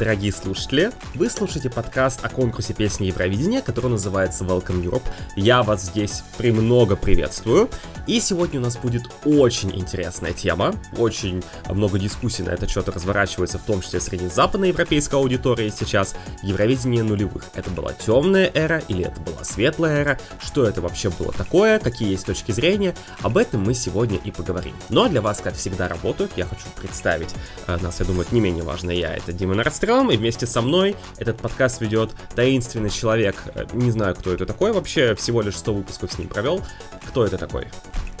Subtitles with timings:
[0.00, 0.92] дорогие слушатели!
[1.14, 5.02] Вы слушаете подкаст о конкурсе песни Евровидения, который называется Welcome Europe.
[5.36, 7.68] Я вас здесь премного приветствую.
[8.10, 10.74] И сегодня у нас будет очень интересная тема.
[10.98, 16.16] Очень много дискуссий на этот счет разворачивается, в том числе среди западноевропейской аудитории сейчас.
[16.42, 17.44] Евровидение нулевых.
[17.54, 20.18] Это была темная эра или это была светлая эра?
[20.44, 21.78] Что это вообще было такое?
[21.78, 22.96] Какие есть точки зрения?
[23.22, 24.74] Об этом мы сегодня и поговорим.
[24.88, 26.32] Ну а для вас, как всегда, работают.
[26.34, 27.32] Я хочу представить
[27.68, 28.90] э, нас, я думаю, это не менее важно.
[28.90, 33.36] Я это Дима Норстром, и вместе со мной этот подкаст ведет таинственный человек.
[33.54, 36.60] Э, не знаю, кто это такой вообще, всего лишь 100 выпусков с ним провел.
[37.06, 37.68] Кто это такой?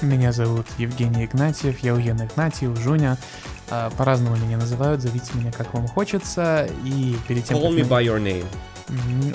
[0.02, 3.18] Меня зовут Евгений Игнатьев, я Уен Игнатьев, Жуня.
[3.68, 6.66] А, по-разному меня называют, зовите меня как вам хочется.
[6.84, 8.46] И перед тем, Call me by your name.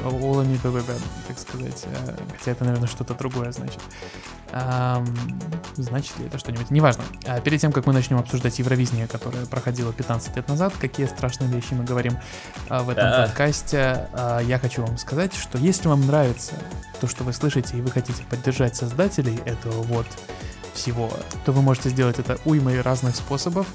[0.04, 1.86] All me by так сказать.
[1.86, 3.80] Э, хотя это, наверное, что-то другое значит.
[5.76, 6.72] Значит ли это что-нибудь?
[6.72, 7.04] Неважно.
[7.26, 11.50] А перед тем, как мы начнем обсуждать Евровидение, которое проходило 15 лет назад, какие страшные
[11.52, 12.18] вещи мы говорим
[12.70, 13.26] а, в этом а.
[13.28, 14.08] подкасте,
[14.44, 16.54] я хочу вам сказать, что если вам нравится
[17.00, 20.08] то, что вы слышите, и вы хотите поддержать создателей этого вот
[20.76, 21.12] всего,
[21.46, 23.68] то вы можете сделать это уймой разных способов.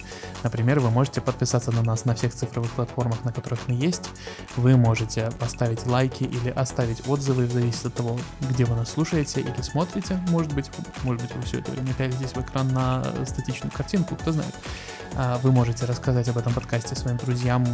[0.42, 4.10] Например, вы можете подписаться на нас на всех цифровых платформах, на которых мы есть.
[4.56, 9.40] Вы можете поставить лайки или оставить отзывы, в зависимости от того, где вы нас слушаете
[9.40, 10.20] или смотрите.
[10.28, 10.70] Может быть,
[11.02, 14.54] может быть, вы все это время пялитесь в экран на статичную картинку, кто знает.
[15.16, 17.66] А, вы можете рассказать об этом подкасте своим друзьям,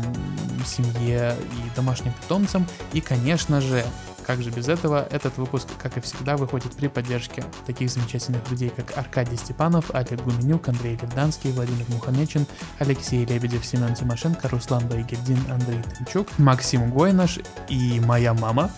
[0.65, 2.67] семье и домашним питомцам.
[2.93, 3.85] И, конечно же,
[4.27, 8.71] как же без этого, этот выпуск, как и всегда, выходит при поддержке таких замечательных людей,
[8.75, 12.47] как Аркадий Степанов, Олег Гуменюк, Андрей Левданский, Владимир Мухамечин,
[12.79, 17.39] Алексей Лебедев, Семен Тимошенко, Руслан Байгельдин, Андрей Тымчук, Максим Гойнаш
[17.69, 18.71] и моя мама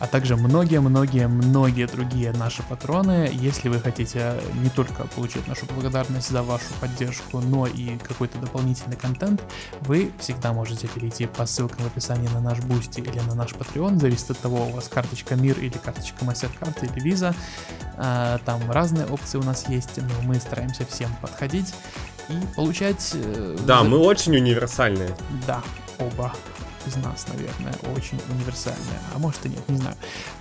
[0.00, 3.30] а также многие-многие-многие другие наши патроны.
[3.32, 8.96] Если вы хотите не только получить нашу благодарность за вашу поддержку, но и какой-то дополнительный
[8.96, 9.42] контент,
[9.82, 13.98] вы всегда можете перейти по ссылкам в описании на наш Бусти или на наш Patreon,
[13.98, 17.34] зависит от того, у вас карточка Мир или карточка MasterCard или Visa.
[17.96, 21.74] А, там разные опции у нас есть, но мы стараемся всем подходить
[22.28, 23.12] и получать...
[23.14, 25.14] Э, да, мы очень универсальные.
[25.46, 25.62] Да,
[25.98, 26.32] оба
[26.86, 29.96] из нас, наверное, очень универсальная, а может и нет, не знаю.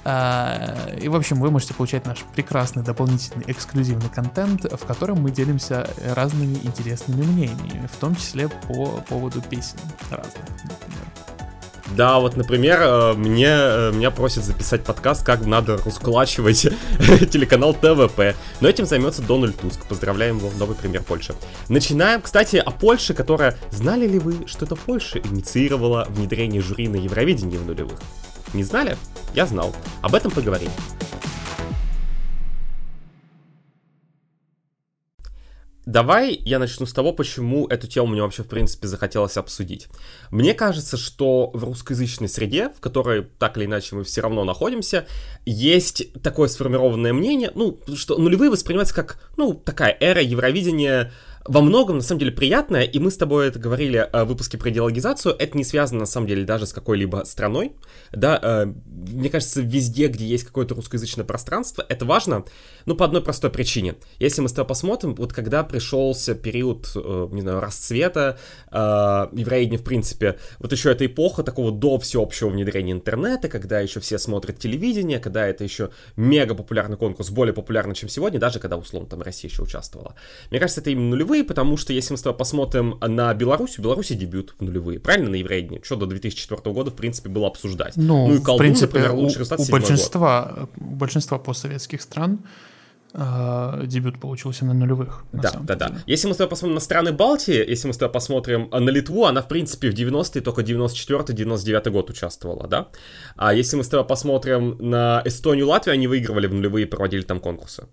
[0.05, 5.31] А, и, в общем, вы можете получать наш прекрасный дополнительный эксклюзивный контент, в котором мы
[5.31, 9.79] делимся разными интересными мнениями, в том числе по поводу песен
[10.09, 11.18] разных, например.
[11.95, 16.61] Да, вот, например, э, мне, э, меня просят записать подкаст, как надо раскулачивать
[17.31, 18.35] телеканал ТВП.
[18.61, 19.85] Но этим займется Дональд Туск.
[19.87, 21.33] Поздравляем его, новый пример Польши.
[21.67, 23.57] Начинаем, кстати, о Польше, которая...
[23.71, 27.99] Знали ли вы, что это Польша инициировала внедрение жюри на Евровидении в нулевых?
[28.53, 28.97] Не знали?
[29.33, 29.75] Я знал.
[30.01, 30.69] Об этом поговорим.
[35.89, 39.87] Давай я начну с того, почему эту тему мне вообще, в принципе, захотелось обсудить.
[40.29, 45.07] Мне кажется, что в русскоязычной среде, в которой так или иначе мы все равно находимся,
[45.47, 51.11] есть такое сформированное мнение, ну, что нулевые воспринимаются как, ну, такая эра Евровидения,
[51.45, 54.69] во многом, на самом деле, приятное, и мы с тобой это говорили в выпуске про
[54.69, 57.73] идеологизацию, это не связано, на самом деле, даже с какой-либо страной,
[58.11, 62.45] да, э, мне кажется, везде, где есть какое-то русскоязычное пространство, это важно,
[62.85, 63.95] ну, по одной простой причине.
[64.19, 68.37] Если мы с тобой посмотрим, вот когда пришелся период, э, не знаю, расцвета
[68.71, 73.99] э, евровидения, в принципе, вот еще эта эпоха такого до всеобщего внедрения интернета, когда еще
[73.99, 78.77] все смотрят телевидение, когда это еще мега популярный конкурс, более популярный, чем сегодня, даже когда,
[78.77, 80.15] условно, там Россия еще участвовала.
[80.51, 83.79] Мне кажется, это именно нулевые нулевые, потому что если мы с тобой посмотрим на Беларусь,
[83.79, 85.81] у Беларуси дебют в нулевые, правильно, на Евровидении?
[85.83, 87.93] Что до 2004 года, в принципе, было обсуждать.
[87.95, 92.01] Ну, ну и Колдун, в принципе, например, лучший результат у, у большинства, у большинства постсоветских
[92.01, 92.39] стран
[93.13, 95.23] э, дебют получился на нулевых.
[95.31, 95.89] На да, да, деле.
[95.91, 96.03] да.
[96.07, 99.25] Если мы с тобой посмотрим на страны Балтии, если мы с тобой посмотрим на Литву,
[99.25, 102.87] она, в принципе, в 90-е, только 94-99 год участвовала, да?
[103.35, 107.39] А если мы с тобой посмотрим на Эстонию, Латвию, они выигрывали в нулевые, проводили там
[107.39, 107.87] конкурсы.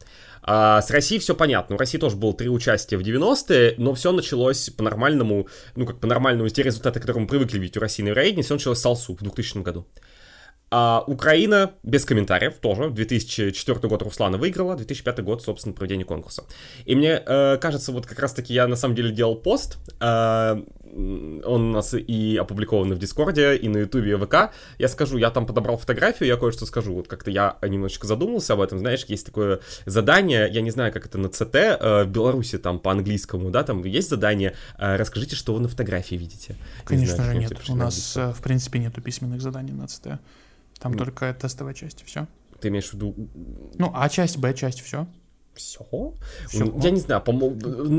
[0.47, 1.75] А с Россией все понятно.
[1.75, 6.49] У России тоже было три участия в 90-е, но все началось по-нормальному, ну как по-нормальному,
[6.49, 9.23] те результаты, которые мы привыкли видеть у России на Евровидении, все началось с Алсу в
[9.23, 9.87] 2000 году.
[10.71, 12.91] А Украина, без комментариев, тоже.
[12.91, 16.45] 2004 год Руслана выиграла, 2005 год, собственно, проведение конкурса.
[16.85, 20.63] И мне э, кажется, вот как раз-таки я на самом деле делал пост, э,
[20.95, 24.53] он у нас и опубликован в Дискорде, и на Ютубе, и ВК.
[24.79, 26.95] Я скажу, я там подобрал фотографию, я кое-что скажу.
[26.95, 28.79] Вот как-то я немножечко задумался об этом.
[28.79, 32.79] Знаешь, есть такое задание, я не знаю, как это на ЦТ, э, в Беларуси там
[32.79, 36.57] по-английскому, да, там есть задание, э, расскажите, что вы на фотографии видите.
[36.85, 40.19] Конечно знаю, же нет, у нас, э, в принципе, нету письменных заданий на ЦТ.
[40.79, 42.27] Там ну, только тестовая часть, все.
[42.61, 43.15] Ты имеешь в виду...
[43.79, 45.07] Ну, А часть, Б часть, все.
[45.57, 46.15] Все.
[46.83, 47.57] Я не знаю, по-моему...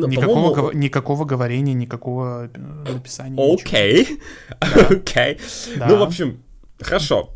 [0.07, 3.53] Никакого, по никакого говорения, никакого э, написания.
[3.53, 4.19] Окей.
[4.89, 5.39] Окей.
[5.75, 6.43] Ну, в общем,
[6.79, 7.29] хорошо.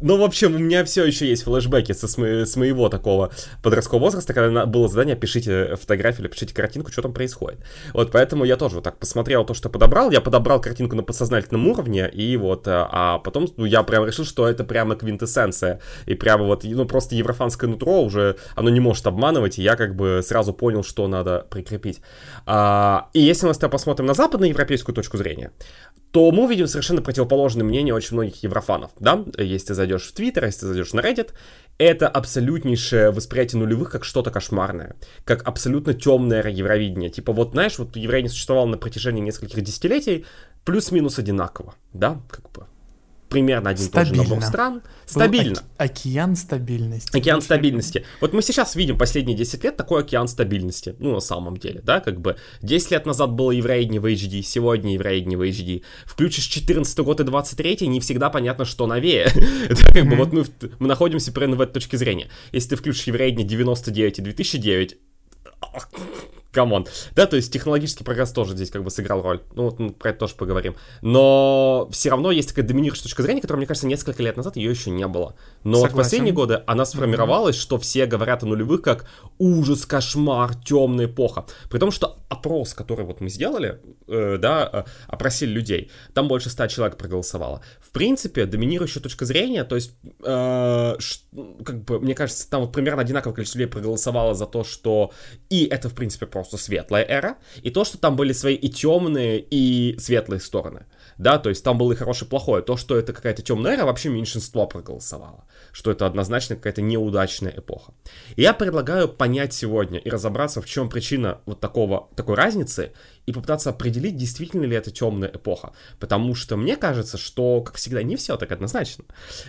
[0.00, 3.32] Ну, в общем, у меня все еще есть флешбеки со, с, мо- с моего такого
[3.62, 7.58] подросткового возраста, когда было задание, пишите фотографию или пишите картинку, что там происходит.
[7.92, 10.12] Вот, поэтому я тоже вот так посмотрел то, что подобрал.
[10.12, 14.24] Я подобрал картинку на подсознательном уровне, и вот, э, а потом ну, я прям решил,
[14.24, 15.80] что это прямо квинтэссенция.
[16.06, 19.96] И прямо вот, ну, просто еврофанское нутро уже, оно не может обманывать, и я как
[19.96, 22.00] бы сразу понял, что надо прикрепить.
[22.46, 25.50] А, и если мы с тобой посмотрим на западноевропейскую точку зрения,
[26.10, 30.46] то мы увидим совершенно противоположное мнение очень многих еврофанов, да, если ты зайдешь в Твиттер,
[30.46, 31.32] если ты зайдешь на Reddit,
[31.76, 37.10] это абсолютнейшее восприятие нулевых как что-то кошмарное, как абсолютно темное Евровидение.
[37.10, 40.24] Типа вот, знаешь, вот Евровидение существовало на протяжении нескольких десятилетий,
[40.64, 42.66] плюс-минус одинаково, да, как бы
[43.28, 44.16] примерно один Стабильно.
[44.16, 44.82] тот же набор стран.
[45.06, 45.58] Стабильно.
[45.60, 47.16] Ок- океан стабильности.
[47.16, 48.04] Океан стабильности.
[48.20, 50.96] Вот мы сейчас видим последние 10 лет такой океан стабильности.
[50.98, 54.94] Ну, на самом деле, да, как бы 10 лет назад было евреидни в HD, сегодня
[54.94, 55.82] евреидни в HD.
[56.04, 59.30] Включишь 14 год и 23 не всегда понятно, что новее.
[59.68, 60.44] Это как бы вот мы,
[60.78, 62.28] мы находимся примерно в этой точке зрения.
[62.52, 64.96] Если ты включишь Евровидение 99 и 2009,
[66.52, 66.86] come on.
[67.14, 69.42] Да, то есть технологический прогресс тоже здесь как бы сыграл роль.
[69.54, 70.76] Ну, вот мы про это тоже поговорим.
[71.02, 74.70] Но все равно есть такая доминирующая точка зрения, которая, мне кажется, несколько лет назад ее
[74.70, 75.34] еще не было.
[75.64, 75.94] Но Согласен.
[75.94, 77.60] в последние годы она сформировалась, mm-hmm.
[77.60, 79.06] что все говорят о нулевых как
[79.38, 81.46] ужас, кошмар, темная эпоха.
[81.70, 86.50] При том, что опрос, который вот мы сделали, э, да, э, опросили людей, там больше
[86.50, 87.62] ста человек проголосовало.
[87.80, 89.92] В принципе, доминирующая точка зрения, то есть,
[90.22, 91.20] э, ш,
[91.64, 95.12] как бы, мне кажется, там вот примерно одинаковое количество людей проголосовало за то, что
[95.50, 99.40] и это, в принципе, просто светлая эра, и то, что там были свои и темные,
[99.40, 100.86] и светлые стороны.
[101.18, 102.62] Да, то есть там было и хорошее, и плохое.
[102.62, 105.44] То, что это какая-то темная эра, вообще меньшинство проголосовало.
[105.72, 107.92] Что это однозначно какая-то неудачная эпоха.
[108.36, 112.92] И я предлагаю понять сегодня и разобраться, в чем причина вот такого, такой разницы,
[113.26, 115.72] и попытаться определить, действительно ли это темная эпоха.
[115.98, 119.04] Потому что мне кажется, что, как всегда, не все так однозначно.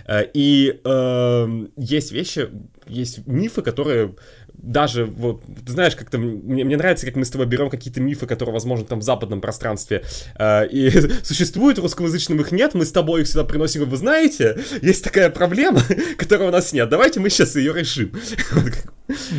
[0.08, 2.50] Э, и э, есть вещи,
[2.88, 4.16] есть мифы, которые
[4.62, 8.54] даже вот, знаешь, как-то мне, мне нравится, как мы с тобой берем какие-то мифы, которые,
[8.54, 10.04] возможно, там в западном пространстве
[10.38, 10.90] э, и
[11.24, 15.82] существуют, русскоязычным их нет, мы с тобой их сюда приносим, вы знаете, есть такая проблема,
[16.18, 18.12] которой у нас нет, давайте мы сейчас ее решим.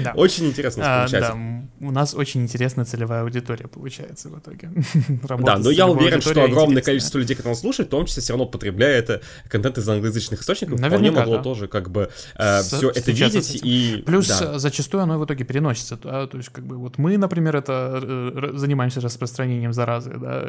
[0.02, 0.12] Да.
[0.16, 4.70] Очень интересно а, Да, у нас очень интересная целевая аудитория получается в итоге.
[5.40, 8.34] да, но я уверен, что огромное количество людей, которые нас слушают, в том числе все
[8.34, 11.42] равно потребляет контент из англоязычных источников, Наверняка, вполне могло да.
[11.42, 14.02] тоже как бы э, все это видеть и...
[14.04, 14.58] Плюс да.
[14.58, 18.52] зачастую оно в итоге переносится, да, то есть как бы вот мы, например, это э,
[18.54, 20.46] занимаемся распространением заразы, да,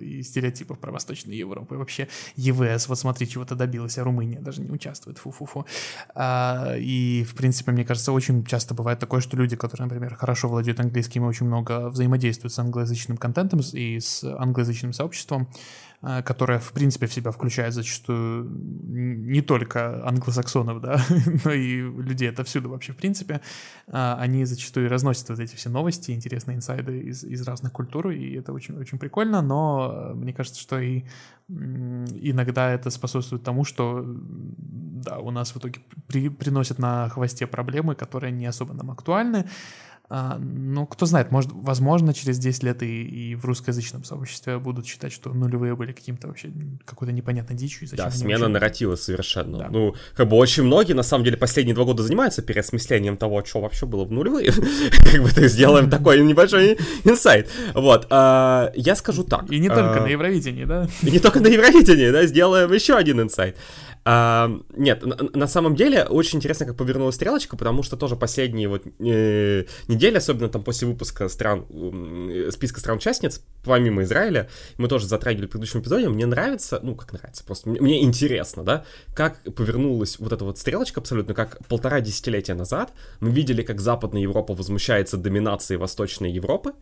[0.00, 4.60] и стереотипов про Восточную Европу, и вообще ЕВС, вот смотри, чего-то добилась, а Румыния даже
[4.60, 5.66] не участвует, фу-фу-фу.
[6.14, 10.48] А, и, в принципе, мне кажется, очень часто бывает такое, что люди, которые, например, хорошо
[10.48, 15.48] владеют английским и очень много взаимодействуют с англоязычным контентом и с англоязычным сообществом,
[16.02, 21.00] э, которое, в принципе, в себя включает зачастую не только англосаксонов, да,
[21.44, 23.40] но и людей отовсюду вообще, в принципе,
[23.88, 28.34] а, они зачастую разносят вот эти все новости, интересные инсайды из, из разных культур, и
[28.34, 31.04] это очень-очень прикольно, но э, мне кажется, что и
[31.50, 34.04] иногда это способствует тому, что
[35.00, 39.46] да, у нас в итоге при, приносят на хвосте проблемы, которые не особо нам актуальны,
[40.12, 44.84] а, ну, кто знает, может, возможно, через 10 лет и, и в русскоязычном сообществе будут
[44.84, 46.50] считать, что нулевые были каким-то вообще
[46.84, 47.86] какой-то непонятной дичью.
[47.92, 48.52] Да, смена вообще...
[48.52, 49.58] нарратива совершенно.
[49.58, 49.68] Да.
[49.70, 53.60] Ну, как бы очень многие, на самом деле, последние два года занимаются переосмыслением того, что
[53.60, 54.52] вообще было в нулевые.
[55.12, 57.48] Как бы сделаем такой небольшой инсайт.
[57.74, 59.48] Вот, а, я скажу так.
[59.52, 60.88] И не только а, на Евровидении, да?
[61.02, 63.56] И не только на Евровидении, да, сделаем еще один инсайт.
[64.04, 68.68] А, нет, на, на самом деле очень интересно, как повернулась стрелочка, потому что тоже последние
[68.68, 75.06] вот э, недели, особенно там после выпуска стран, э, списка стран-участниц, помимо Израиля, мы тоже
[75.06, 79.42] затрагивали в предыдущем эпизоде, мне нравится, ну как нравится, просто мне, мне интересно, да, как
[79.54, 84.54] повернулась вот эта вот стрелочка абсолютно, как полтора десятилетия назад мы видели, как Западная Европа
[84.54, 86.72] возмущается доминацией Восточной Европы,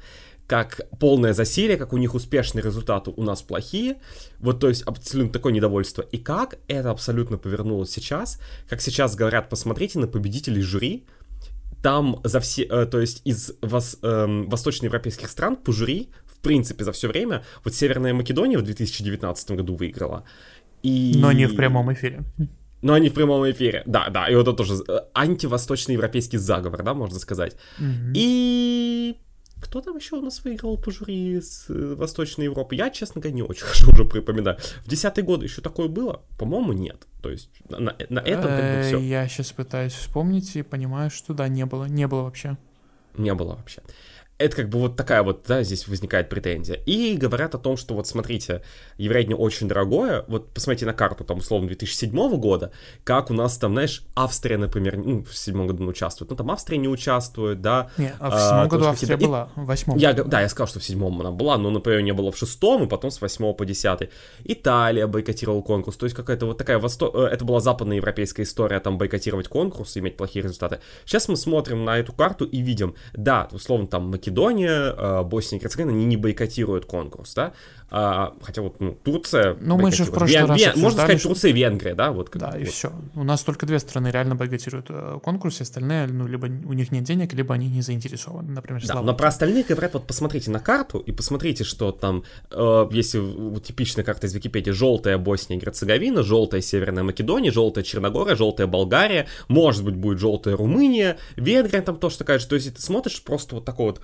[0.48, 3.98] как полное засилие, как у них успешные результаты, у нас плохие.
[4.38, 6.00] Вот, то есть, абсолютно такое недовольство.
[6.00, 11.04] И как это абсолютно повернулось сейчас, как сейчас говорят, посмотрите на победителей жюри,
[11.82, 16.82] там за все, э, то есть из вос, э, восточноевропейских стран по жюри, в принципе,
[16.82, 20.24] за все время, вот Северная Македония в 2019 году выиграла.
[20.82, 21.12] И...
[21.16, 22.24] Но не в прямом эфире.
[22.80, 23.82] Но они в прямом эфире.
[23.84, 27.56] Да, да, и вот это тоже э, антивосточноевропейский заговор, да, можно сказать.
[27.78, 28.12] Mm-hmm.
[28.14, 29.16] И
[29.60, 32.74] Кто там еще у нас выиграл по жюри с э, Восточной Европы?
[32.74, 34.58] Я, честно говоря, не очень хорошо уже припоминаю.
[34.84, 36.22] В десятые годы еще такое было?
[36.38, 37.06] По-моему, нет.
[37.22, 38.98] То есть на, на этом как бы все.
[38.98, 41.86] Я сейчас пытаюсь вспомнить и понимаю, что да, не было.
[41.86, 42.56] Не было вообще.
[43.16, 43.82] Не было вообще
[44.38, 46.76] это как бы вот такая вот, да, здесь возникает претензия.
[46.86, 48.62] И говорят о том, что вот смотрите,
[48.96, 52.70] евровидение очень дорогое, вот посмотрите на карту, там, условно, 2007 года,
[53.02, 56.50] как у нас там, знаешь, Австрия, например, ну, в седьмом году не участвует, ну, там
[56.52, 57.90] Австрия не участвует, да.
[57.98, 59.24] Не, а в седьмом а, году Австрия и...
[59.24, 59.98] была, в восьмом.
[59.98, 62.84] Я, да, я сказал, что в седьмом она была, но, например, не было в шестом,
[62.84, 64.10] и потом с восьмого по десятый.
[64.44, 67.10] Италия бойкотировала конкурс, то есть какая-то вот такая, восто...
[67.12, 70.78] Э, это была западноевропейская история, там, бойкотировать конкурс, иметь плохие результаты.
[71.04, 74.27] Сейчас мы смотрим на эту карту и видим, да, условно, там, Македония,
[74.96, 77.52] э, Босния и Герцеговина, они не бойкотируют конкурс, да,
[77.90, 79.56] а, хотя вот ну, Турция...
[79.60, 81.28] Ну, мы же в прошлый Вен, раз Вен, Можно сказать, что...
[81.30, 82.12] Турция и Венгрия, да?
[82.12, 82.60] Вот, да, вот.
[82.60, 82.92] и все.
[83.14, 87.04] У нас только две страны реально бойкотируют э, конкурс, остальные, ну, либо у них нет
[87.04, 90.98] денег, либо они не заинтересованы, например, Да, но про остальных говорят, вот посмотрите на карту
[90.98, 96.22] и посмотрите, что там, э, если вот, типичная карта из Википедии, желтая Босния и Герцеговина,
[96.22, 102.18] желтая Северная Македония, желтая Черногория, желтая Болгария, может быть, будет желтая Румыния, Венгрия там тоже
[102.18, 102.46] такая же.
[102.46, 104.00] То есть, ты смотришь просто вот такой вот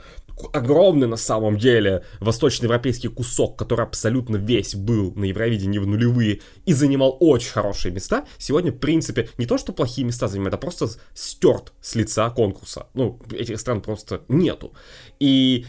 [0.52, 6.40] огромный на самом деле восточноевропейский кусок, который абсолютно весь весь был на Евровидении в нулевые
[6.66, 10.58] и занимал очень хорошие места, сегодня, в принципе, не то, что плохие места занимает, а
[10.58, 12.86] просто стерт с лица конкурса.
[12.94, 14.72] Ну, этих стран просто нету.
[15.24, 15.64] И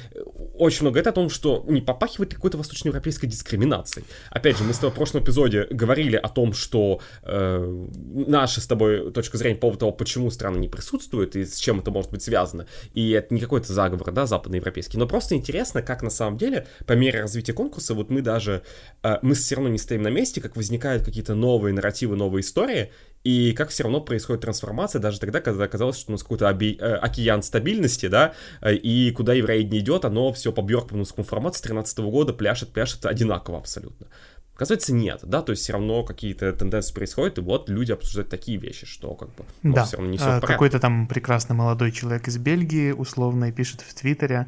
[0.54, 4.06] очень много это о том, что не попахивает какой-то восточноевропейской дискриминацией.
[4.30, 7.86] Опять же, мы с тобой в прошлом эпизоде говорили о том, что э,
[8.28, 11.80] наша с тобой точка зрения по поводу того, почему страны не присутствуют и с чем
[11.80, 12.68] это может быть связано.
[12.94, 15.00] И это не какой-то заговор, да, западноевропейский.
[15.00, 18.64] Но просто интересно, как на самом деле, по мере развития конкурса, вот мы даже
[19.06, 22.92] Э, мы все равно не стоим на месте, как возникают какие-то новые нарративы, новые истории,
[23.26, 26.78] и как все равно происходит трансформация даже тогда, когда казалось, что у нас какой-то оби-
[26.80, 31.58] э, океан стабильности, да, э, и куда евреи не идет, оно все по бьоркмановскому формату
[31.58, 34.08] с 13 года пляшет, пляшет одинаково абсолютно.
[34.54, 38.58] Оказывается, нет, да, то есть все равно какие-то тенденции происходят, и вот люди обсуждают такие
[38.58, 39.86] вещи, что как бы ну, да.
[39.86, 43.94] все равно не все а, Какой-то там прекрасный молодой человек из Бельгии условно пишет в
[43.94, 44.48] Твиттере,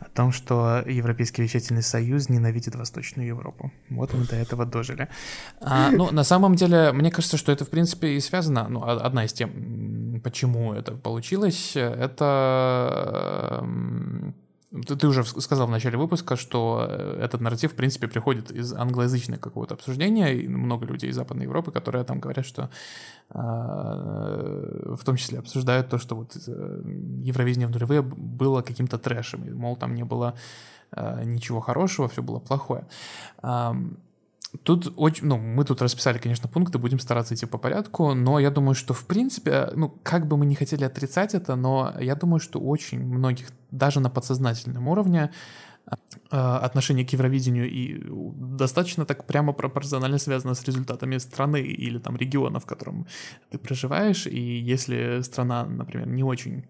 [0.00, 3.72] о том, что Европейский вещательный союз ненавидит Восточную Европу.
[3.90, 5.08] Вот мы до этого дожили.
[5.60, 9.24] А, ну, на самом деле, мне кажется, что это, в принципе, и связано, ну, одна
[9.24, 13.64] из тем, почему это получилось, это
[14.70, 19.40] ты, уже сказал в начале выпуска, что э, этот нарратив, в принципе, приходит из англоязычного
[19.40, 22.68] какого-то обсуждения, и много людей из Западной Европы, которые там говорят, что
[23.30, 26.82] э, в том числе обсуждают то, что вот э,
[27.24, 30.34] Евровидение в нулевые было каким-то трэшем, и, мол, там не было
[30.92, 32.86] э, ничего хорошего, все было плохое.
[34.62, 38.50] Тут очень, ну, мы тут расписали, конечно, пункты, будем стараться идти по порядку, но я
[38.50, 42.40] думаю, что в принципе, ну, как бы мы не хотели отрицать это, но я думаю,
[42.40, 45.30] что очень многих, даже на подсознательном уровне,
[46.30, 48.02] а, отношение к Евровидению и
[48.56, 53.06] достаточно так прямо пропорционально связано с результатами страны или там региона, в котором
[53.50, 56.64] ты проживаешь, и если страна, например, не очень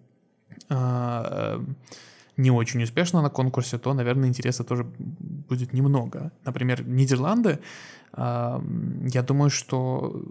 [2.38, 6.30] не очень успешно на конкурсе, то, наверное, интереса тоже будет немного.
[6.44, 7.58] Например, Нидерланды
[8.16, 10.22] я думаю, что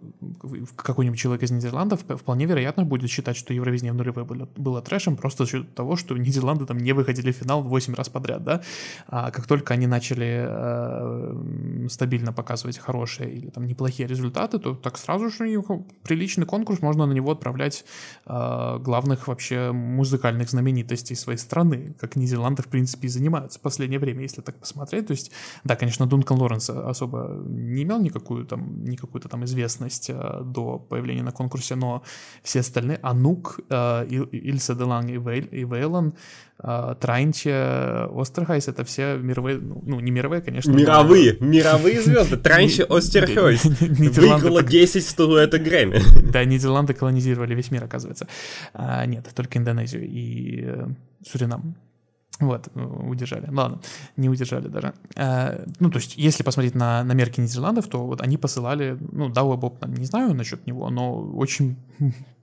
[0.75, 5.15] какой-нибудь человек из Нидерландов вполне вероятно будет считать, что Евровидение в нулевые было, было трэшем
[5.15, 8.61] просто за счет того, что Нидерланды там не выходили в финал 8 раз подряд, да,
[9.07, 14.97] а как только они начали э, стабильно показывать хорошие или там неплохие результаты, то так
[14.97, 15.65] сразу же у них
[16.03, 17.85] приличный конкурс, можно на него отправлять
[18.25, 23.99] э, главных вообще музыкальных знаменитостей своей страны, как Нидерланды в принципе и занимаются в последнее
[23.99, 25.31] время, если так посмотреть, то есть,
[25.63, 31.23] да, конечно, Дункан Лоренс особо не имел никакую там, никакую-то там известность э, до появления
[31.23, 32.03] на конкурсе, но
[32.43, 36.13] все остальные, Анук, э, Ильса Деланг и, Вейл, и Вейлон,
[36.63, 40.71] э, Трайнче, Остерхайс, это все мировые, ну, ну не мировые, конечно.
[40.71, 41.47] Мировые, но...
[41.47, 42.37] мировые звезды.
[42.37, 43.65] Трайнче, Остерхайс.
[43.65, 46.01] Выиграла 10 статуэток Грэмми.
[46.31, 48.27] Да, Нидерланды колонизировали весь мир, оказывается.
[48.73, 50.87] А, нет, только Индонезию и э,
[51.25, 51.75] Суринам.
[52.39, 53.49] Вот, э, удержали.
[53.51, 53.79] Ладно,
[54.15, 54.93] не удержали даже.
[55.15, 59.29] Э, ну, то есть, если посмотреть на, на мерки Нидерландов, то вот они посылали, ну,
[59.29, 61.77] Дауа Боб, не знаю насчет него, но очень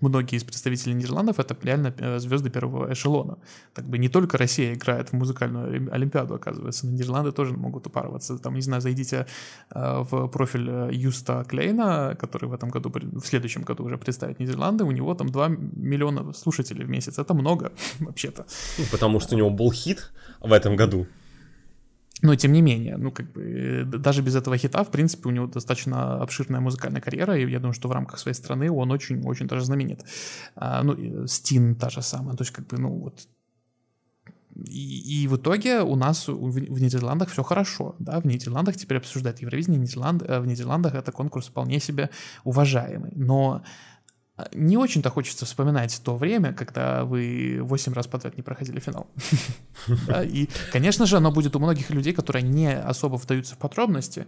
[0.08, 3.38] многие из представителей Нидерландов это реально э, звезды первого эшелона.
[3.74, 8.38] Так бы не только Россия играет в музыкальную Олимпиаду, оказывается, Нидерланды тоже могут упарываться.
[8.38, 9.26] Там, не знаю, зайдите
[9.70, 14.40] э, в профиль э, Юста Клейна, который в этом году, в следующем году уже представит
[14.40, 17.18] Нидерланды, у него там 2 миллиона слушателей в месяц.
[17.18, 18.46] Это много, вообще-то.
[18.78, 21.06] Ну, потому что у него был хит в этом году.
[22.24, 25.32] Но тем не менее, ну как бы э, даже без этого хита, в принципе, у
[25.32, 29.46] него достаточно обширная музыкальная карьера, и я думаю, что в рамках своей страны он очень-очень
[29.46, 30.00] даже знаменит.
[30.56, 33.28] А, ну, Стин та же самая, то есть как бы, ну вот
[34.54, 38.98] и, и в итоге у нас в, в Нидерландах все хорошо, да, в Нидерландах теперь
[38.98, 42.08] обсуждают Евровидение, Нидерланд, э, в Нидерландах это конкурс вполне себе
[42.44, 43.62] уважаемый, но
[44.52, 49.06] не очень-то хочется вспоминать то время, когда вы 8 раз подряд не проходили финал.
[50.24, 54.26] И, конечно же, оно будет у многих людей, которые не особо вдаются в подробности.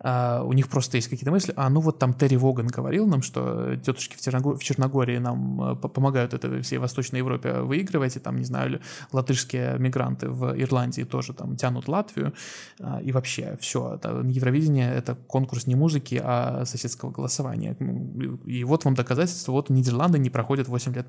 [0.00, 1.52] А, у них просто есть какие-то мысли.
[1.56, 6.34] А ну вот там Терри Воган говорил нам, что тетушки в Черногории нам э, помогают
[6.34, 8.80] это всей Восточной Европе выигрывать, и там, не знаю,
[9.12, 12.34] латышские мигранты в Ирландии тоже там тянут Латвию.
[12.80, 14.00] А, и вообще все.
[14.24, 17.76] Евровидение— это конкурс не музыки, а соседского голосования.
[18.46, 19.52] И вот вам доказательство доказательство.
[19.52, 21.06] Вот Нидерланды не проходят 8 лет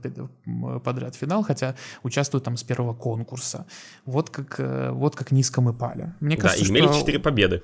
[0.84, 3.66] подряд финал, хотя участвуют там с первого конкурса.
[4.06, 6.14] Вот как, э, вот как низко мы пали.
[6.20, 7.00] Мне кажется, да, имели что...
[7.00, 7.62] 4 победы.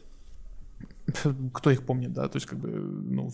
[1.53, 3.31] кто их помнит, да, то есть как бы, ну,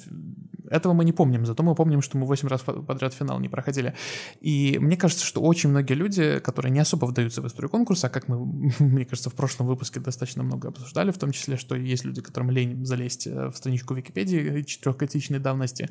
[0.70, 3.94] этого мы не помним, зато мы помним, что мы 8 раз подряд финал не проходили.
[4.42, 8.28] И мне кажется, что очень многие люди, которые не особо вдаются в историю конкурса, как
[8.28, 8.46] мы,
[8.80, 12.52] мне кажется, в прошлом выпуске достаточно много обсуждали, в том числе, что есть люди, которым
[12.52, 15.90] лень залезть э, в страничку Википедии четырехгодичной давности,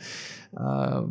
[0.52, 1.02] а,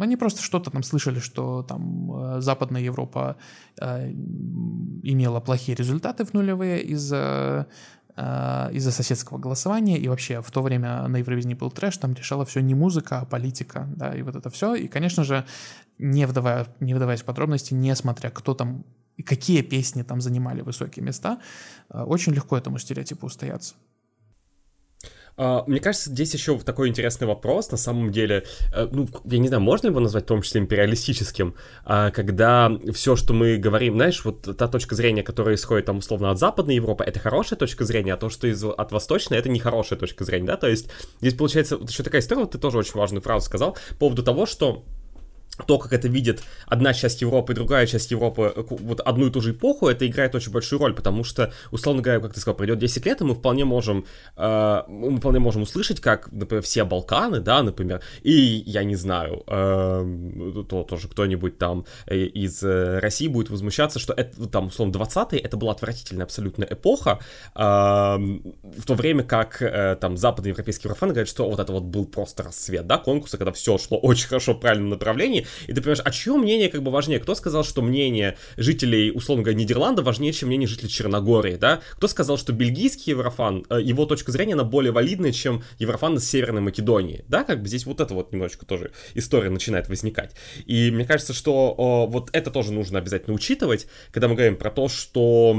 [0.00, 3.36] они просто что-то там слышали, что там э, Западная Европа
[3.80, 7.14] э, имела плохие результаты в нулевые из-за
[7.54, 7.66] Э,
[8.16, 12.60] из-за соседского голосования, и вообще в то время на Евровидении был трэш, там решала все
[12.60, 15.44] не музыка, а политика, да, и вот это все, и, конечно же,
[15.98, 18.84] не, вдавая, не вдаваясь в подробности, не смотря, кто там
[19.16, 21.40] и какие песни там занимали высокие места,
[21.90, 23.74] э, очень легко этому стереотипу устояться.
[25.36, 29.48] А, мне кажется, здесь еще такой интересный вопрос, на самом деле, э, ну, я не
[29.48, 34.24] знаю, можно его назвать в том числе империалистическим, а, когда все, что мы говорим, знаешь,
[34.24, 38.14] вот та точка зрения, которая исходит там условно от Западной Европы, это хорошая точка зрения,
[38.14, 40.88] а то, что из, от Восточной, это нехорошая точка зрения, да, то есть
[41.20, 44.22] здесь получается вот еще такая история, вот ты тоже очень важную фразу сказал, по поводу
[44.22, 44.84] того, что
[45.66, 49.30] то, как это видит одна часть Европы и другая часть Европы, э, вот одну и
[49.30, 52.56] ту же эпоху, это играет очень большую роль, потому что, условно говоря, как ты сказал,
[52.56, 54.04] пройдет 10 лет, и мы вполне можем,
[54.36, 58.32] э, мы вполне можем услышать, как, например, все Балканы, да, например, и,
[58.66, 64.12] я не знаю, э, то тоже кто-нибудь там э, из э, России будет возмущаться, что
[64.12, 67.20] это, там, условно, 20-е, это была отвратительная абсолютно эпоха,
[67.54, 72.06] э, в то время как, э, там, западноевропейские профаны говорят, что вот это вот был
[72.06, 76.02] просто рассвет, да, конкурса, когда все шло очень хорошо в правильном направлении, и ты понимаешь,
[76.04, 77.20] а чье мнение как бы важнее?
[77.20, 81.80] Кто сказал, что мнение жителей, условно говоря, Нидерланда важнее, чем мнение жителей Черногории, да?
[81.92, 86.28] Кто сказал, что бельгийский еврофан, э, его точка зрения, она более валидная, чем еврофан из
[86.28, 87.44] Северной Македонии, да?
[87.44, 90.34] Как бы здесь вот это вот немножечко тоже история начинает возникать.
[90.66, 94.70] И мне кажется, что о, вот это тоже нужно обязательно учитывать, когда мы говорим про
[94.70, 95.56] то, что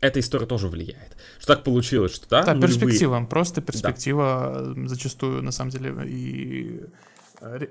[0.00, 1.16] эта история тоже влияет.
[1.38, 2.42] Что так получилось, что, да?
[2.42, 4.88] Да, перспектива, просто перспектива да.
[4.88, 6.80] зачастую, на самом деле, и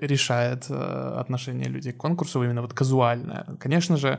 [0.00, 3.46] решает э, отношение людей к конкурсу именно вот казуальное.
[3.58, 4.18] Конечно же,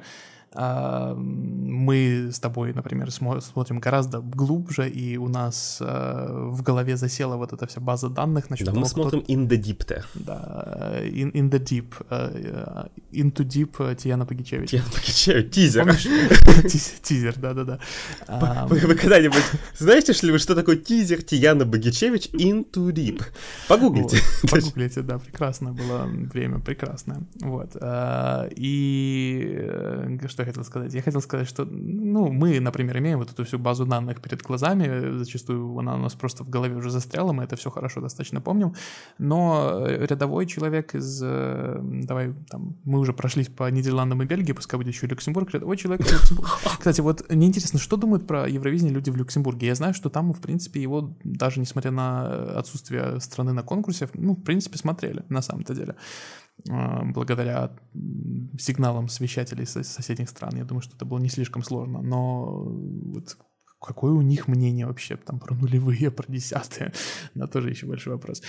[0.55, 7.53] мы с тобой, например, смотрим гораздо глубже, и у нас э, в голове засела вот
[7.53, 8.49] эта вся база данных.
[8.49, 9.33] Насчет да, того, мы смотрим кто...
[9.33, 10.03] in the deep -то.
[10.13, 11.85] Да, in, in the deep.
[12.09, 14.69] Uh, into deep Тияна Пагичевич.
[14.69, 15.85] Тияна Пагичевич, тизер.
[17.01, 17.79] Тизер, да-да-да.
[18.67, 19.43] Вы когда-нибудь
[19.77, 23.23] знаете, что ли вы, что такое тизер Тияна Багичевич into deep?
[23.67, 24.17] Погуглите.
[24.51, 27.21] Погуглите, да, прекрасное было время, прекрасное.
[27.41, 27.75] Вот.
[28.55, 30.93] И что я хотел сказать?
[30.93, 35.17] Я хотел сказать, что, ну, мы, например, имеем вот эту всю базу данных перед глазами,
[35.17, 38.73] зачастую она у нас просто в голове уже застряла, мы это все хорошо достаточно помним,
[39.17, 44.77] но рядовой человек из, э, давай, там, мы уже прошлись по Нидерландам и Бельгии, пускай
[44.77, 46.51] будет еще Люксембург, рядовой человек из Люксембурга.
[46.77, 49.67] Кстати, вот мне интересно, что думают про Евровидение люди в Люксембурге?
[49.67, 54.33] Я знаю, что там, в принципе, его, даже несмотря на отсутствие страны на конкурсе, ну,
[54.33, 55.95] в принципе, смотрели, на самом-то деле.
[56.69, 57.71] А, благодаря
[58.57, 60.57] сигналам свещателей соседних стран.
[60.57, 63.37] Я думаю, что это было не слишком сложно, но вот
[63.81, 66.93] какое у них мнение вообще там про нулевые, про десятые,
[67.35, 68.41] на тоже еще большой вопрос.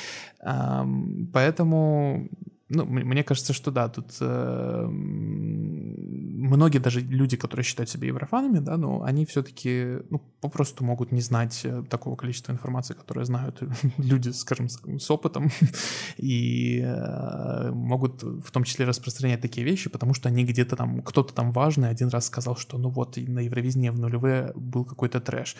[1.33, 2.29] Поэтому
[2.70, 8.79] ну, мне кажется, что да, тут э, многие даже люди, которые считают себя еврофанами, да,
[8.79, 13.62] но они все-таки ну, попросту могут не знать э, такого количества информации, которое знают
[13.98, 15.50] люди, скажем, с опытом,
[16.16, 21.35] и э, могут в том числе распространять такие вещи, потому что они где-то там, кто-то
[21.35, 25.57] там важный один раз сказал, что ну вот на Евровидении в нулевые был какой-то трэш.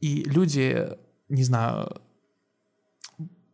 [0.00, 0.88] И люди,
[1.28, 2.00] не знаю,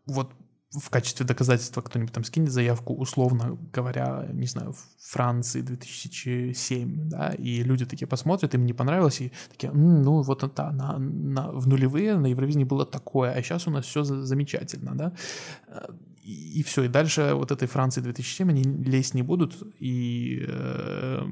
[0.06, 0.32] вот
[0.72, 7.30] в качестве доказательства кто-нибудь там скинет заявку, условно говоря, не знаю, в Франции 2007, да,
[7.30, 11.50] и люди такие посмотрят, им не понравилось, и такие, М, ну вот это, на, на,
[11.50, 15.12] в нулевые на Евровидении было такое, а сейчас у нас все замечательно, да,
[16.22, 21.26] и, и все, и дальше вот этой Франции 2007 они лезть не будут, и э,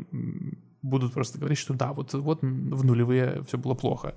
[0.82, 4.14] будут просто говорить, что да, вот, вот в нулевые все было плохо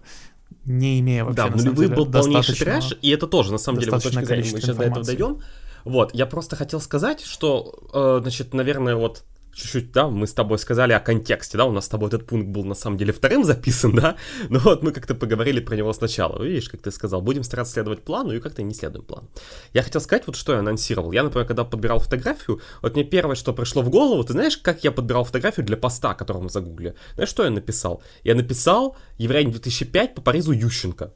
[0.65, 3.91] не имея вообще, Да, в нулевые был полнейший трэш, и это тоже, на самом деле,
[3.91, 5.39] вот точка зрения, мы сейчас до этого дойдем.
[5.83, 10.57] Вот, я просто хотел сказать, что, э, значит, наверное, вот чуть-чуть, да, мы с тобой
[10.57, 13.43] сказали о контексте, да, у нас с тобой этот пункт был на самом деле вторым
[13.45, 14.15] записан, да,
[14.49, 18.03] но вот мы как-то поговорили про него сначала, видишь, как ты сказал, будем стараться следовать
[18.03, 19.29] плану и как-то не следуем плану.
[19.73, 21.11] Я хотел сказать, вот что я анонсировал.
[21.11, 24.83] Я, например, когда подбирал фотографию, вот мне первое, что пришло в голову, ты знаешь, как
[24.83, 26.95] я подбирал фотографию для поста, который мы загугли?
[27.15, 28.03] Знаешь, что я написал?
[28.23, 31.13] Я написал «Еврей 2005 по Паризу Ющенко».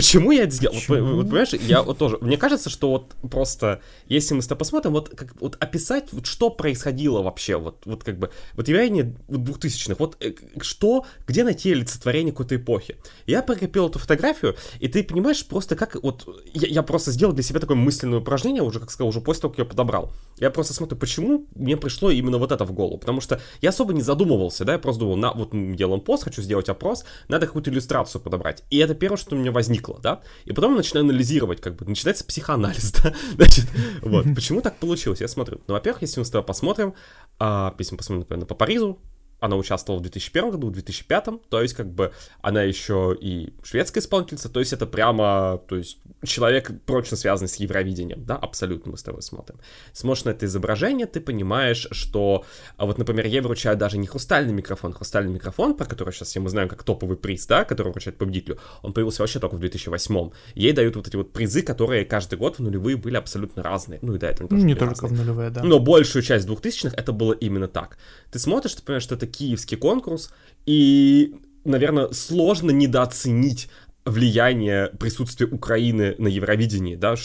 [0.00, 0.74] Почему я это сделал?
[0.88, 4.60] Вот, вот, понимаешь, я вот тоже, мне кажется, что вот просто, если мы с тобой
[4.60, 9.14] посмотрим, вот, как, вот описать, вот что происходило вообще, вот, вот как бы, вот явление
[9.28, 10.32] двухтысячных, вот э,
[10.62, 12.96] что, где найти олицетворение какой-то эпохи.
[13.26, 17.42] Я прикрепил эту фотографию, и ты понимаешь просто как, вот, я, я просто сделал для
[17.42, 20.12] себя такое мысленное упражнение, уже, как сказал, уже после того, как я подобрал.
[20.38, 23.92] Я просто смотрю, почему мне пришло именно вот это в голову, потому что я особо
[23.92, 27.46] не задумывался, да, я просто думал, на, вот мы делаем пост, хочу сделать опрос, надо
[27.46, 28.64] какую-то иллюстрацию подобрать.
[28.70, 31.86] И это первое, что у меня возникло возникло, да, и потом начинаю анализировать, как бы,
[31.86, 33.66] начинается психоанализ, да, значит,
[34.02, 36.94] вот, почему так получилось, я смотрю, ну, во-первых, если мы с тобой посмотрим,
[37.38, 38.98] а, если мы посмотрим, например, по Паризу,
[39.40, 44.00] она участвовала в 2001 году, в 2005, то есть как бы она еще и шведская
[44.00, 48.98] исполнительница, то есть это прямо, то есть человек прочно связанный с Евровидением, да, абсолютно мы
[48.98, 49.58] с тобой смотрим.
[49.92, 52.44] Смотришь на это изображение, ты понимаешь, что,
[52.76, 56.40] а вот, например, ей вручают даже не хрустальный микрофон, хрустальный микрофон, про который сейчас все
[56.40, 60.30] мы знаем как топовый приз, да, который вручает победителю, он появился вообще только в 2008
[60.54, 64.14] Ей дают вот эти вот призы, которые каждый год в нулевые были абсолютно разные, ну
[64.14, 65.10] и да, это тоже Не только разные.
[65.10, 65.62] в нулевые, да.
[65.62, 67.98] Но большую часть двухтысячных это было именно так.
[68.30, 70.30] Ты смотришь, ты понимаешь, что это киевский конкурс,
[70.66, 73.68] и наверное, сложно недооценить
[74.04, 77.16] влияние присутствия Украины на Евровидении, да,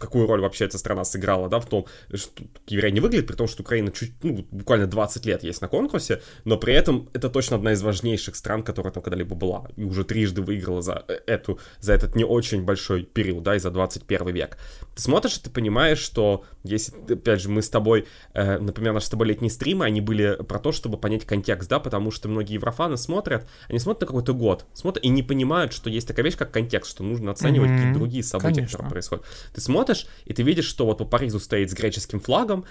[0.00, 3.46] какую роль вообще эта страна сыграла, да, в том, что евреи не выглядит, при том,
[3.46, 7.56] что Украина чуть, ну, буквально 20 лет есть на конкурсе, но при этом это точно
[7.56, 11.60] одна из важнейших стран, которая там когда-либо была, и уже трижды выиграла за э, эту,
[11.78, 14.58] за этот не очень большой период, да, и за 21 век.
[14.96, 19.06] Ты смотришь, и ты понимаешь, что, если, опять же, мы с тобой, э, например, наши
[19.06, 22.54] с тобой летние стримы, они были про то, чтобы понять контекст, да, потому что многие
[22.54, 26.24] еврофаны смотрят, они смотрят на какой-то год, смотрят и не понимают, понимают, что есть такая
[26.24, 27.76] вещь, как контекст, что нужно оценивать mm-hmm.
[27.76, 28.78] какие-то другие события, Конечно.
[28.78, 29.24] которые происходят.
[29.54, 32.64] Ты смотришь, и ты видишь, что вот по Паризу стоит с греческим флагом,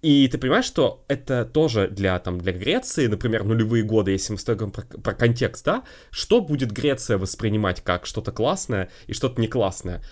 [0.00, 4.38] и ты понимаешь, что это тоже для, там, для Греции, например, нулевые годы, если мы
[4.38, 9.48] стоим про, про контекст, да, что будет Греция воспринимать как что-то классное и что-то не
[9.48, 10.02] классное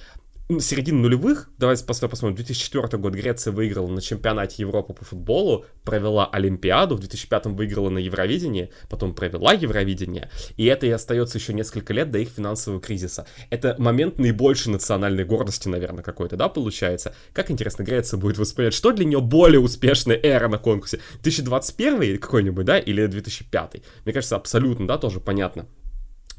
[0.60, 6.96] середины нулевых, давайте посмотрим, 2004 год Греция выиграла на чемпионате Европы по футболу, провела Олимпиаду,
[6.96, 12.10] в 2005 выиграла на Евровидении, потом провела Евровидение, и это и остается еще несколько лет
[12.10, 13.26] до их финансового кризиса.
[13.50, 17.14] Это момент наибольшей национальной гордости, наверное, какой-то, да, получается?
[17.32, 21.00] Как интересно Греция будет воспринять, что для нее более успешная эра на конкурсе?
[21.22, 23.82] 2021 какой-нибудь, да, или 2005?
[24.04, 25.66] Мне кажется, абсолютно, да, тоже понятно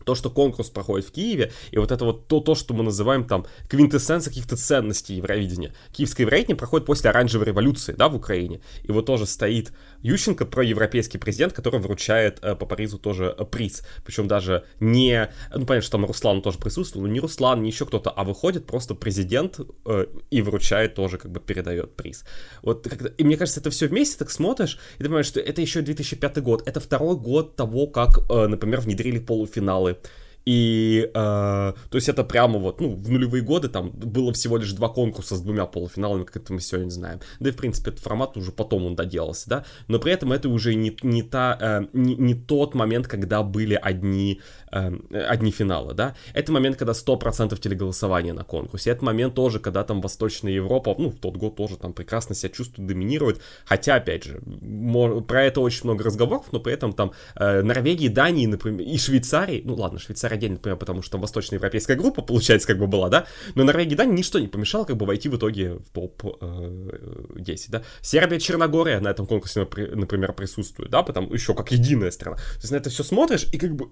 [0.04, 3.26] то, что конкурс проходит в Киеве, и вот это вот то, то что мы называем
[3.26, 5.74] там квинтэссенция каких-то ценностей Евровидения.
[5.92, 8.62] Киевское Евровидение проходит после оранжевой революции, да, в Украине.
[8.84, 13.84] И вот тоже стоит Ющенко, проевропейский президент, который вручает э, по Паризу тоже э, приз.
[14.06, 17.86] Причем даже не, ну понятно, что там Руслан тоже присутствовал, но не Руслан, не еще
[17.86, 22.26] кто-то, а выходит просто президент э, и вручает тоже, как бы передает приз.
[22.62, 22.88] Вот,
[23.18, 26.42] и мне кажется, это все вместе так смотришь, и ты понимаешь, что это еще 2005
[26.42, 29.93] год, это второй год того, как, э, например, внедрили полуфиналы
[30.46, 34.74] и, э, то есть это прямо вот, ну, в нулевые годы там было всего лишь
[34.74, 37.20] два конкурса с двумя полуфиналами, как это мы сегодня знаем.
[37.40, 39.66] Да и, в принципе, этот формат уже потом он доделался, да.
[39.88, 43.80] Но при этом это уже не, не, та, э, не, не тот момент, когда были
[43.82, 44.42] одни,
[44.74, 46.16] одни финалы, да.
[46.34, 48.92] Это момент, когда 100% телеголосования на конкурсе.
[48.92, 52.50] Это момент тоже, когда там Восточная Европа, ну, в тот год тоже там прекрасно себя
[52.50, 53.42] чувствует, доминирует.
[53.66, 54.42] Хотя, опять же,
[55.28, 59.62] про это очень много разговоров, но при этом там э, Норвегии, Дании, например, и Швейцарии,
[59.66, 63.26] ну, ладно, Швейцария отдельно, например, потому что там восточноевропейская группа, получается, как бы была, да,
[63.56, 67.84] но Норвегии, да, ничто не помешало как бы войти в итоге в топ-10, э, да.
[68.02, 72.38] Сербия, Черногория на этом конкурсе, например, присутствует, да, потому еще как единая страна.
[72.38, 73.90] То есть на это все смотришь и как бы,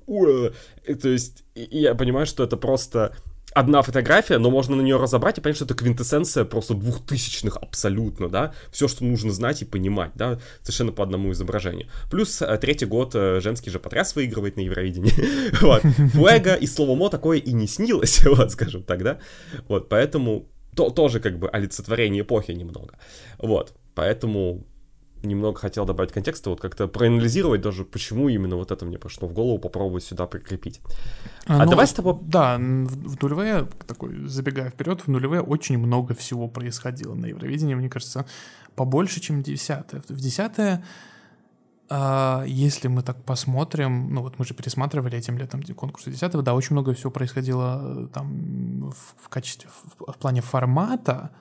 [1.02, 3.16] то есть я понимаю, что это просто
[3.54, 8.30] одна фотография, но можно на нее разобрать и понять, что это квинтэссенция просто двухтысячных абсолютно,
[8.30, 11.88] да, все, что нужно знать и понимать, да, совершенно по одному изображению.
[12.10, 15.14] Плюс э, третий год э, женский же потряс выигрывает на Евровидении,
[15.62, 15.82] вот,
[16.14, 19.20] Фуэго и слово Мо такое и не снилось, вот, скажем так, да,
[19.68, 22.98] вот, поэтому то, тоже как бы олицетворение эпохи немного,
[23.38, 24.66] вот, поэтому
[25.24, 29.34] немного хотел добавить контекста, вот как-то проанализировать даже, почему именно вот это мне пошло в
[29.34, 30.82] голову, попробовать сюда прикрепить.
[31.46, 32.18] А, а ну, давай с тобой...
[32.22, 37.90] Да, в нулевые, такой, забегая вперед, в нулевые очень много всего происходило на Евровидении, мне
[37.90, 38.26] кажется,
[38.76, 40.02] побольше, чем в десятые.
[40.08, 40.84] В десятые
[41.94, 46.54] а, если мы так посмотрим, ну вот мы же пересматривали этим летом конкурс 10 да,
[46.54, 51.32] очень много всего происходило э, там в, в качестве, в, в плане формата,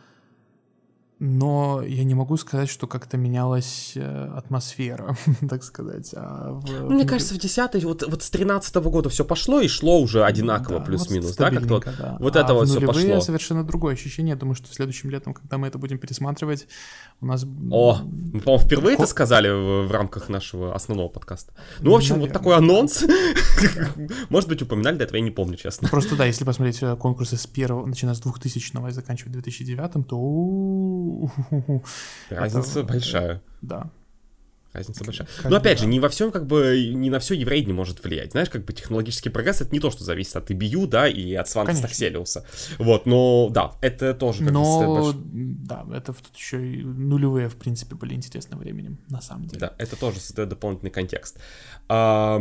[1.23, 5.19] но я не могу сказать, что как-то менялась э, атмосфера,
[5.51, 6.15] так сказать.
[6.17, 7.07] А в, ну, мне в...
[7.07, 10.79] кажется, в 10 вот, вот с 13 -го года все пошло и шло уже одинаково,
[10.79, 12.17] да, плюс-минус, вот да, как-то вот, да.
[12.19, 13.21] вот а это вот все пошло.
[13.21, 14.31] совершенно другое ощущение.
[14.31, 16.67] Я думаю, что следующим летом, когда мы это будем пересматривать,
[17.21, 17.45] у нас...
[17.71, 19.03] О, мы, по-моему, впервые Ко...
[19.03, 21.53] это сказали в, в рамках нашего основного подкаста.
[21.81, 22.33] Ну, в общем, Наверное.
[22.33, 23.05] вот такой анонс.
[24.31, 25.87] Может быть, упоминали до этого, я не помню, честно.
[25.89, 30.17] Просто да, если посмотреть э, конкурсы с первого, начиная с 2000 и заканчивая 2009, то
[32.31, 33.43] Разница это, большая.
[33.63, 33.91] Да.
[34.73, 35.27] Разница большая.
[35.43, 35.83] Как Но опять да.
[35.83, 38.33] же, не во всем, как бы, не на все еврей не может влиять.
[38.33, 41.49] Знаешь, как бы технологический прогресс это не то, что зависит от IBU, да, и от
[41.49, 42.47] Сванта Стакселиуса.
[42.79, 47.97] Вот, но да, это тоже как Но, да, это тут еще и нулевые, в принципе,
[47.97, 49.61] были интересным временем, на самом деле.
[49.61, 51.41] Да, это тоже создает дополнительный контекст.
[51.89, 52.41] А,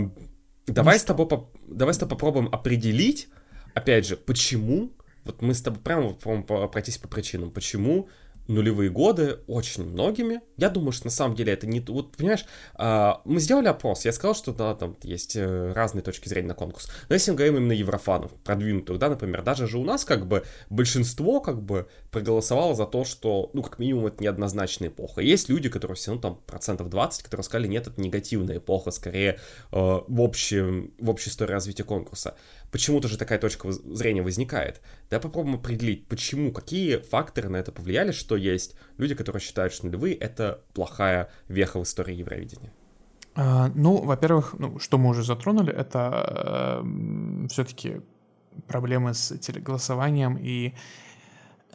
[0.68, 1.28] давай, ну с тобой,
[1.68, 3.30] давай с тобой попробуем определить,
[3.74, 4.92] опять же, почему,
[5.26, 8.08] вот мы с тобой прямо попробуем пройтись по причинам, почему
[8.50, 10.42] нулевые годы очень многими.
[10.58, 11.80] Я думаю, что на самом деле это не...
[11.80, 16.28] Вот, понимаешь, а, мы сделали опрос, я сказал, что да, там есть э, разные точки
[16.28, 16.92] зрения на конкурс.
[17.08, 20.44] Но если мы говорим именно еврофанов, продвинутых, да, например, даже же у нас как бы
[20.70, 25.22] большинство как бы проголосовало за то, что, ну, как минимум, это неоднозначная эпоха.
[25.22, 29.40] Есть люди, которые все равно там процентов 20, которые сказали, нет, это негативная эпоха, скорее
[29.72, 32.36] э, в, общем, в общей истории развития конкурса
[32.72, 34.82] почему-то же такая точка зрения возникает.
[35.10, 39.88] Давай попробуем определить, почему, какие факторы на это повлияли, что есть люди, которые считают, что
[39.88, 42.72] нулевые— это плохая веха в истории Евровидения.
[43.36, 48.02] А, ну, во-первых, ну, что мы уже затронули, это э, все-таки
[48.68, 50.74] проблемы с телеголосованием и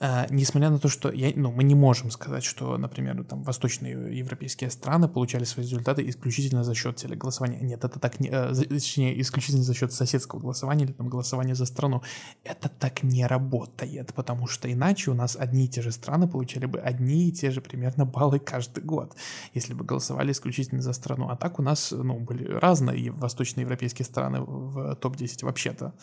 [0.04, 4.18] Uh, несмотря на то, что я, ну, мы не можем сказать, что, например, там восточные
[4.18, 7.60] европейские страны получали свои результаты исключительно за счет телеголосования.
[7.60, 11.64] Нет, это так не, э, точнее, исключительно за счет соседского голосования или там голосования за
[11.64, 12.02] страну.
[12.44, 16.66] Это так не работает, потому что иначе у нас одни и те же страны получали
[16.66, 19.16] бы одни и те же примерно баллы каждый год,
[19.54, 21.28] если бы голосовали исключительно за страну.
[21.30, 25.94] А так у нас, ну, были разные восточноевропейские страны в топ-10 вообще-то.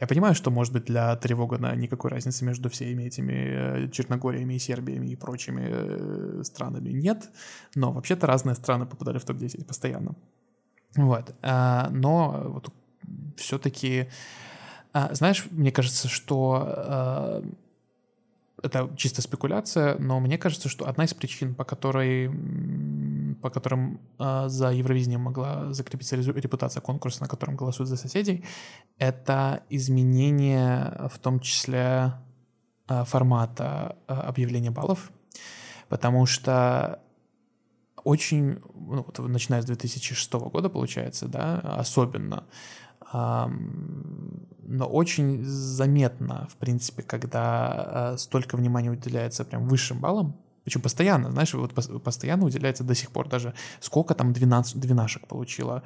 [0.00, 4.58] Я понимаю, что, может быть, для Тревогана никакой разницы между всеми этими Э, Черногориями и
[4.58, 7.30] Сербиями и прочими э, странами нет,
[7.74, 10.14] но вообще-то разные страны попадали в топ-10 постоянно.
[10.96, 11.34] Вот.
[11.42, 12.72] А, но вот
[13.36, 14.08] все-таки,
[14.92, 17.42] знаешь, мне кажется, что
[18.62, 22.30] это чисто спекуляция, но мне кажется, что одна из причин, по которой
[23.40, 28.44] по которым э, за Евровидением могла закрепиться репутация конкурса, на котором голосуют за соседей,
[28.98, 32.29] это изменение в том числе Э,
[33.04, 35.10] формата э, объявления баллов,
[35.88, 37.00] потому что
[38.04, 42.44] очень, ну, вот, начиная с 2006 года, получается, да, особенно,
[43.12, 51.32] но очень заметно, в принципе, когда э, столько внимания уделяется прям высшим баллам, причем постоянно,
[51.32, 55.82] знаешь, вот постоянно уделяется до сих пор даже, сколько там 12, двенашек получила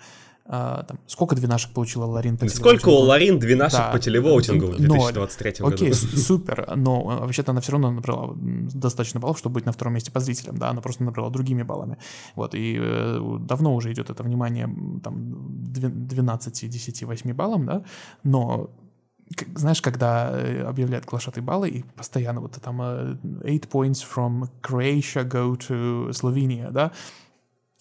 [0.47, 3.91] а, там, сколько двенашек получила Ларин по Сколько у Ларин двенашек да.
[3.91, 5.75] по телевоутингу в 2023 году?
[5.75, 9.95] Окей, супер, но а, вообще-то она все равно набрала достаточно баллов, чтобы быть на втором
[9.95, 11.97] месте по зрителям, да, она просто набрала другими баллами.
[12.35, 14.69] Вот, и э, давно уже идет это внимание
[15.03, 17.85] там 12, 10, 8 баллам, да,
[18.23, 18.71] но
[19.55, 25.27] знаешь, когда э, объявляют глашатые баллы, и постоянно вот там 8 э, points from Croatia
[25.27, 26.93] go to Slovenia, да,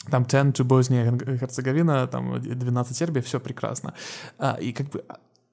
[0.09, 3.93] там 10 to Босния Герцеговина, там 12 Сербия, все прекрасно.
[4.37, 5.03] А, и как бы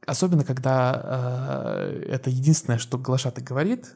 [0.06, 3.94] особенно когда э, это единственное, что глашатый говорит,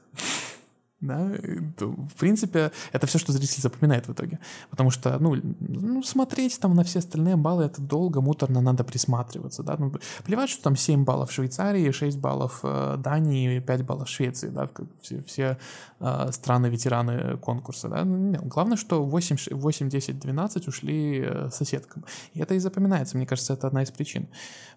[1.04, 1.30] да,
[1.78, 4.38] в принципе, это все, что зритель запоминает в итоге.
[4.70, 9.62] Потому что, ну, ну, смотреть там на все остальные баллы, это долго, муторно, надо присматриваться,
[9.62, 9.76] да.
[9.78, 9.92] Ну,
[10.24, 14.68] плевать, что там 7 баллов Швейцарии, 6 баллов э, Дании, 5 баллов Швеции, да,
[15.02, 15.58] все, все
[16.00, 18.04] э, страны-ветераны конкурса, да.
[18.04, 22.04] Ну, главное, что 8, 8, 10, 12 ушли э, соседкам.
[22.32, 24.28] И это и запоминается, мне кажется, это одна из причин.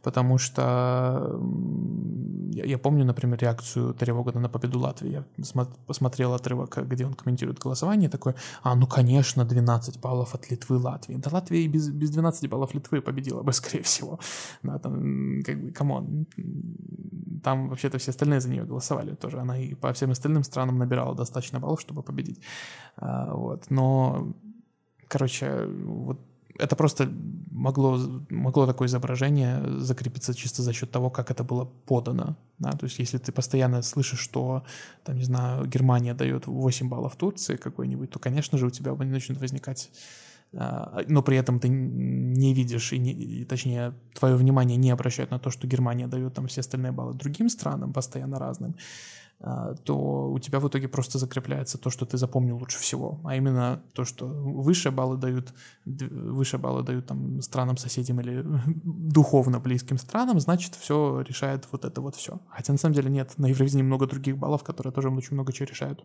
[0.03, 1.39] Потому что
[2.51, 5.11] я, я помню, например, реакцию Терри Вогана на победу Латвии.
[5.11, 5.23] Я
[5.85, 10.77] посмотрел посмотрел отрывок, где он комментирует голосование, такой, а, ну, конечно, 12 баллов от Литвы,
[10.77, 11.17] Латвии.
[11.17, 14.19] Да Латвия и без, без 12 баллов Литвы победила бы, скорее всего.
[14.63, 16.25] Да, там, как бы, come on.
[17.43, 19.39] Там вообще-то все остальные за нее голосовали тоже.
[19.39, 22.41] Она и по всем остальным странам набирала достаточно баллов, чтобы победить.
[22.95, 23.69] А, вот.
[23.69, 24.33] Но,
[25.07, 26.19] короче, вот
[26.59, 27.09] это просто
[27.51, 32.37] могло, могло такое изображение закрепиться чисто за счет того, как это было подано.
[32.59, 32.71] Да?
[32.71, 34.63] То есть если ты постоянно слышишь, что,
[35.03, 39.39] там, не знаю, Германия дает 8 баллов Турции какой-нибудь, то, конечно же, у тебя начнут
[39.39, 39.89] возникать
[40.53, 45.31] а, но при этом ты не видишь, и, не, и точнее, твое внимание не обращает
[45.31, 48.75] на то, что Германия дает там все остальные баллы другим странам, постоянно разным,
[49.39, 53.83] то у тебя в итоге просто закрепляется то, что ты запомнил лучше всего, а именно
[53.93, 55.53] то, что выше баллы дают,
[55.85, 58.43] выше баллы дают там странам-соседям или
[58.83, 62.39] духовно близким странам, значит, все решает вот это вот все.
[62.49, 65.67] Хотя на самом деле нет, на Евровидении много других баллов, которые тоже очень много чего
[65.67, 66.03] решают.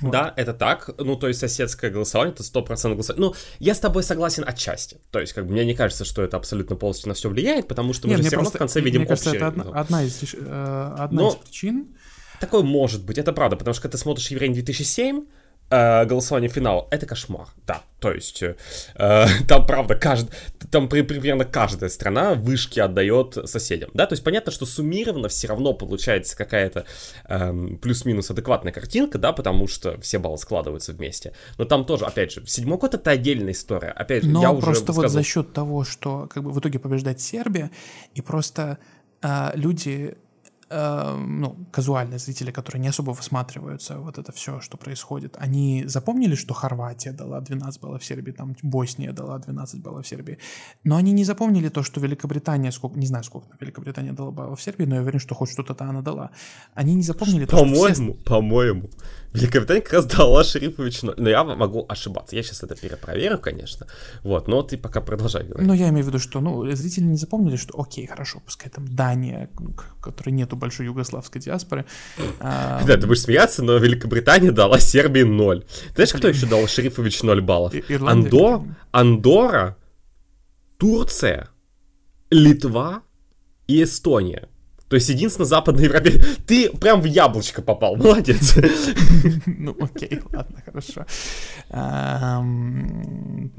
[0.00, 0.10] Вот.
[0.10, 0.90] Да, это так.
[0.98, 3.28] Ну, то есть соседское голосование, это 100% голосование.
[3.28, 5.00] Ну, я с тобой согласен отчасти.
[5.10, 7.92] То есть, как бы, мне не кажется, что это абсолютно полностью на все влияет, потому
[7.92, 10.34] что мы Нет, же все равно в конце видим Мне кажется, это одна, одна, из,
[10.34, 11.28] э, одна Но...
[11.28, 11.96] из причин.
[12.40, 15.24] Такое может быть, это правда, потому что когда ты смотришь Еврей 2007,
[15.74, 17.82] э, голосование финал, это кошмар, да.
[18.00, 18.56] То есть э,
[18.96, 20.28] э там, правда, кажд...
[20.70, 24.06] там при, примерно каждая страна вышки отдает соседям, да.
[24.06, 26.84] То есть понятно, что суммированно все равно получается какая-то
[27.28, 31.32] э, плюс-минус адекватная картинка, да, потому что все баллы складываются вместе.
[31.58, 33.90] Но там тоже, опять же, седьмой год это отдельная история.
[33.90, 36.78] Опять же, Но я уже просто вот за счет того, что как бы в итоге
[36.78, 37.70] побеждает Сербия,
[38.14, 38.78] и просто
[39.22, 40.16] э, люди
[40.74, 46.34] э, ну, казуальные зрители, которые не особо высматриваются вот это все, что происходит, они запомнили,
[46.34, 50.38] что Хорватия дала 12 баллов Сербии, там Босния дала 12 баллов Сербии,
[50.84, 54.84] но они не запомнили то, что Великобритания, сколько, не знаю, сколько Великобритания дала баллов Сербии,
[54.84, 56.30] но я уверен, что хоть что-то она дала.
[56.74, 58.24] Они не запомнили то, По-моему, все...
[58.24, 58.90] по-моему,
[59.34, 61.14] Великобритания как раз дала Шерифович 0.
[61.18, 62.36] Но я могу ошибаться.
[62.36, 63.88] Я сейчас это перепроверю, конечно.
[64.22, 65.66] Вот, но ты пока продолжай говорить.
[65.66, 68.86] Но я имею в виду, что ну, зрители не запомнили, что окей, хорошо, пускай там
[68.86, 69.50] Дания,
[70.00, 71.84] которой нету большой югославской диаспоры.
[72.38, 72.80] А...
[72.86, 75.64] Да, ты будешь смеяться, но Великобритания дала Сербии 0.
[75.94, 77.74] Знаешь, кто еще дал Шерифович 0 баллов?
[78.06, 78.64] Андо...
[78.92, 79.76] Андора,
[80.78, 81.48] Турция,
[82.30, 83.02] Литва
[83.66, 84.48] и Эстония.
[84.88, 86.22] То есть единственное западная Европе...
[86.46, 88.56] Ты прям в яблочко попал, молодец.
[89.46, 91.06] Ну, окей, ладно, хорошо.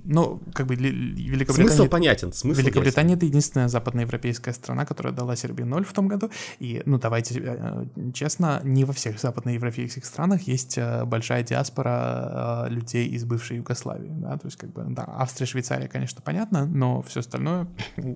[0.03, 1.69] Ну, как бы Великобритания...
[1.69, 6.29] Смысл понятен, смысл Великобритания— это единственная западноевропейская страна, которая дала Сербии 0 в том году.
[6.59, 12.73] И, ну, давайте э, честно, не во всех западноевропейских странах есть э, большая диаспора э,
[12.73, 17.01] людей из бывшей Югославии, да, то есть, как бы, да, Австрия, Швейцария, конечно, понятно, но
[17.01, 17.67] все остальное...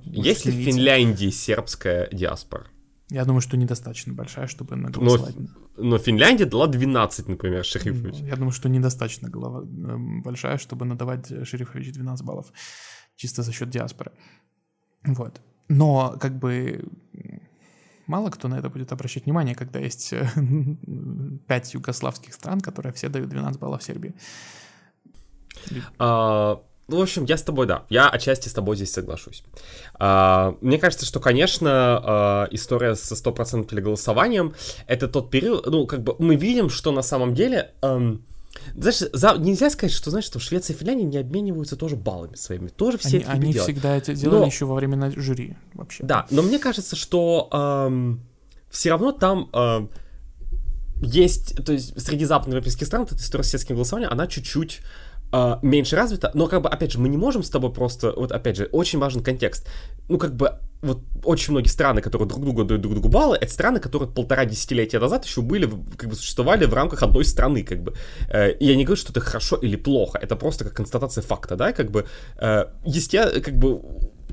[0.03, 2.65] Есть ли в Финляндии сербская диаспора?
[3.11, 5.35] Я думаю, что недостаточно большая, чтобы наголосовать.
[5.35, 8.15] Но, но Финляндия дала 12, например, Шерифович.
[8.21, 12.53] Я думаю, что недостаточно голова, эм, большая, чтобы надавать Шерифович 12 баллов.
[13.15, 14.11] Чисто за счет диаспоры.
[15.03, 15.41] Вот.
[15.69, 16.83] Но, как бы,
[18.05, 20.13] мало кто на это будет обращать внимание, когда есть
[21.47, 24.13] 5 югославских стран, которые все дают 12 баллов Сербии.
[25.97, 27.85] А, ну, в общем, я с тобой, да.
[27.89, 29.43] Я отчасти с тобой здесь соглашусь.
[29.95, 34.53] А, мне кажется, что, конечно, а, история со стопроцентным голосованием—
[34.87, 37.71] это тот период, ну, как бы мы видим, что на самом деле...
[37.81, 38.23] Эм,
[38.75, 42.35] знаешь, за, нельзя сказать, что, знаешь, что в Швеции и Финляндии не обмениваются тоже баллами
[42.35, 42.67] своими.
[42.67, 43.63] Тоже все они, это Они делают.
[43.63, 46.03] всегда это делали но, еще во время жюри вообще.
[46.03, 48.21] Да, но мне кажется, что эм,
[48.69, 49.49] все равно там...
[49.53, 49.89] Эм,
[51.01, 54.81] есть, то есть среди западноевропейских стран эта история с сельским голосованием, она чуть-чуть
[55.31, 58.31] э, меньше развита, но как бы, опять же, мы не можем с тобой просто, вот
[58.31, 59.67] опять же, очень важен контекст.
[60.07, 63.51] Ну, как бы, вот очень многие страны, которые друг другу дают друг другу баллы, это
[63.51, 67.83] страны, которые полтора десятилетия назад еще были, как бы существовали в рамках одной страны, как
[67.83, 67.93] бы.
[68.29, 71.55] Э, и я не говорю, что это хорошо или плохо, это просто как констатация факта,
[71.55, 72.05] да, как бы,
[72.37, 73.81] э, естественно, как бы,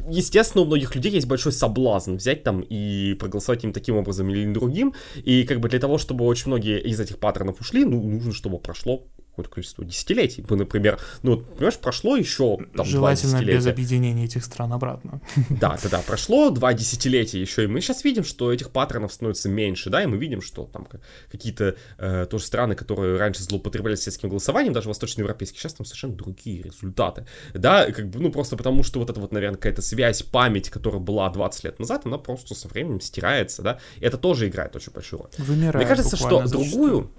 [0.09, 4.53] естественно, у многих людей есть большой соблазн взять там и проголосовать им таким образом или
[4.53, 4.95] другим.
[5.17, 8.59] И как бы для того, чтобы очень многие из этих паттернов ушли, ну, нужно, чтобы
[8.59, 9.03] прошло
[9.37, 10.45] какое-то количество десятилетий.
[10.49, 15.21] Мы, например, ну, понимаешь, прошло еще там Желательно без объединения этих стран обратно.
[15.51, 19.49] Да, да, да, прошло два десятилетия еще, и мы сейчас видим, что этих паттернов становится
[19.49, 20.87] меньше, да, и мы видим, что там
[21.31, 26.63] какие-то э, тоже страны, которые раньше злоупотребляли сельским голосованием, даже восточноевропейские, сейчас там совершенно другие
[26.63, 30.71] результаты, да, как бы, ну, просто потому, что вот эта вот, наверное, какая-то связь, память,
[30.71, 34.75] которая была 20 лет назад, она просто со временем стирается, да, и это тоже играет
[34.77, 35.31] очень большую роль.
[35.39, 37.11] Вымирает Мне кажется, что другую,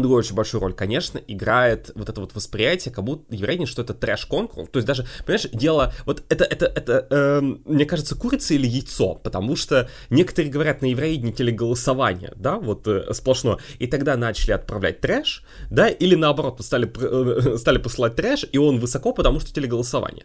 [0.00, 3.94] другую очень большую роль, конечно, играет вот это вот восприятие, как будто еврейни, что это
[3.94, 4.68] трэш-конкурс.
[4.70, 9.14] То есть даже, понимаешь, дело, вот это, это, это, э, мне кажется, курица или яйцо,
[9.16, 15.00] потому что некоторые говорят на еврейне телеголосование, да, вот э, сплошное, и тогда начали отправлять
[15.00, 20.24] трэш, да, или наоборот, стали, э, стали посылать трэш, и он высоко, потому что телеголосование.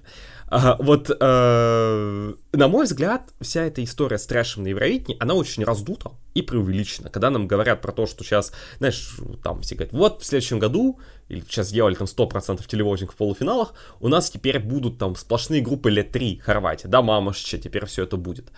[0.50, 5.66] А, вот, э, на мой взгляд, вся эта история с трэшем на Евровидении, она очень
[5.66, 7.10] раздута и преувеличена.
[7.10, 11.00] Когда нам говорят про то, что сейчас, знаешь, там все говорят, вот в следующем году,
[11.28, 15.90] или сейчас сделали там 100% телевозинг в полуфиналах, у нас теперь будут там сплошные группы
[15.90, 18.52] лет 3 Хорватия, да, мамашча, теперь все это будет.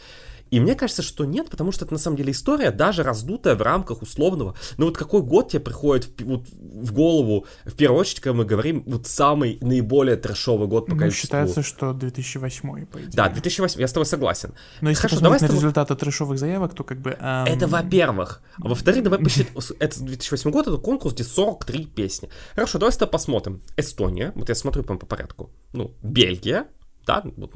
[0.52, 3.62] И мне кажется, что нет, потому что это на самом деле история, даже раздутая в
[3.62, 4.56] рамках условного.
[4.78, 8.46] Ну вот какой год тебе приходит в, вот, в голову, в первую очередь, когда мы
[8.46, 11.28] говорим, вот самый наиболее трэшовый год по ну, количеству...
[11.28, 13.10] считается, что 2008, по идее.
[13.14, 14.54] Да, 2008, я с тобой согласен.
[14.82, 15.58] Но если Хорошо, давай на тобой...
[15.58, 17.12] результаты трэшовых заявок, то как бы...
[17.20, 17.46] Эм...
[17.46, 18.42] Это во-первых.
[18.58, 19.58] А во-вторых, давай посчитаем.
[19.80, 22.30] Это 2008 год, это конкурс, где 43 песни.
[22.56, 23.62] Хорошо, давай с тобой посмотрим.
[23.78, 25.52] Эстония, вот я смотрю по, по порядку.
[25.74, 26.68] Ну, Бельгия,
[27.10, 27.52] да, вот,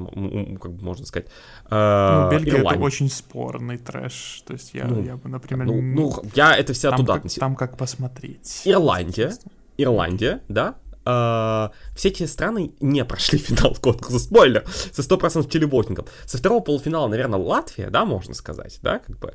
[0.60, 1.28] как бы можно сказать.
[1.70, 2.72] Э, ну, Бельгия Ирландия.
[2.72, 4.44] это очень спорный трэш.
[4.48, 5.68] То есть я, ну, я бы, например...
[5.68, 8.64] Ну, ну, я это все там туда как, Там как посмотреть.
[8.66, 9.34] Ирландия.
[9.78, 10.76] Ирландия, да,
[11.06, 14.20] Uh, все эти страны не прошли финал конкурса.
[14.20, 16.08] Спойлер, со 100% телевотингов.
[16.26, 19.34] Со второго полуфинала, наверное, Латвия, да, можно сказать, да, как бы.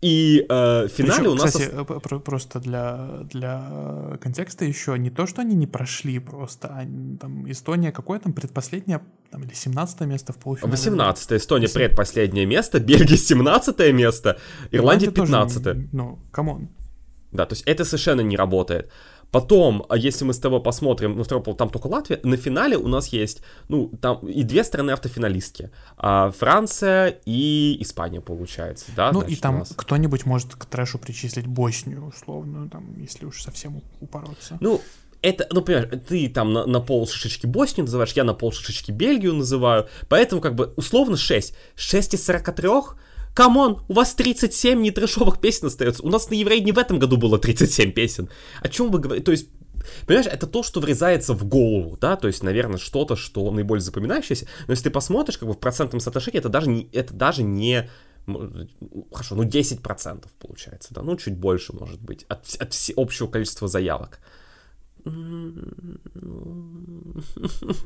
[0.00, 1.52] И э, в финале Причем, у нас...
[1.52, 6.80] Кстати, про- просто для, для контекста еще не то, что они не прошли просто, а
[7.20, 9.00] там Эстония какое там предпоследнее,
[9.30, 10.72] там, или 17 место в полуфинале?
[10.72, 11.74] 18 Эстония 18.
[11.74, 14.38] предпоследнее место, Бельгия 17 место,
[14.70, 16.68] Ирландия 15 тоже, Ну, come on.
[17.30, 18.90] Да, то есть это совершенно не работает.
[19.32, 22.76] Потом, а если мы с тобой посмотрим, ну, второй пол, там только Латвия, на финале
[22.76, 25.70] у нас есть, ну, там и две страны автофиналистки.
[25.96, 29.10] А, Франция и Испания, получается, да?
[29.10, 33.82] Ну, значит, и там кто-нибудь может к трэшу причислить Боснию, условно, там, если уж совсем
[34.00, 34.58] упороться.
[34.60, 34.82] Ну,
[35.22, 38.90] это, ну, понимаешь, ты там на, на пол шишечки Боснию называешь, я на пол шишечки
[38.90, 41.54] Бельгию называю, поэтому, как бы, условно 6.
[41.74, 42.68] 6 из 43
[43.34, 46.02] Come on, у вас 37 нетрэшовых песен остается.
[46.02, 48.28] У нас на Евровидении в этом году было 37 песен.
[48.60, 49.24] О чем вы говорите?
[49.24, 49.48] То есть,
[50.06, 54.46] понимаешь, это то, что врезается в голову, да, то есть, наверное, что-то, что наиболее запоминающееся.
[54.66, 57.88] Но если ты посмотришь, как бы в процентном соотношении, это даже не, это даже не
[59.12, 64.20] хорошо, ну 10% получается, да, ну чуть больше может быть от, от общего количества заявок.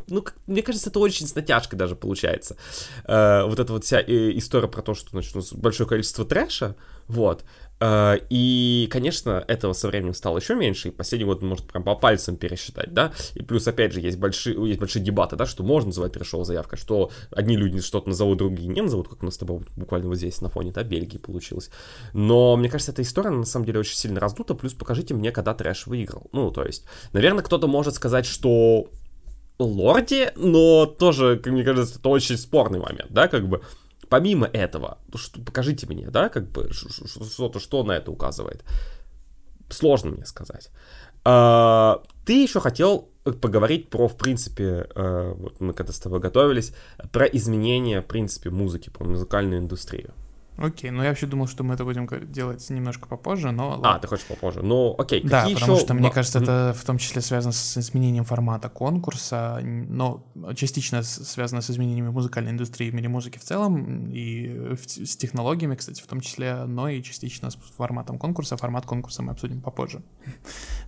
[0.09, 2.57] Ну, мне кажется, это очень с натяжкой даже получается.
[3.05, 6.25] Э, вот эта вот вся э, история про то, что, значит, у нас большое количество
[6.25, 6.77] трэша,
[7.09, 7.45] вот,
[7.81, 12.37] и, конечно, этого со временем стало еще меньше, и последний год может прям по пальцам
[12.37, 16.13] пересчитать, да, и плюс, опять же, есть большие, есть большие дебаты, да, что можно называть
[16.13, 19.61] трешовой заявкой, что одни люди что-то назовут, другие не назовут, как у нас с тобой
[19.77, 21.71] буквально вот здесь на фоне, да, Бельгии получилось.
[22.15, 25.53] Но, мне кажется, эта история, на самом деле, очень сильно раздута, плюс покажите мне, когда
[25.53, 26.29] трэш выиграл.
[26.33, 28.89] Ну, то есть, наверное, кто-то может сказать, что
[29.59, 33.63] Лорди, но тоже, как мне кажется, это очень спорный момент, да, как бы,
[34.09, 38.65] Помимо этого, что, покажите мне, да, как бы что-то, что на это указывает.
[39.69, 40.71] Сложно мне сказать.
[41.25, 46.73] А, ты еще хотел поговорить про, в принципе, э, вот мы когда с тобой готовились,
[47.11, 50.15] про изменения, в принципе, музыки, про музыкальную индустрию.
[50.59, 53.71] Окей, ну я вообще думал, что мы это будем делать немножко попозже, но...
[53.71, 53.95] Ладно.
[53.95, 54.63] А, ты хочешь попозже.
[54.63, 55.85] Ну, окей, Да, какие потому еще...
[55.85, 61.61] что, мне кажется, это в том числе связано с изменением формата конкурса, но частично связано
[61.61, 66.21] с изменениями музыкальной индустрии в мире музыки в целом, и с технологиями, кстати, в том
[66.21, 68.57] числе, но и частично с форматом конкурса.
[68.57, 70.03] Формат конкурса мы обсудим попозже.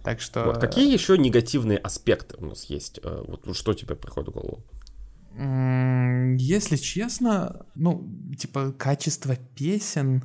[0.02, 0.44] Так что...
[0.44, 3.00] Вот, какие еще негативные аспекты у нас есть?
[3.02, 4.64] Э, вот что тебе приходит в голову?
[5.40, 10.24] Если честно, ну, типа, качество песен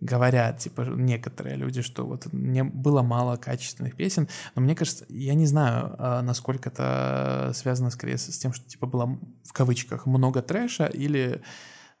[0.00, 5.34] говорят, типа, некоторые люди, что вот мне было мало качественных песен, но мне кажется, я
[5.34, 10.42] не знаю, а, насколько это связано скорее с тем, что, типа, было в кавычках много
[10.42, 11.42] трэша или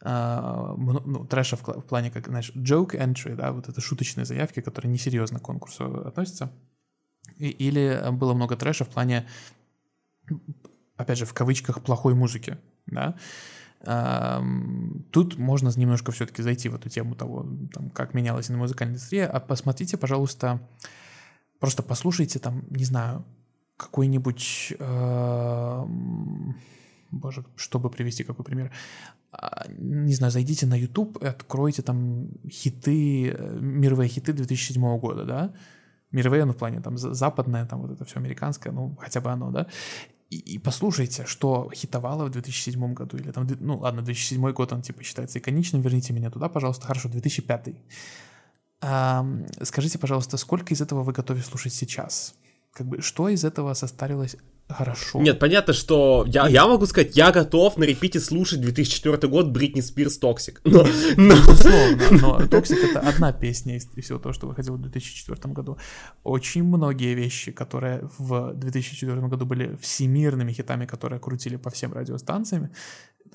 [0.00, 4.60] Uh, ну, трэша в, в плане, как, знаешь, joke entry, да, вот это шуточные заявки,
[4.60, 6.52] которые несерьезно к конкурсу относятся.
[7.36, 9.26] И, или было много трэша в плане
[10.98, 13.14] опять же, в кавычках, плохой музыки, да,
[15.12, 19.28] Тут можно немножко все-таки зайти в эту тему того, там, как менялась музыкальная индустрия.
[19.28, 20.60] А посмотрите, пожалуйста,
[21.60, 23.24] просто послушайте там, не знаю,
[23.76, 25.84] какой-нибудь, э,
[27.12, 28.72] боже, чтобы привести какой пример,
[29.30, 35.24] а, не знаю, зайдите на YouTube и откройте там хиты, э, мировые хиты 2007 года,
[35.24, 35.52] да,
[36.10, 39.52] мировые, ну, в плане там западное, там вот это все американское, ну, хотя бы оно,
[39.52, 39.68] да,
[40.30, 45.02] и, послушайте, что хитовало в 2007 году, или там, ну ладно, 2007 год, он типа
[45.02, 47.68] считается иконичным, верните меня туда, пожалуйста, хорошо, 2005.
[48.80, 49.26] А,
[49.62, 52.34] скажите, пожалуйста, сколько из этого вы готовы слушать сейчас?
[52.72, 54.36] Как бы, что из этого состарилось
[54.68, 55.20] хорошо.
[55.20, 59.80] Нет, понятно, что я, я могу сказать, я готов на репите слушать 2004 год Бритни
[59.80, 60.60] Спирс Toxic.
[60.64, 60.84] Но,
[61.16, 61.34] но...
[61.34, 65.78] Безусловно, но Toxic это одна песня из всего того, что выходило в 2004 году.
[66.24, 72.70] Очень многие вещи, которые в 2004 году были всемирными хитами, которые крутили по всем радиостанциям,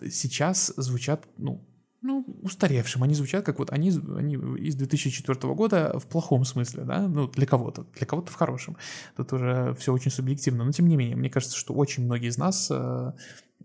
[0.09, 1.65] сейчас звучат, ну,
[2.03, 3.01] ну, устаревшим.
[3.03, 7.47] Они звучат как вот они, они из 2004 года в плохом смысле, да, ну, для
[7.47, 8.77] кого-то, для кого-то в хорошем.
[9.15, 12.37] Тут уже все очень субъективно, но тем не менее, мне кажется, что очень многие из
[12.37, 13.11] нас э,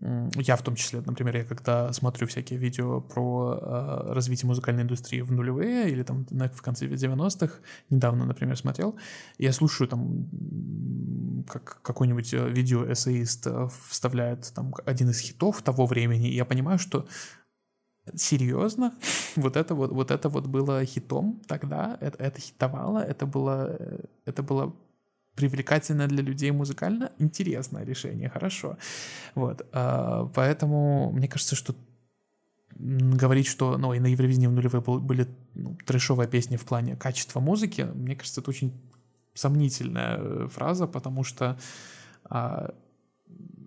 [0.01, 5.21] я в том числе, например, я когда смотрю всякие видео про э, развитие музыкальной индустрии
[5.21, 7.55] в нулевые или там в конце 90-х,
[7.89, 8.95] недавно, например, смотрел,
[9.37, 10.29] я слушаю там,
[11.49, 16.79] как какой-нибудь э, видео-эссеист э, вставляет там один из хитов того времени, и я понимаю,
[16.79, 17.05] что
[18.15, 18.93] серьезно,
[19.35, 23.99] вот это вот, вот это вот было хитом тогда, это, это хитовало, это было, э,
[24.25, 24.75] это было
[25.35, 28.77] привлекательное для людей музыкально, интересное решение, хорошо.
[29.35, 31.75] Вот, а, поэтому мне кажется, что
[32.75, 37.39] говорить, что ну, и на Евровидении в нулевые были ну, трэшовые песни в плане качества
[37.39, 38.73] музыки, мне кажется, это очень
[39.33, 41.57] сомнительная э, фраза, потому что
[42.25, 42.73] а,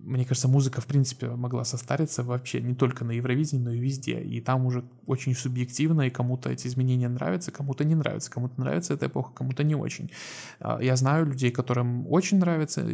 [0.05, 4.21] мне кажется, музыка, в принципе, могла состариться вообще не только на Евровидении, но и везде.
[4.21, 8.95] И там уже очень субъективно, и кому-то эти изменения нравятся, кому-то не нравятся, кому-то нравится
[8.95, 10.11] эта эпоха, кому-то не очень.
[10.61, 12.87] А, я знаю людей, которым очень нравится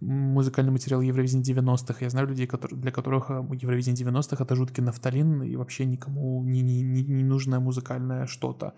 [0.00, 1.96] музыкальный материал Евровидения 90-х.
[2.00, 6.42] Я знаю людей, которые, для которых э, Евровидение 90-х это жуткий нафталин и вообще никому
[6.44, 8.74] не, не, не, не нужное музыкальное что-то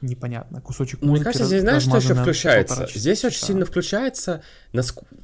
[0.00, 0.60] непонятно.
[0.60, 2.88] Кусочек музыки Мне кажется, здесь знаешь, что еще включается?
[2.94, 5.14] Здесь очень сильно включается, насколько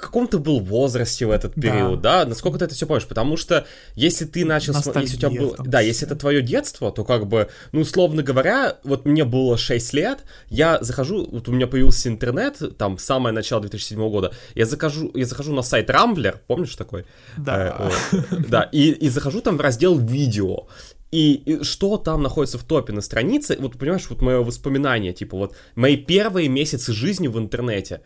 [0.00, 2.28] каком ты был возрасте в этот период, да, да?
[2.30, 5.56] насколько ты это все помнишь, потому что если ты начал, Ностальгия, если у тебя было,
[5.58, 9.92] да, если это твое детство, то как бы, ну, условно говоря, вот мне было 6
[9.94, 15.10] лет, я захожу, вот у меня появился интернет, там, самое начало 2007 года, я захожу,
[15.14, 17.04] я захожу на сайт Рамблер, помнишь такой?
[17.36, 17.90] Да.
[18.12, 18.18] Э,
[18.48, 20.66] да, и, и захожу там в раздел видео,
[21.10, 25.36] и, и что там находится в топе на странице, вот понимаешь, вот мое воспоминание, типа
[25.36, 28.02] вот мои первые месяцы жизни в интернете,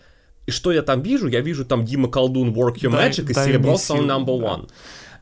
[0.46, 1.28] и что я там вижу?
[1.28, 4.68] Я вижу там Дима Колдун Work Your Magic и Серебро Sound Number One.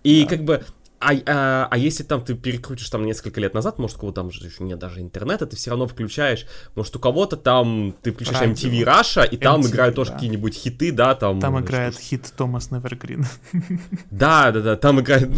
[0.03, 0.29] И да.
[0.31, 0.65] как бы
[1.01, 4.31] а, а, а если там ты перекрутишь там несколько лет назад, может, у кого там
[4.31, 8.41] же еще нет даже интернета, ты все равно включаешь, может, у кого-то там ты включаешь
[8.41, 8.53] Радио.
[8.53, 10.17] MTV Russia, и там MTV, играют тоже да.
[10.17, 11.41] какие-нибудь хиты, да, там...
[11.41, 13.25] Там играет что хит Томас Невергрин.
[14.11, 15.31] Да, да, да, там играет,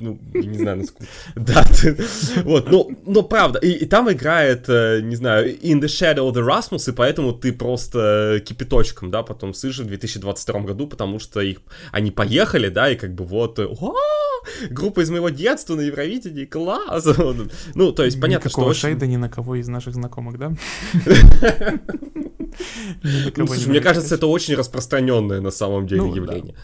[0.00, 1.06] ну, ну не знаю, насколько...
[1.36, 2.02] Да, ты,
[2.44, 6.32] вот, ну, но правда, и, и там играет, э, не знаю, In the Shadow of
[6.32, 11.40] the Rasmus, и поэтому ты просто кипяточком, да, потом слышишь в 2022 году, потому что
[11.40, 11.58] их,
[11.92, 13.58] они поехали, да, и как бы вот,
[14.70, 17.06] группа из моего детства на Евровидении, класс!
[17.74, 18.88] Ну, то есть понятно, Никакого что...
[18.88, 20.52] шейда ни на кого из наших знакомых, да?
[23.36, 26.54] Ну, мне кажется, это очень распространенное на самом деле ну, явление.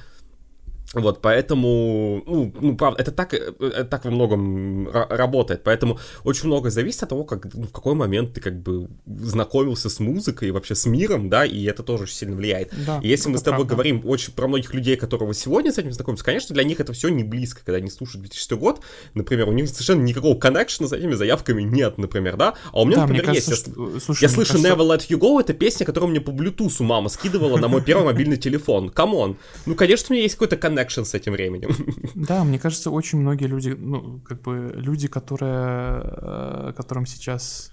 [0.94, 6.46] Вот, поэтому, ну, ну, правда, это так, это э, так во многом работает, поэтому очень
[6.46, 10.48] много зависит от того, как, ну, в какой момент ты как бы знакомился с музыкой
[10.48, 12.72] и вообще с миром, да, и это тоже очень сильно влияет.
[12.86, 13.74] Да, и если мы с тобой правда.
[13.74, 17.08] говорим очень про многих людей, которые сегодня с этим знакомятся, конечно, для них это все
[17.08, 18.80] не близко, когда они слушают 2006 год,
[19.14, 22.98] например, у них совершенно никакого коннекшена с этими заявками нет, например, да, а у меня,
[22.98, 23.62] да, например, кажется, есть.
[23.66, 23.90] Что...
[23.94, 24.72] Я, Слушай, я слышу кажется...
[24.72, 28.04] Never Let You Go, это песня, которую мне по Bluetooth мама скидывала на мой первый
[28.04, 31.70] мобильный телефон, come on, ну, конечно, у меня есть какой-то коннект коннекшн с этим временем.
[32.28, 37.72] Да, мне кажется, очень многие люди, ну, как бы люди, которые, э, которым сейчас,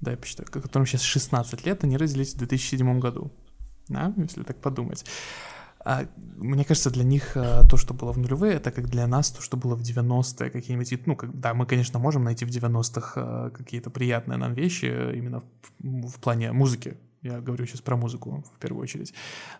[0.00, 3.32] да, я посчитаю, которым сейчас 16 лет, они родились в 2007 году,
[3.88, 5.04] да, если так подумать.
[5.84, 6.06] А,
[6.36, 9.42] мне кажется, для них а, то, что было в нулевые, это как для нас то,
[9.42, 13.50] что было в 90-е, какие-нибудь, ну, как, да, мы, конечно, можем найти в 90-х а,
[13.50, 15.40] какие-то приятные нам вещи именно
[15.80, 19.14] в, в плане музыки, я говорю сейчас про музыку в первую очередь.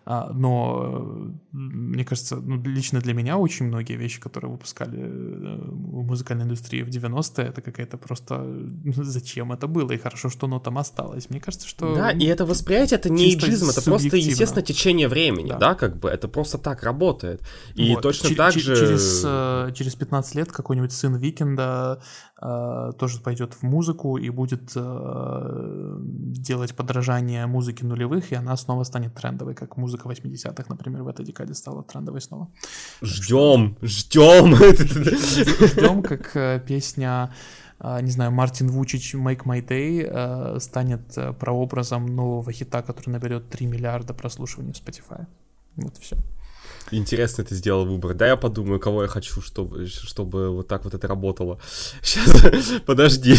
[0.05, 6.03] А, но мне кажется, ну, лично для меня очень многие вещи, которые выпускали э, в
[6.03, 10.59] музыкальной индустрии в 90-е, это какая-то просто ну, зачем это было, и хорошо, что оно
[10.59, 11.29] там осталось.
[11.31, 11.95] Мне кажется, что...
[11.95, 15.57] Да, и это восприятие, это не эйджизм, это просто, естественно, течение времени, да.
[15.57, 17.41] да, как бы, это просто так работает.
[17.73, 18.03] И вот.
[18.03, 18.75] точно Ч- так же...
[18.75, 21.99] Через, э, через 15 лет какой-нибудь сын Викенда
[22.34, 28.83] э, тоже пойдет в музыку и будет э, делать подражание музыке нулевых, и она снова
[28.83, 32.49] станет трендовой, как музыка 80-х, например, в этой декаде стала трендовой снова.
[33.01, 34.55] Ждем, ждем.
[34.55, 37.33] Ждем, как э, песня
[37.79, 43.49] э, не знаю, Мартин Вучич «Make My Day» э, станет прообразом нового хита, который наберет
[43.49, 45.25] 3 миллиарда прослушиваний в Spotify.
[45.77, 46.17] Вот и все.
[46.91, 48.13] Интересно ты сделал выбор.
[48.13, 51.59] Да, я подумаю, кого я хочу, чтобы, чтобы вот так вот это работало.
[52.01, 53.35] Сейчас, подожди.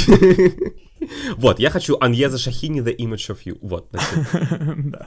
[1.37, 3.59] Вот, я хочу Аньеза Шахини The Image of You.
[3.63, 5.07] Вот, да.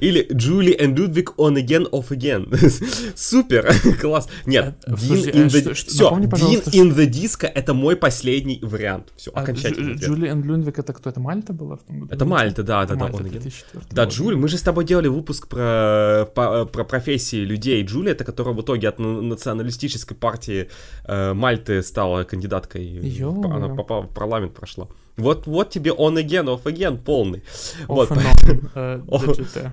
[0.00, 2.48] Или Julie and Ludwig on again, off again.
[3.14, 3.70] Супер,
[4.00, 4.28] класс.
[4.46, 5.74] Нет, э, Dean in the...
[5.74, 9.12] Все, Dean in the Disco это мой последний вариант.
[9.16, 9.94] Все, а окончательно.
[9.94, 11.10] Julie and Ludwig это кто?
[11.10, 12.14] Это Мальта была в том году?
[12.14, 13.10] Это Мальта, да, да, да.
[13.90, 17.82] Да, Джули, мы же с тобой делали выпуск про, про профессии людей.
[17.84, 20.70] Джули, это которая в итоге от националистической партии
[21.04, 23.20] э, Мальты стала кандидаткой.
[23.20, 24.86] Она попала в парламент, прошла.
[25.16, 27.42] Вот, вот тебе on again, off again полный.
[27.88, 28.10] Off вот.
[29.38, 29.70] DGT.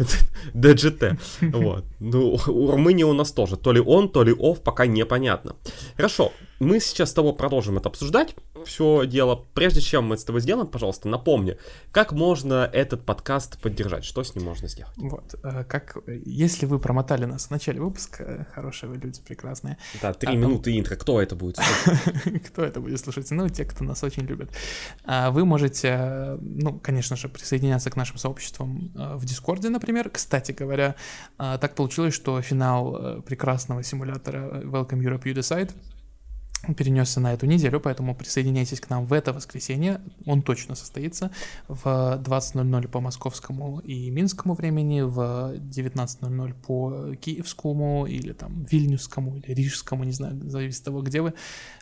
[0.53, 1.17] DGT.
[1.53, 1.85] вот.
[1.99, 3.57] Ну, у Румынии у нас тоже.
[3.57, 5.55] То ли он, то ли off, пока непонятно.
[5.97, 8.35] Хорошо, мы сейчас с тобой продолжим это обсуждать,
[8.65, 9.45] все дело.
[9.53, 11.57] Прежде чем мы с тобой сделаем, пожалуйста, напомни,
[11.91, 14.93] как можно этот подкаст поддержать, что с ним можно сделать?
[14.97, 19.77] Вот, э, как, если вы промотали нас в начале выпуска, хорошие вы люди, прекрасные.
[20.01, 22.43] Да, три а, минуты интро, кто это будет слушать?
[22.47, 23.29] Кто это будет слушать?
[23.31, 24.49] Ну, те, кто нас очень любит.
[25.03, 30.09] А вы можете, ну, конечно же, присоединяться к нашим сообществам э, в Дискорде, например.
[30.09, 30.95] Кстати говоря,
[31.37, 35.71] э, так получилось, что финал прекрасного симулятора Welcome Europe You Decide
[36.73, 40.01] перенесся на эту неделю, поэтому присоединяйтесь к нам в это воскресенье.
[40.25, 41.31] Он точно состоится
[41.67, 49.53] в 20.00 по московскому и минскому времени, в 19.00 по киевскому или там вильнюсскому или
[49.53, 51.33] рижскому, не знаю, зависит от того, где вы,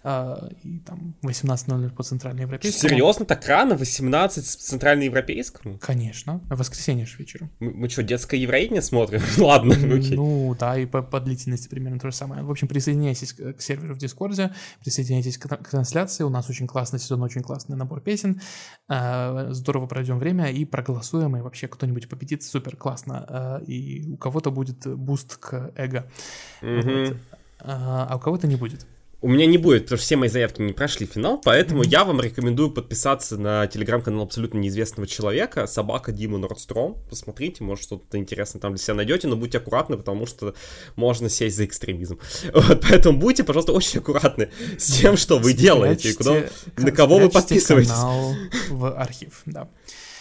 [0.04, 2.90] а, и там 18.00 по центральноевропейскому.
[2.90, 3.76] Серьезно, так рано?
[3.76, 5.78] 18 центральноевропейскому?
[5.80, 7.52] Конечно, в воскресенье же вечером.
[7.60, 9.22] Мы, мы что, детское Евровидение смотрим?
[9.38, 10.16] Ладно, окей.
[10.16, 12.44] Ну, да, и по, по длительности примерно то же самое.
[12.44, 16.24] В общем, присоединяйтесь к серверу в Дискорде, Присоединяйтесь к, к трансляции.
[16.24, 18.42] У нас очень классный сезон, очень классный набор песен.
[18.90, 21.38] Э, здорово пройдем время и проголосуем.
[21.38, 22.44] И вообще кто-нибудь победит.
[22.44, 23.26] Супер классно.
[23.62, 26.10] Э, и у кого-то будет буст к эго.
[26.62, 27.08] Mm-hmm.
[27.08, 27.18] Вот.
[27.60, 28.86] А, а у кого-то не будет.
[29.24, 31.88] У меня не будет, потому что все мои заявки не прошли финал, поэтому mm-hmm.
[31.88, 36.98] я вам рекомендую подписаться на телеграм-канал абсолютно неизвестного человека, собака Дима Нордстром.
[37.10, 40.56] Посмотрите, может что-то интересное там для себя найдете, но будьте аккуратны, потому что
[40.98, 42.20] можно сесть за экстремизм.
[42.54, 46.44] Вот, поэтому будьте, пожалуйста, очень аккуратны с тем, что вы делаете, куда,
[46.76, 47.92] на кого вы подписываетесь.
[47.92, 48.36] канал
[48.72, 49.70] в архив, да.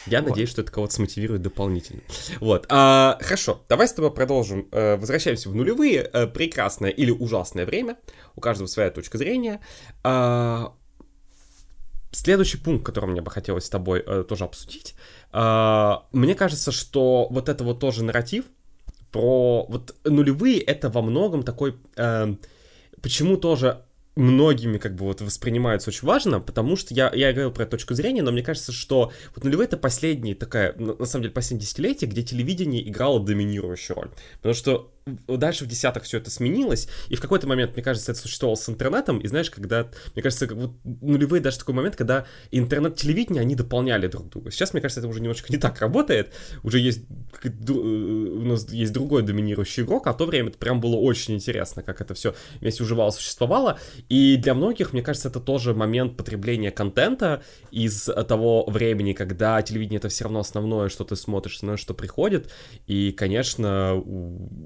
[0.06, 0.30] Я вот.
[0.30, 2.02] надеюсь, что это кого-то смотивирует дополнительно.
[2.40, 2.66] Вот.
[2.68, 4.68] А, хорошо, давай с тобой продолжим.
[4.72, 6.08] Э, возвращаемся в нулевые.
[6.12, 7.96] Э, прекрасное или ужасное время.
[8.34, 9.60] У каждого своя точка зрения.
[10.02, 10.74] А,
[12.10, 14.94] следующий пункт, который мне бы хотелось с тобой э, тоже обсудить.
[15.32, 18.44] Мне кажется, что вот это вот тоже нарратив
[19.10, 21.74] про вот нулевые это во многом такой
[23.00, 23.82] почему тоже
[24.14, 28.22] многими как бы вот воспринимается очень важно, потому что я, я говорил про точку зрения,
[28.22, 32.22] но мне кажется, что вот нулевые это последние такая, на самом деле, последнее десятилетие, где
[32.22, 34.10] телевидение играло доминирующую роль.
[34.36, 34.92] Потому что
[35.26, 38.68] дальше в десятых все это сменилось, и в какой-то момент, мне кажется, это существовало с
[38.68, 43.54] интернетом, и знаешь, когда, мне кажется, как вот нулевые даже такой момент, когда интернет-телевидение, они
[43.54, 44.50] дополняли друг друга.
[44.50, 46.32] Сейчас, мне кажется, это уже немножко не так работает,
[46.62, 47.02] уже есть,
[47.42, 51.34] э, у нас есть другой доминирующий игрок, а в то время это прям было очень
[51.34, 53.78] интересно, как это все вместе уживало, существовало,
[54.08, 59.98] и для многих, мне кажется, это тоже момент потребления контента из того времени, когда телевидение
[59.98, 62.50] это все равно основное, что ты смотришь, основное, что приходит,
[62.86, 64.02] и, конечно,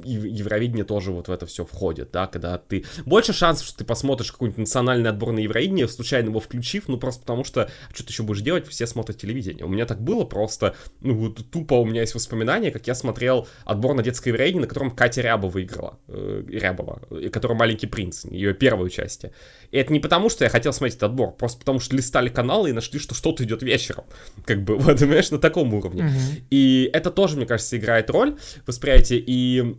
[0.04, 2.84] и Евровидение тоже вот в это все входит, да, когда ты...
[3.04, 7.22] Больше шансов, что ты посмотришь какой-нибудь национальный отбор на Евровидение, случайно его включив, ну просто
[7.22, 9.64] потому что, а что ты еще будешь делать, все смотрят телевидение.
[9.64, 13.48] У меня так было просто, ну вот тупо у меня есть воспоминания, как я смотрел
[13.64, 18.24] отбор на детское Евровидение, на котором Катя Рябова выиграла, э, Рябова, э, которая «Маленький принц»,
[18.24, 19.24] ее первую часть.
[19.70, 22.70] И это не потому, что я хотел смотреть этот отбор, просто потому что листали каналы
[22.70, 24.04] и нашли, что что-то идет вечером.
[24.44, 26.02] Как бы, вот, понимаешь, на таком уровне.
[26.02, 26.42] Mm-hmm.
[26.50, 29.22] И это тоже, мне кажется, играет роль восприятия.
[29.24, 29.76] И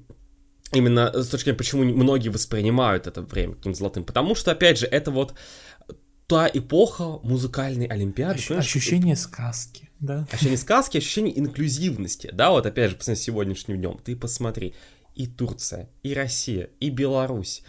[0.74, 4.04] именно с точки зрения, почему многие воспринимают это время каким золотым.
[4.04, 5.34] Потому что, опять же, это вот
[6.28, 8.40] та эпоха музыкальной олимпиады.
[8.40, 10.28] Ощ- ощущение сказки, да?
[10.32, 14.00] Ощущение сказки, ощущение инклюзивности, да, вот опять же, по сегодняшним днем.
[14.04, 14.76] Ты посмотри,
[15.16, 17.64] и Турция, и Россия, и Беларусь,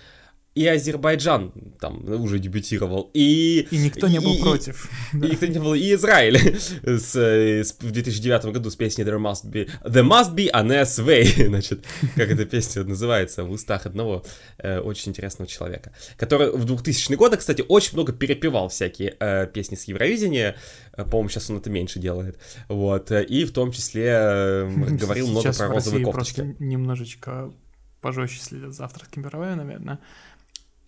[0.59, 3.69] и Азербайджан там уже дебютировал, и...
[3.71, 4.91] И никто не был и, против.
[5.13, 6.37] И, и никто не был, и Израиль
[6.83, 9.71] с, с, в 2009 году с песней There Must Be...
[9.85, 11.87] There Must Be an Way, значит,
[12.17, 14.25] как эта песня называется в устах одного
[14.59, 19.77] э, очень интересного человека, который в 2000-е годы, кстати, очень много перепевал всякие э, песни
[19.77, 20.57] с Евровидения,
[20.97, 22.37] э, по-моему, сейчас он это меньше делает,
[22.69, 24.69] вот, и в том числе э,
[25.01, 26.57] говорил много про розовые кофточки.
[26.59, 27.53] немножечко
[28.01, 29.99] пожестче следят за авторским мировым, наверное.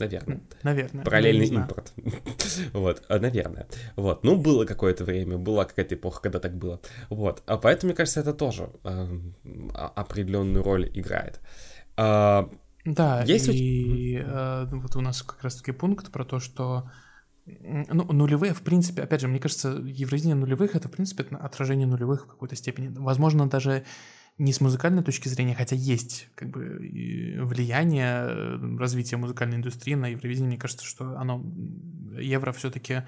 [0.00, 0.40] Наверное.
[0.62, 1.04] Наверное.
[1.04, 1.92] Параллельный импорт.
[2.72, 3.66] вот, а, наверное.
[3.96, 6.80] Вот, ну, было какое-то время, была какая-то эпоха, когда так было.
[7.08, 9.18] Вот, а поэтому, мне кажется, это тоже э,
[9.74, 11.40] определенную роль играет.
[11.96, 12.50] А,
[12.84, 16.90] да, Есть и э, вот у нас как раз-таки пункт про то, что
[17.46, 22.24] ну, нулевые, в принципе, опять же, мне кажется, Евровидение нулевых— это, в принципе, отражение нулевых
[22.24, 22.88] в какой-то степени.
[22.96, 23.84] Возможно, даже
[24.40, 26.60] не с музыкальной точки зрения, хотя есть как бы
[27.42, 31.44] влияние э, развития музыкальной индустрии на Евровидение, мне кажется, что оно,
[32.18, 33.02] евро все-таки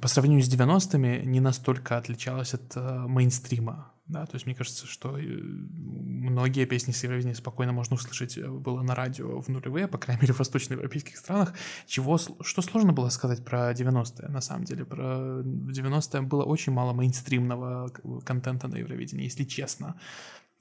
[0.00, 4.86] по сравнению с 90-ми не настолько отличалось от э, мейнстрима Да, то есть мне кажется,
[4.86, 9.86] что э, многие песни с Евровидения спокойно можно услышать э, было на радио в нулевые,
[9.86, 11.54] по крайней мере, в восточноевропейских странах.
[11.86, 14.84] Чего, что сложно было сказать про 90-е, на самом деле.
[14.84, 17.90] Про 90-е было очень мало мейнстримного
[18.24, 19.94] контента на Евровидении, если честно.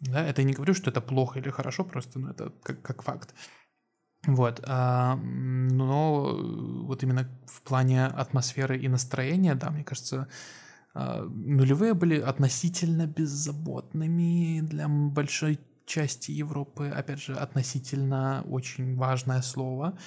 [0.02, 3.02] Да, это я не говорю, что это плохо или хорошо, просто ну, это как, как
[3.02, 3.34] факт.
[4.28, 6.38] Вот, а, но
[6.86, 10.28] вот именно в плане атмосферы и настроения, да, мне кажется,
[10.94, 16.88] нулевые были относительно беззаботными для большой части Европы.
[16.88, 19.98] Опять же, относительно очень важное слово.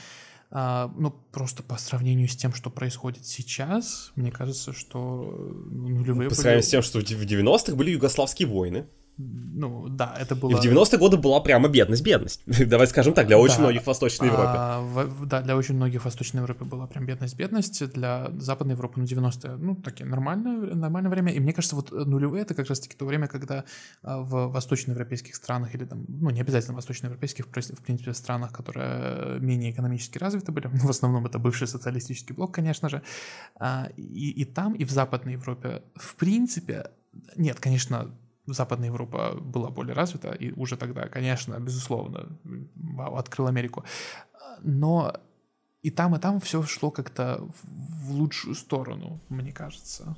[0.54, 5.22] А, ну, просто по сравнению с тем, что происходит сейчас, мне кажется, что
[5.70, 6.28] нулевые...
[6.28, 6.66] По сравнению были...
[6.66, 8.86] с тем, что в 90-х были югославские войны
[9.18, 10.50] ну, да, это было...
[10.50, 12.42] И в 90-е годы была прямо бедность-бедность.
[12.68, 13.62] Давай скажем так, для очень да.
[13.62, 14.54] многих в Восточной Европе.
[14.54, 17.92] А, в, да, для очень многих в Восточной Европе была прям бедность-бедность.
[17.92, 21.32] Для Западной Европы, ну, 90-е, ну, такие нормальное, нормальное время.
[21.32, 23.64] И мне кажется, вот нулевые— это как раз-таки то время, когда
[24.02, 29.72] а, в восточноевропейских странах или там, ну, не обязательно восточноевропейских, в принципе, странах, которые менее
[29.72, 33.02] экономически развиты были, в основном это бывший социалистический блок, конечно же,
[33.56, 36.90] а, и, и там, и в Западной Европе, в принципе,
[37.36, 38.10] нет, конечно,
[38.46, 42.38] Западная Европа была более развита, и уже тогда, конечно, безусловно,
[42.98, 43.84] открыл Америку.
[44.62, 45.14] Но
[45.82, 50.16] и там, и там все шло как-то в лучшую сторону, мне кажется.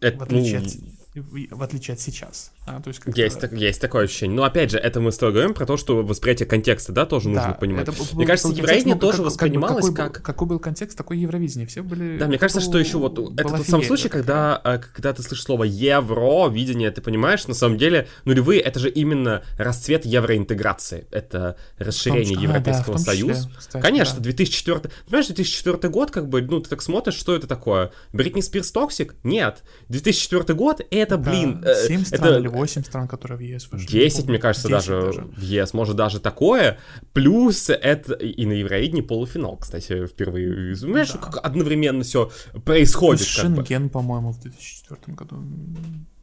[0.00, 2.52] Это, в отличие ну, от в отличие от сейчас.
[2.66, 4.36] А, то есть, есть, так, есть такое ощущение.
[4.36, 7.30] Но опять же, это мы с тобой говорим про то, что восприятие контекста, да, тоже
[7.30, 7.88] да, нужно понимать.
[7.88, 10.12] Это, мне кажется, Евровидение ну, тоже как, воспринималось как, как...
[10.12, 11.66] Какой, какой был контекст, такой Евровидение.
[11.66, 12.18] Все были...
[12.18, 15.44] Да, мне кажется, что еще вот это тот самый случай, когда, а, когда ты слышишь
[15.44, 21.06] слово Евровидение, ты понимаешь, на самом деле, нулевые— это же именно расцвет евроинтеграции.
[21.10, 23.50] Это расширение том, Европейского а, да, Союза.
[23.56, 24.24] Кстати, Конечно, да.
[24.24, 24.80] 2004...
[25.06, 27.92] Понимаешь, 2004 год, как бы, ну, ты так смотришь, что это такое?
[28.12, 29.14] Бритни Спирс Toxic?
[29.24, 29.62] Нет.
[29.88, 31.64] 2004 год— это, блин...
[31.64, 32.38] 7 э, стран это...
[32.38, 33.86] или 8 стран, которые в ЕС вошли.
[33.86, 35.72] 10, мне кажется, 10 даже, даже в ЕС.
[35.72, 36.78] Может, даже такое.
[37.12, 40.74] Плюс это и на Евровидении полуфинал, кстати, впервые.
[40.74, 41.18] Знаешь, да.
[41.18, 42.30] как одновременно все
[42.64, 43.26] происходит.
[43.26, 43.90] Шенген, бы.
[43.90, 45.42] по-моему, в 2004 году.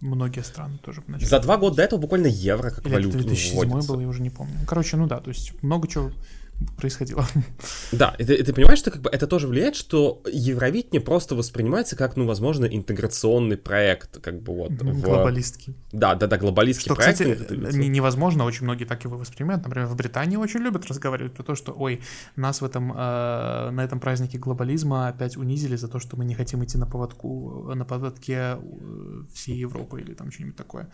[0.01, 1.27] Многие страны тоже начали.
[1.27, 4.29] За два года до этого буквально евро как Или валюту 2007 был, я уже не
[4.29, 4.53] помню.
[4.67, 6.11] Короче, ну да, то есть много чего
[6.77, 7.25] происходило.
[7.91, 11.35] Да, и ты, и ты понимаешь, что как бы это тоже влияет, что Евровидение просто
[11.35, 14.71] воспринимается как, ну, возможно, интеграционный проект, как бы вот.
[14.71, 15.01] В...
[15.01, 15.75] Глобалистский.
[15.91, 17.19] Да, да, да, глобалистский что, проект.
[17.19, 19.63] Кстати, не, невозможно, очень многие так его воспринимают.
[19.63, 22.01] Например, в Британии очень любят разговаривать про то, что, ой,
[22.35, 26.35] нас в этом, э, на этом празднике глобализма опять унизили за то, что мы не
[26.35, 28.57] хотим идти на поводку, на поводке
[29.33, 30.89] всей Европы или там что-нибудь такое.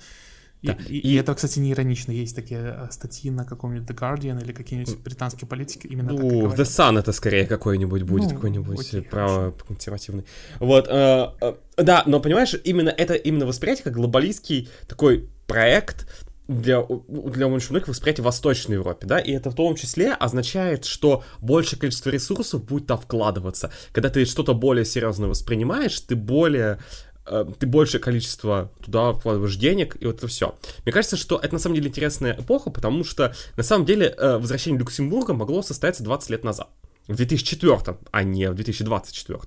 [0.63, 0.77] Да.
[0.87, 2.11] И, и, и это, кстати, не иронично.
[2.11, 6.27] Есть такие э, статьи на каком-нибудь The Guardian или какие-нибудь британские политики именно так и
[6.27, 10.25] The Sun это скорее какой-нибудь будет, ну, какой-нибудь право-консервативный.
[10.59, 16.07] Вот, э, э, да, но понимаешь, именно это именно восприятие как глобалистский такой проект,
[16.47, 20.83] для, для очень многих восприятия в Восточной Европе, да, и это в том числе означает,
[20.83, 23.71] что большее количество ресурсов будет там вкладываться.
[23.93, 26.79] Когда ты что-то более серьезно воспринимаешь, ты более
[27.10, 27.10] Э,
[27.59, 30.55] ты большее количество туда вкладываешь денег, и вот это все.
[30.83, 34.37] Мне кажется, что это на самом деле интересная эпоха, потому что на самом деле э,
[34.37, 36.69] возвращение Люксембурга могло состояться 20 лет назад
[37.07, 39.39] в 2004, а не в 2024.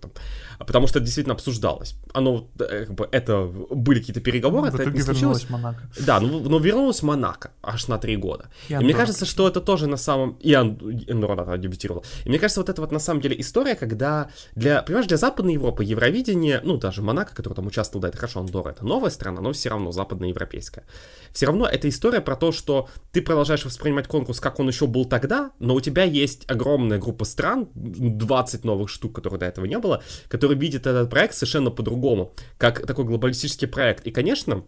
[0.59, 1.97] Потому что это действительно обсуждалось.
[2.13, 5.49] Оно, э, как бы, это были какие-то переговоры, в это не случилось.
[5.49, 5.89] Монако.
[6.01, 8.51] Да, но, но вернулась Монако аж на три года.
[8.69, 10.37] И, и мне кажется, что это тоже на самом...
[10.41, 12.05] И Андорра дебютировал.
[12.25, 15.55] И мне кажется, вот это вот на самом деле история, когда для, понимаешь, для Западной
[15.55, 19.41] Европы Евровидение, ну, даже Монако, который там участвовал, да, это хорошо, Андорра, это новая страна,
[19.41, 20.85] но все равно западноевропейская.
[21.33, 25.05] Все равно это история про то, что ты продолжаешь воспринимать конкурс, как он еще был
[25.05, 29.67] тогда, но у тебя есть огромная группа стран, стран, 20 новых штук, которых до этого
[29.67, 34.07] не было, которые видят этот проект совершенно по-другому, как такой глобалистический проект.
[34.07, 34.65] И, конечно,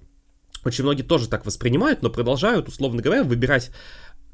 [0.65, 3.71] очень многие тоже так воспринимают, но продолжают, условно говоря, выбирать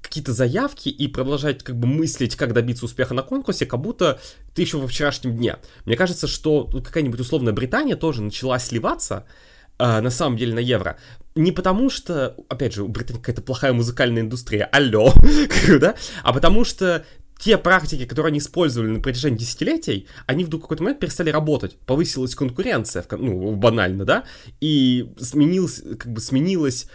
[0.01, 4.18] какие-то заявки и продолжать как бы мыслить, как добиться успеха на конкурсе, как будто
[4.55, 5.59] ты еще во вчерашнем дне.
[5.84, 9.24] Мне кажется, что какая-нибудь условная Британия тоже начала сливаться,
[9.78, 10.99] э, на самом деле на евро.
[11.36, 15.12] Не потому что, опять же, у Британии какая-то плохая музыкальная индустрия, алло,
[15.80, 17.05] да, а потому что
[17.43, 21.76] те практики, которые они использовали на протяжении десятилетий, они вдруг в какой-то момент перестали работать.
[21.86, 24.24] Повысилась конкуренция, ну, банально, да,
[24.61, 26.86] и сменилась, как бы сменилась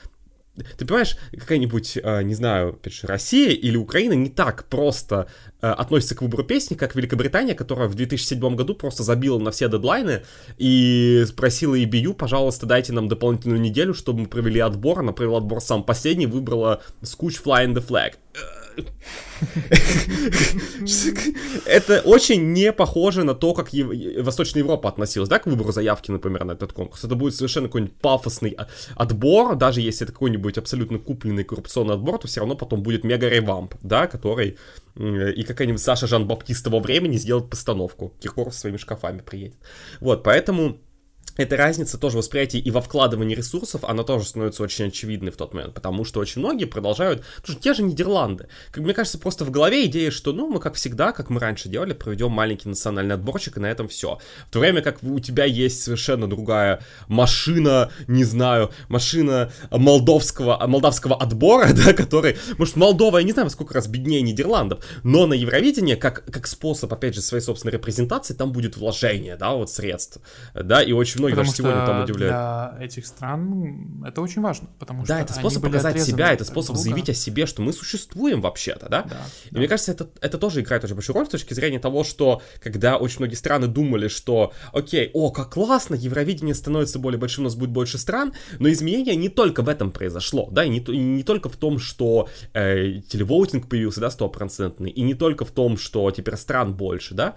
[0.76, 5.28] ты понимаешь, какая-нибудь, а, не знаю, Россия или Украина не так просто
[5.62, 9.70] а, относится к выбору песни, как Великобритания, которая в 2007 году просто забила на все
[9.70, 10.24] дедлайны
[10.58, 15.02] и спросила EBU, пожалуйста, дайте нам дополнительную неделю, чтобы мы провели отбор.
[15.02, 18.16] Она провела отбор сам последний, выбрала Scooch Fly in the Flag
[21.66, 23.70] Это очень не похоже на то, как
[24.20, 27.04] Восточная Европа относилась, да, к выбору заявки, например, на этот конкурс.
[27.04, 28.58] Это будет совершенно какой-нибудь пафосный
[28.96, 33.76] отбор, даже если это какой-нибудь абсолютно купленный коррупционный отбор, то все равно потом будет мега-ревамп,
[33.82, 34.58] да, который
[34.96, 38.14] и какая-нибудь Саша Жан-Баптист того времени сделает постановку.
[38.20, 39.58] Киркоров своими шкафами приедет.
[40.00, 40.80] Вот, поэтому
[41.38, 45.54] эта разница тоже восприятия и во вкладывании ресурсов, она тоже становится очень очевидной в тот
[45.54, 48.48] момент, потому что очень многие продолжают, потому что те же Нидерланды.
[48.72, 51.70] Как мне кажется, просто в голове идея, что, ну, мы как всегда, как мы раньше
[51.70, 54.20] делали, проведем маленький национальный отборчик, и на этом все.
[54.48, 61.16] В то время как у тебя есть совершенно другая машина, не знаю, машина молдовского, молдавского
[61.16, 65.96] отбора, да, который, может, Молдова, я не знаю, сколько раз беднее Нидерландов, но на Евровидении,
[65.96, 70.20] как, как способ, опять же, своей собственной репрезентации, там будет вложение, да, вот средств,
[70.54, 72.78] да, и очень многие потому даже сегодня там удивляют.
[72.78, 76.76] для этих стран это очень важно, потому что Да, это способ показать себя, это способ
[76.76, 76.84] друга.
[76.84, 79.04] заявить о себе, что мы существуем вообще-то, да?
[79.04, 79.60] да и да.
[79.60, 82.98] мне кажется, это, это тоже играет очень большую роль с точки зрения того, что когда
[82.98, 87.56] очень многие страны думали, что, окей, о, как классно, Евровидение становится более большим, у нас
[87.56, 91.24] будет больше стран, но изменение не только в этом произошло, да, и не, и не
[91.24, 96.10] только в том, что э, телевоутинг появился, да, стопроцентный, и не только в том, что
[96.12, 97.36] теперь стран больше, да,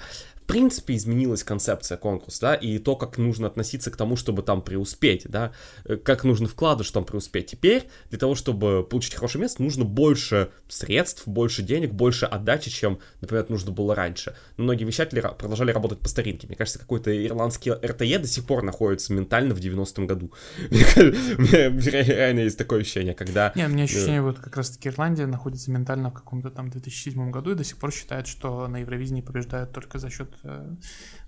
[0.50, 5.26] принципе изменилась концепция конкурса, да, и то, как нужно относиться к тому, чтобы там преуспеть,
[5.28, 5.52] да,
[5.84, 7.46] э, как нужно вкладывать, чтобы там преуспеть.
[7.46, 12.98] Теперь для того, чтобы получить хорошее место, нужно больше средств, больше денег, больше отдачи, чем,
[13.20, 14.34] например, нужно было раньше.
[14.56, 16.48] Но многие вещатели продолжали работать по старинке.
[16.48, 20.32] Мне кажется, какой-то ирландский РТЕ до сих пор находится ментально в 90-м году.
[20.70, 23.52] У меня реально есть такое ощущение, когда...
[23.54, 27.52] Не, у меня ощущение, вот как раз-таки Ирландия находится ментально в каком-то там 2007 году
[27.52, 30.39] и до сих пор считает, что на Евровидении побеждают только за счет Э,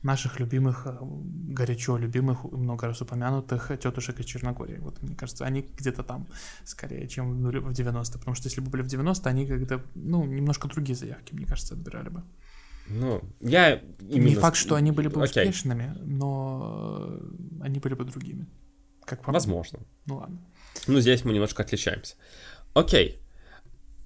[0.02, 4.78] наших любимых, э, горячо любимых, много раз упомянутых тетушек из Черногории.
[4.78, 6.26] Вот, мне кажется, они где-то там
[6.64, 10.68] скорее, чем в 90 потому что если бы были в 90 они как-то, ну, немножко
[10.68, 12.22] другие заявки, мне кажется, отбирали бы.
[12.88, 14.28] Ну, я именно...
[14.28, 15.24] Не факт, что они были бы okay.
[15.24, 17.18] успешными, но
[17.60, 18.46] они были бы другими.
[19.04, 19.80] Как по Возможно.
[20.06, 20.38] Ну ладно.
[20.86, 22.16] Ну, здесь мы немножко отличаемся.
[22.74, 23.18] Окей.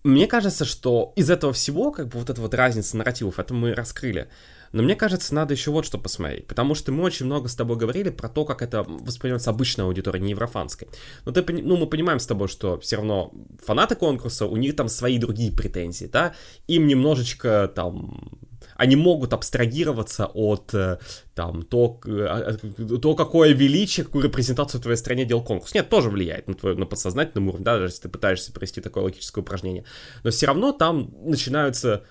[0.05, 3.75] Мне кажется, что из этого всего, как бы вот эта вот разница нарративов, это мы
[3.75, 4.29] раскрыли.
[4.77, 7.79] Но мне кажется, надо еще вот что посмотреть, потому что мы очень много с тобой
[7.79, 10.89] говорили про то, как это воспринимается обычной аудиторией, не еврофанской.
[11.25, 13.33] Но ты, ну, мы понимаем с тобой, что все равно
[13.65, 16.35] фанаты конкурса, у них там свои другие претензии, да,
[16.67, 18.39] им немножечко там
[18.75, 20.99] они могут абстрагироваться от э,
[21.35, 22.59] там то, э,
[23.01, 25.73] то какое величие, какую репрезентацию в твоей стране делал конкурс.
[25.73, 29.05] Нет, тоже влияет на твой на подсознательном уровне, да, даже если ты пытаешься провести такое
[29.05, 29.85] логическое упражнение.
[30.25, 32.05] Но все равно там начинаются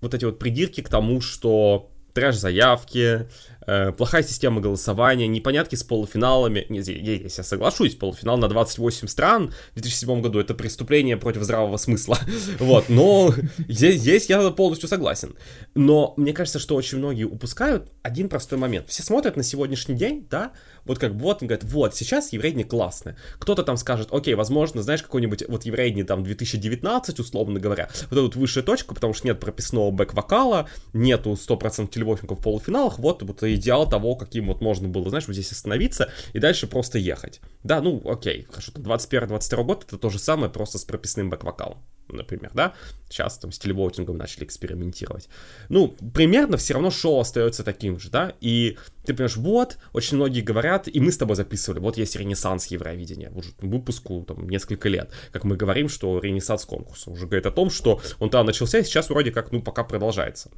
[0.00, 3.28] вот эти вот придирки к тому, что трэш-заявки,
[3.66, 6.64] э, плохая система голосования, непонятки с полуфиналами.
[6.68, 11.76] Не, здесь я соглашусь, полуфинал на 28 стран в 2007 году это преступление против здравого
[11.76, 12.18] смысла.
[12.58, 13.34] Вот, но
[13.68, 15.34] здесь, здесь я полностью согласен.
[15.74, 18.88] Но мне кажется, что очень многие упускают один простой момент.
[18.88, 20.52] Все смотрят на сегодняшний день, да,
[20.84, 23.16] вот как вот, он говорит, вот, сейчас еврейни классные.
[23.38, 28.22] Кто-то там скажет, окей, возможно, знаешь, какой-нибудь вот еврейни там 2019, условно говоря, вот эту
[28.22, 33.42] вот высшая точка, потому что нет прописного бэк-вокала, нету 100% телевотников в полуфиналах, вот, вот
[33.42, 37.40] идеал того, каким вот можно было, знаешь, вот здесь остановиться и дальше просто ехать.
[37.62, 41.78] Да, ну, окей, хорошо, 21-22 год это то же самое, просто с прописным бэк-вокалом
[42.08, 42.74] например, да,
[43.08, 45.28] сейчас там с телевотингом начали экспериментировать.
[45.68, 50.40] Ну, примерно все равно шоу остается таким же, да, и ты понимаешь, вот, очень многие
[50.40, 55.10] говорят, и мы с тобой записывали, вот есть ренессанс Евровидения, уже выпуску там несколько лет,
[55.32, 58.84] как мы говорим, что ренессанс конкурса уже говорит о том, что он там начался, и
[58.84, 60.50] сейчас вроде как, ну, пока продолжается.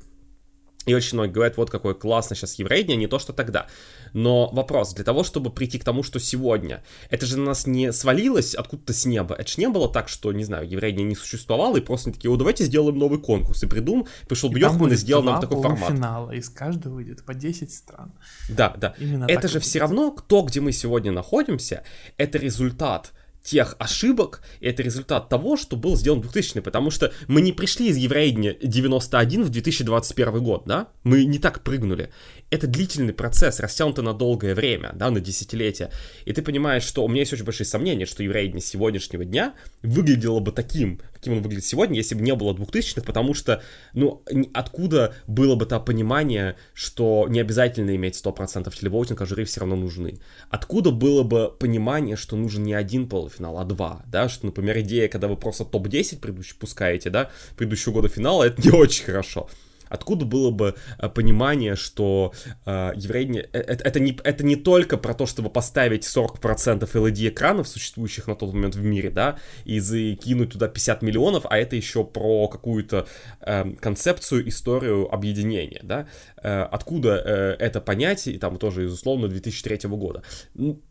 [0.87, 3.67] И очень многие говорят, вот какое классно сейчас еврейдение, не то, что тогда.
[4.13, 7.93] Но вопрос, для того, чтобы прийти к тому, что сегодня, это же на нас не
[7.93, 9.35] свалилось откуда-то с неба.
[9.35, 12.37] Это же не было так, что, не знаю, еврейдение не существовало, и просто такие, о,
[12.37, 13.65] давайте сделаем новый конкурс.
[13.65, 15.91] И придум, пришел Бьёхман и сделал нам такой формат.
[15.91, 18.13] финала, из каждого выйдет по 10 стран.
[18.49, 18.95] Да, да.
[18.99, 21.83] Именно это же все равно, кто, где мы сегодня находимся,
[22.17, 23.13] это результат
[23.47, 27.97] тех ошибок, это результат того, что был сделан 2000 потому что мы не пришли из
[27.97, 32.11] Евроидня 91 в 2021 год, да, мы не так прыгнули.
[32.51, 35.91] Это длительный процесс, растянутый на долгое время, да, на десятилетия,
[36.25, 40.41] и ты понимаешь, что у меня есть очень большие сомнения, что Евроидня сегодняшнего дня выглядело
[40.41, 43.61] бы таким, каким он выглядит сегодня, если бы не было 2000-х, потому что,
[43.95, 44.23] ну,
[44.55, 49.75] откуда было бы то понимание, что не обязательно иметь 100% телевоутинга, а жюри все равно
[49.75, 50.21] нужны?
[50.51, 55.09] Откуда было бы понимание, что нужен не один полуфинал, а два, да, что, например, идея,
[55.09, 59.49] когда вы просто топ-10 предыдущий пускаете, да, предыдущего года финала, это не очень хорошо.
[59.89, 62.33] Откуда было бы э, понимание, что
[62.65, 63.49] э, евреи...
[63.53, 68.35] Э, это, это, не, это не только про то, чтобы поставить 40% LED-экранов, существующих на
[68.35, 73.07] тот момент в мире, да, и закинуть туда 50 миллионов, а это еще про какую-то
[73.41, 76.07] э, концепцию, историю объединения, да.
[76.43, 80.23] Э, откуда э, это понятие, там тоже из условно 2003 года.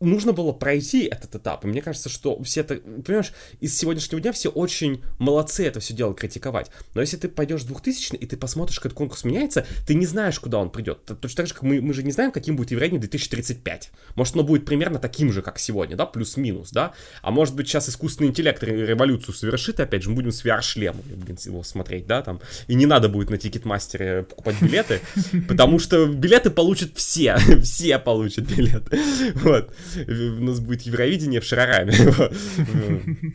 [0.00, 2.76] Нужно было пройти этот этап, и мне кажется, что все это...
[2.76, 7.62] Понимаешь, из сегодняшнего дня все очень молодцы это все дело критиковать, но если ты пойдешь
[7.62, 11.04] в 2000 и ты посмотришь, этот конкурс меняется, ты не знаешь, куда он придет.
[11.04, 13.90] Точно так же, как мы, мы же не знаем, каким будет Евровидение 2035.
[14.14, 16.92] Может, оно будет примерно таким же, как сегодня, да, плюс-минус, да.
[17.22, 21.02] А может быть, сейчас искусственный интеллект революцию совершит, и опять же, мы будем с VR-шлемом,
[21.44, 22.40] его смотреть, да, там.
[22.68, 25.00] И не надо будет на Тикетмастере покупать билеты,
[25.48, 28.98] потому что билеты получат все, все получат билеты.
[29.34, 29.74] Вот.
[30.06, 31.94] У нас будет Евровидение в Шарараме.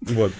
[0.00, 0.32] Вот.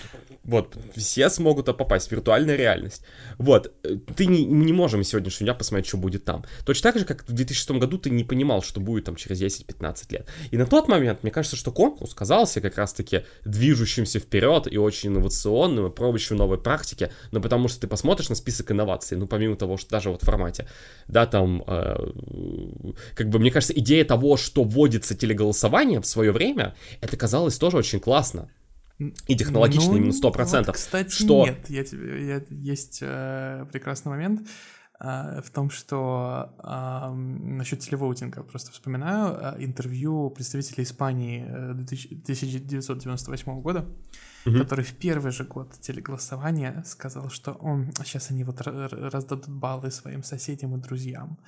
[0.51, 3.03] Вот, все смогут попасть в виртуальную реальность.
[3.38, 6.44] Вот, э, ты не, не можем сегодняшнего дня посмотреть, что будет там.
[6.66, 10.07] Точно так же, как в 2006 году ты не понимал, что будет там через 10-15
[10.11, 10.28] лет.
[10.51, 15.11] И на тот момент, мне кажется, что конкурс казался как раз-таки движущимся вперед и очень
[15.11, 19.55] инновационным, и пробующим новой практики, но потому что ты посмотришь на список инноваций, ну, помимо
[19.55, 20.66] того, что даже вот в формате,
[21.07, 21.96] да, там, э,
[23.14, 27.76] как бы, мне кажется, идея того, что вводится телеголосование в свое время, это казалось тоже
[27.76, 28.51] очень классно
[29.26, 30.66] и технологично ну, именно 100%.
[30.66, 31.46] Вот, кстати, что...
[31.46, 34.46] нет, я тебе, я, есть э, прекрасный момент
[35.01, 43.61] э, в том, что э, насчет телевоутинга, просто вспоминаю э, интервью представителя Испании э, 1998
[43.62, 43.86] года,
[44.44, 44.59] угу.
[44.59, 50.22] который в первый же год телеголосования сказал, что он сейчас они вот раздадут баллы своим
[50.22, 51.38] соседям и друзьям.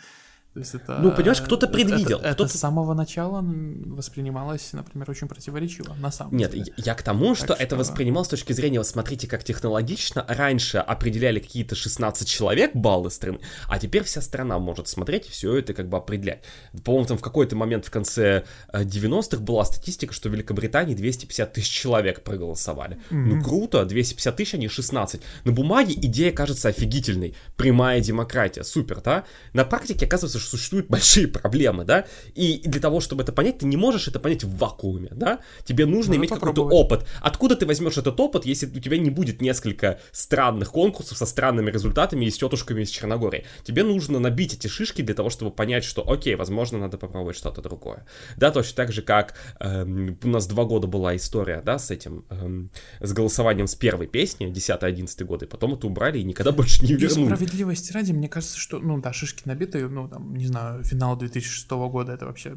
[0.55, 2.19] То есть это, ну, понимаешь, кто-то предвидел.
[2.19, 6.75] Это, кто это с самого начала воспринималось, например, очень противоречиво, на самом Нет, деле.
[6.77, 10.27] я к тому, что, что это воспринималось с точки зрения, смотрите, как технологично.
[10.29, 15.57] Раньше определяли какие-то 16 человек баллы страны, а теперь вся страна может смотреть и все
[15.57, 16.43] это как бы определять.
[16.85, 18.45] По-моему, там в какой-то момент в конце
[18.75, 22.97] 90-х э, была статистика, что в Великобритании 250 тысяч человек проголосовали.
[22.97, 23.15] Mm-hmm.
[23.15, 25.23] Ну, круто, 250 тысяч, а не 16.
[25.45, 27.35] На бумаге идея кажется офигительной.
[27.57, 29.25] Прямая демократия, супер, да?
[29.55, 33.67] На практике оказывается, что существуют большие проблемы, да, и для того, чтобы это понять, ты
[33.67, 37.07] не можешь это понять в вакууме, да, тебе нужно Надо иметь какой-то опыт.
[37.21, 41.71] Откуда ты возьмешь этот опыт, если у тебя не будет несколько странных конкурсов со странными
[41.71, 43.45] результатами и с тетушками из Черногории?
[43.65, 47.63] Тебе нужно набить эти шишки для того, чтобы понять, что, окей, возможно, надо попробовать что-то
[47.63, 48.07] другое.
[48.37, 52.25] Да, точно так же, как эм, у нас два года была история, да, с этим,
[52.31, 52.71] эм,
[53.01, 56.95] с голосованием с первой песни, 10-11 год, и потом это убрали и никогда больше не
[56.95, 57.35] вернули.
[57.35, 61.71] Справедливости ради, мне кажется, что, ну да, шишки набитые, ну там, не знаю, финал 2006
[61.71, 62.57] года, это вообще...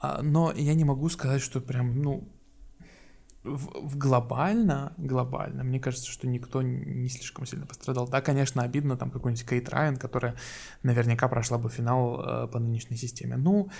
[0.00, 2.28] А, но я не могу сказать, что прям, ну,
[3.42, 8.08] в, в глобально, глобально, мне кажется, что никто не слишком сильно пострадал.
[8.08, 10.36] Да, конечно, обидно, там какой-нибудь Кейт Райан, которая
[10.84, 13.36] наверняка прошла бы финал э, по нынешней системе.
[13.36, 13.70] Ну,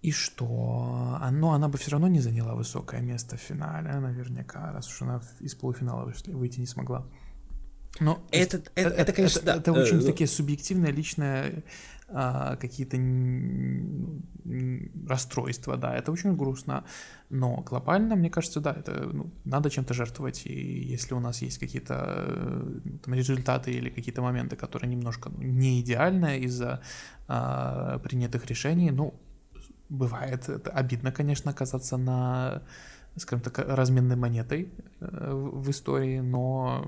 [0.00, 1.18] и что?
[1.32, 5.20] Но она бы все равно не заняла высокое место в финале, наверняка, раз уж она
[5.40, 7.04] из полуфинала вышли, выйти не смогла.
[8.00, 9.56] Но это, это, это, это, конечно, это, да.
[9.56, 11.64] Это очень э, такие субъективные, личные
[12.10, 12.96] а, какие-то
[15.06, 16.84] расстройства, да, это очень грустно.
[17.28, 20.46] Но глобально, мне кажется, да, это ну, надо чем-то жертвовать.
[20.46, 20.52] И
[20.92, 21.94] если у нас есть какие-то
[22.26, 26.80] э, там, результаты или какие-то моменты, которые немножко ну, не идеальны из-за
[27.26, 29.12] а, принятых решений, ну,
[29.90, 32.62] бывает это обидно, конечно, оказаться на,
[33.16, 36.86] скажем так, разменной монетой э, в истории, но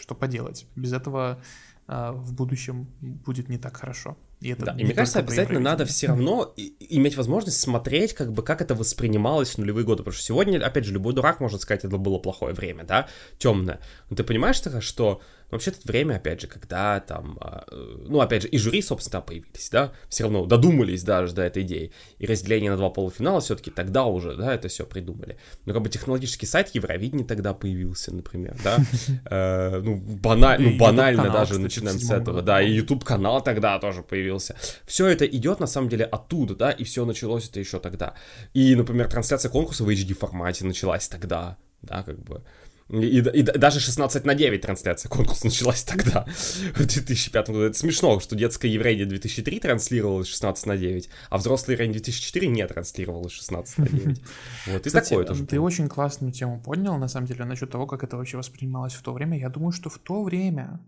[0.00, 0.66] что поделать.
[0.76, 1.40] Без этого
[1.88, 4.16] э, в будущем будет не так хорошо.
[4.40, 8.42] И, это да, и мне кажется, обязательно надо все равно иметь возможность смотреть, как бы,
[8.42, 9.98] как это воспринималось в нулевые годы.
[9.98, 13.80] Потому что сегодня, опять же, любой дурак может сказать, это было плохое время, да, темное.
[14.08, 15.20] Но ты понимаешь, что
[15.50, 18.82] но вообще это время, опять же, когда там, а, э, ну, опять же, и жюри,
[18.82, 21.92] собственно, появились, да, все равно додумались даже до этой идеи.
[22.18, 25.38] И разделение на два полуфинала все-таки тогда уже, да, это все придумали.
[25.66, 28.78] Но как бы технологический сайт Евровидения тогда появился, например, да,
[29.30, 34.56] э, ну, банально, ну, банально даже начинаем с этого, да, и YouTube-канал тогда тоже появился.
[34.86, 38.14] Все это идет, на самом деле, оттуда, да, и все началось это еще тогда.
[38.54, 42.42] И, например, трансляция конкурса в HD формате началась тогда, да, как бы.
[42.90, 46.24] И, и, даже 16 на 9 трансляция конкурса началась тогда,
[46.74, 47.60] в 2005 году.
[47.60, 52.66] Это смешно, что детская Еврейня 2003 транслировалась 16 на 9, а взрослая Еврейня 2004 не
[52.66, 54.22] транслировалась 16 на 9.
[54.66, 55.46] Вот, и такое тоже.
[55.46, 59.02] Ты очень классную тему поднял, на самом деле, насчет того, как это вообще воспринималось в
[59.02, 59.38] то время.
[59.38, 60.80] Я думаю, что в то время,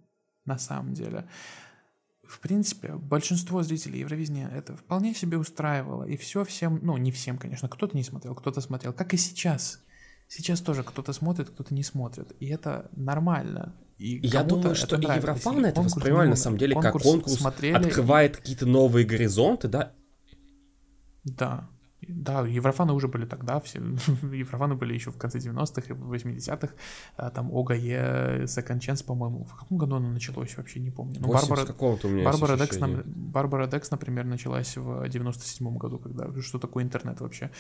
[0.45, 1.27] на самом деле,
[2.27, 6.05] в принципе, большинство зрителей Евровидения это вполне себе устраивало.
[6.05, 9.81] И все всем, ну, не всем, конечно, кто-то не смотрел, кто-то смотрел, как и сейчас
[10.33, 12.33] сейчас тоже кто-то смотрит, кто-то не смотрит.
[12.41, 13.75] И это нормально.
[13.99, 17.75] И я думаю, что и Еврофан это воспринимали на самом деле как конкурс смотрели...
[17.75, 19.93] открывает какие-то новые горизонты, да?
[21.25, 21.69] Да.
[22.09, 23.79] Да, Еврофаны уже были тогда, все
[24.23, 26.75] Еврофаны были еще в конце 90-х и 80-х.
[27.17, 29.45] А, там ОГЕ, Second Chance, по-моему.
[29.45, 31.21] В каком году оно началось, вообще не помню.
[31.21, 31.67] Ну, Барбара,
[32.05, 37.21] у меня Барбара, Декс, Барбара Декс, например, началась в 97-м году, когда что такое интернет
[37.21, 37.51] вообще.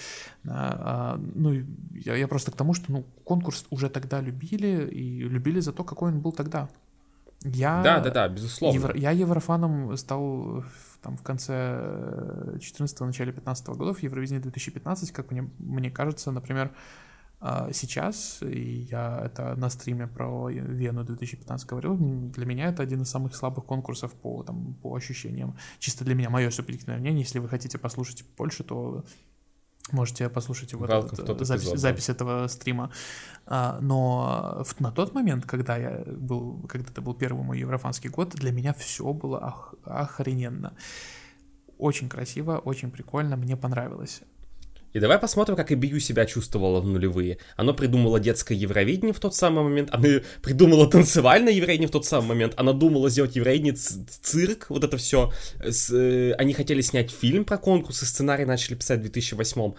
[0.47, 1.53] А, а, ну,
[1.95, 5.85] я, я просто к тому, что ну, конкурс уже тогда любили, и любили за то,
[5.85, 6.69] какой он был тогда.
[7.45, 8.77] Я, да, да, да, безусловно.
[8.77, 10.65] Евро, я еврофаном стал
[11.03, 16.73] там в конце 14 начале 15 годов, Евровидение 2015, как мне, мне кажется, например,
[17.45, 23.03] а, сейчас, и я это на стриме про Вену 2015 говорил, для меня это один
[23.03, 25.57] из самых слабых конкурсов по, там, по ощущениям.
[25.81, 29.05] Чисто для меня, мое субъективное мнение, если вы хотите послушать больше, то
[29.91, 32.13] Можете послушать вот этот, запись, эпизод, запись да.
[32.13, 32.91] этого стрима.
[33.47, 38.09] А, но в, на тот момент, когда я был, когда это был первый мой еврофанский
[38.09, 40.75] год, для меня все было ох, охрененно.
[41.79, 44.23] Очень красиво, очень прикольно, мне понравилось.
[44.93, 47.39] И давай посмотрим, как IBU себя чувствовала в нулевые.
[47.57, 52.29] Оно придумало детское Евровидение в тот самый момент, оно придумало танцевальное Евровидение в тот самый
[52.29, 55.33] момент, оно думало сделать Евровидение цирк, вот это все.
[55.63, 59.73] Э, они хотели снять фильм про конкурс, и сценарий начали писать в 2008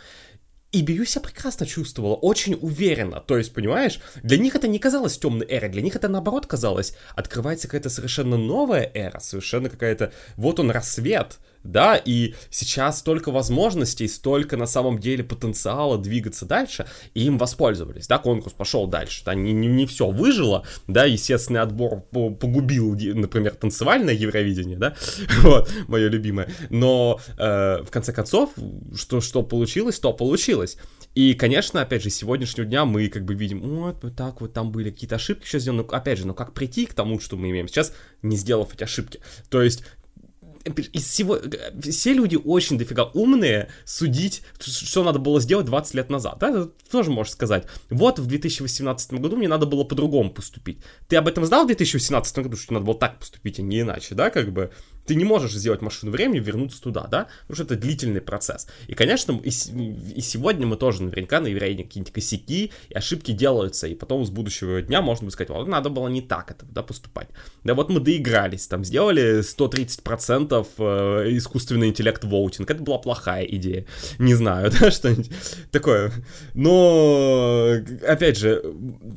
[0.73, 3.21] и Бию себя прекрасно чувствовала, очень уверенно.
[3.21, 6.95] То есть, понимаешь, для них это не казалось темной эрой, для них это наоборот казалось,
[7.15, 14.07] открывается какая-то совершенно новая эра, совершенно какая-то, вот он рассвет, да, и сейчас столько возможностей,
[14.07, 19.33] столько на самом деле потенциала двигаться дальше, и им воспользовались, да, конкурс пошел дальше, да,
[19.33, 24.95] не, не, не все выжило, да, естественный отбор погубил, например, танцевальное Евровидение, да,
[25.41, 28.51] вот, мое любимое, но э, в конце концов,
[28.95, 30.77] что, что получилось, то получилось.
[31.15, 34.53] И, конечно, опять же, с сегодняшнего дня мы как бы видим, вот, вот так вот
[34.53, 37.37] там были какие-то ошибки, что сделано, но, опять же, но как прийти к тому, что
[37.37, 37.93] мы имеем сейчас,
[38.23, 39.19] не сделав эти ошибки.
[39.49, 39.83] То есть,
[40.65, 41.39] из всего...
[41.81, 46.67] Все люди очень дофига умные судить, что надо было сделать 20 лет назад, да?
[46.89, 47.65] Тоже можешь сказать.
[47.89, 50.79] Вот в 2018 году мне надо было по-другому поступить.
[51.07, 54.15] Ты об этом знал в 2018 году, что надо было так поступить, а не иначе,
[54.15, 54.71] да, как бы?
[55.05, 57.27] Ты не можешь сделать машину времени, вернуться туда, да?
[57.47, 58.67] Потому что это длительный процесс.
[58.87, 63.87] И, конечно, и, и сегодня мы тоже наверняка на Евреине какие-нибудь косяки и ошибки делаются,
[63.87, 66.83] и потом с будущего дня можно будет сказать, вот надо было не так это, да,
[66.83, 67.27] поступать.
[67.63, 73.85] Да вот мы доигрались, там, сделали 130% э, искусственный интеллект воутинг, это была плохая идея.
[74.19, 75.31] Не знаю, да, что-нибудь
[75.71, 76.11] такое.
[76.53, 77.75] Но,
[78.07, 78.63] опять же,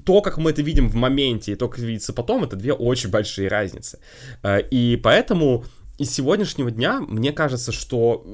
[0.04, 3.10] то, как мы это видим в моменте, и то, как видится потом, это две очень
[3.10, 3.98] большие разницы.
[4.42, 5.64] Э, и поэтому
[5.98, 8.24] из сегодняшнего дня мне кажется, что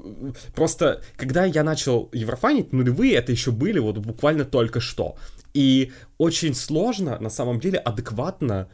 [0.54, 5.16] просто когда я начал еврофанить, нулевые это еще были вот буквально только что.
[5.54, 8.68] И очень сложно на самом деле адекватно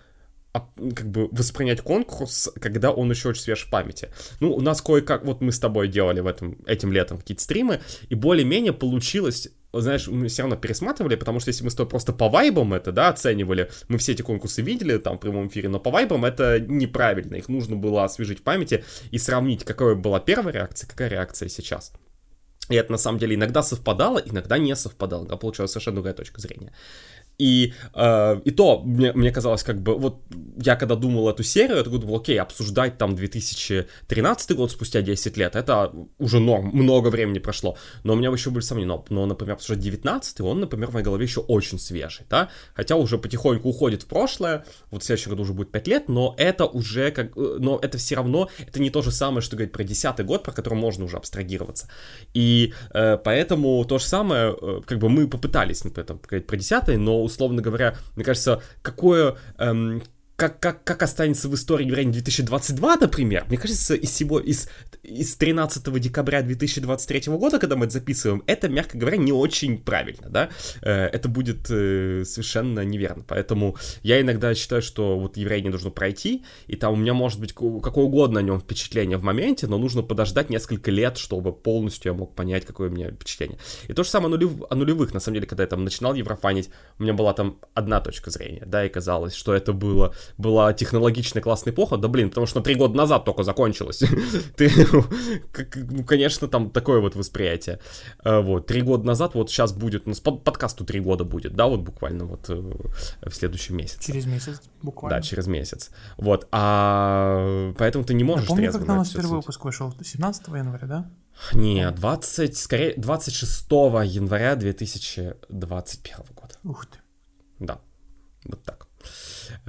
[0.53, 4.09] как бы воспринять конкурс, когда он еще очень свеж в памяти.
[4.41, 7.80] Ну, у нас кое-как, вот мы с тобой делали в этом, этим летом какие-то стримы,
[8.09, 12.12] и более-менее получилось знаешь, мы все равно пересматривали, потому что если мы с тобой просто
[12.12, 15.79] по вайбам это, да, оценивали, мы все эти конкурсы видели там в прямом эфире, но
[15.79, 20.55] по вайбам это неправильно, их нужно было освежить в памяти и сравнить, какая была первая
[20.55, 21.93] реакция, какая реакция сейчас.
[22.69, 26.41] И это на самом деле иногда совпадало, иногда не совпадало, да, получалась совершенно другая точка
[26.41, 26.73] зрения.
[27.39, 30.22] И, э, и то мне, мне казалось, как бы, вот
[30.61, 35.36] я когда думал эту серию, я такой думал, окей, обсуждать там 2013 год спустя 10
[35.36, 37.76] лет, это уже норм, много времени прошло.
[38.03, 41.05] Но у меня еще были сомнения, но, но например, обсуждать 19 он, например, в моей
[41.05, 45.43] голове еще очень свежий, да, хотя уже потихоньку уходит в прошлое, вот в следующем году
[45.45, 48.91] уже будет 5 лет, но это уже как, э, но это все равно, это не
[48.91, 51.89] то же самое, что говорить про 10 год, про который можно уже абстрагироваться.
[52.34, 56.99] И э, поэтому то же самое, э, как бы мы попытались, например, говорить про 10
[56.99, 60.03] но условно говоря, мне кажется, какое эм,
[60.39, 64.68] как, как, как останется в истории Грэнни 2022, например, мне кажется, из всего, из,
[65.03, 70.28] из 13 декабря 2023 года, когда мы это записываем, это, мягко говоря, не очень правильно,
[70.30, 75.91] да, э, это будет э, совершенно неверно, поэтому я иногда считаю, что вот не должно
[75.91, 79.76] пройти, и там у меня может быть какое угодно о нем впечатление в моменте, но
[79.76, 83.59] нужно подождать несколько лет, чтобы полностью я мог понять, какое у меня впечатление.
[83.89, 86.15] И то же самое о, нулев, о нулевых, на самом деле, когда я там начинал
[86.15, 86.70] еврофанить,
[87.01, 91.43] у меня была там одна точка зрения, да, и казалось, что это было была технологичная
[91.43, 94.03] классная эпоха, да блин, потому что на три года назад только закончилась.
[94.57, 94.71] Ты,
[95.91, 97.81] ну, конечно, там такое вот восприятие.
[98.25, 101.67] Э, вот, три года назад, вот сейчас будет, у нас подкасту три года будет, да,
[101.67, 104.03] вот буквально вот э, в следующем месяце.
[104.03, 105.19] Через месяц, буквально.
[105.19, 105.91] Да, через месяц.
[106.17, 110.87] Вот, а поэтому ты не можешь Помню, когда у нас первый выпуск вышел, 17 января,
[110.87, 111.11] да?
[111.53, 116.55] Не, 20, скорее, 26 января 2021 года.
[116.65, 116.99] Ух ты.
[117.61, 117.81] Да,
[118.45, 118.88] вот так.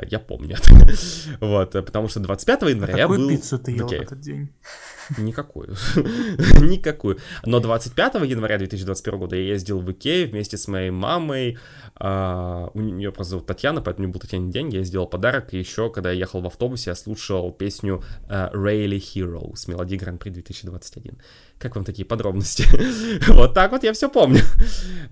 [0.07, 0.55] Я помню
[1.39, 4.49] вот, потому что 25 января а я был пиццу ты ел в этот день?
[5.17, 5.75] Никакую.
[6.61, 7.17] Никакую.
[7.45, 11.57] Но 25 января 2021 года я ездил в Икею вместе с моей мамой.
[11.99, 14.69] Uh, у нее просто зовут Татьяна, поэтому мне был Татьяне день.
[14.69, 15.53] Я сделал подарок.
[15.53, 19.95] И еще, когда я ехал в автобусе, я слушал песню uh, Rayleigh Hero с мелодии
[19.95, 21.17] Гран-при 2021.
[21.57, 22.65] Как вам такие подробности?
[23.31, 24.41] вот так вот я все помню.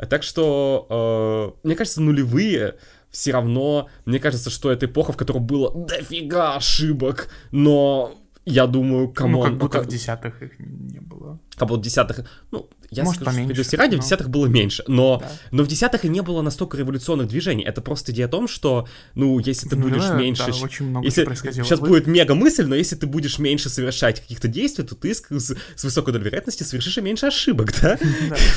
[0.10, 2.76] так что, uh, мне кажется, нулевые
[3.10, 8.16] все равно, мне кажется, что это эпоха, в которой было дофига ошибок, но
[8.50, 9.40] я думаю, кому...
[9.40, 11.40] Ну, как будто в десятых их не было.
[11.58, 12.22] Как будто в десятых...
[12.52, 14.02] Ну, я Может, скажу, поменьше, что ради но...
[14.02, 15.32] в десятых было меньше, но, да.
[15.52, 17.64] но в десятых и не было настолько революционных движений.
[17.64, 20.46] Это просто идея о том, что, ну, если ты ну, будешь да, меньше...
[20.50, 21.66] Да, очень много если, происходило.
[21.66, 21.90] Сейчас Вы...
[21.90, 25.84] будет мега мысль, но если ты будешь меньше совершать каких-то действий, то ты с, с
[25.84, 28.00] высокой долей вероятности совершишь и меньше ошибок, да?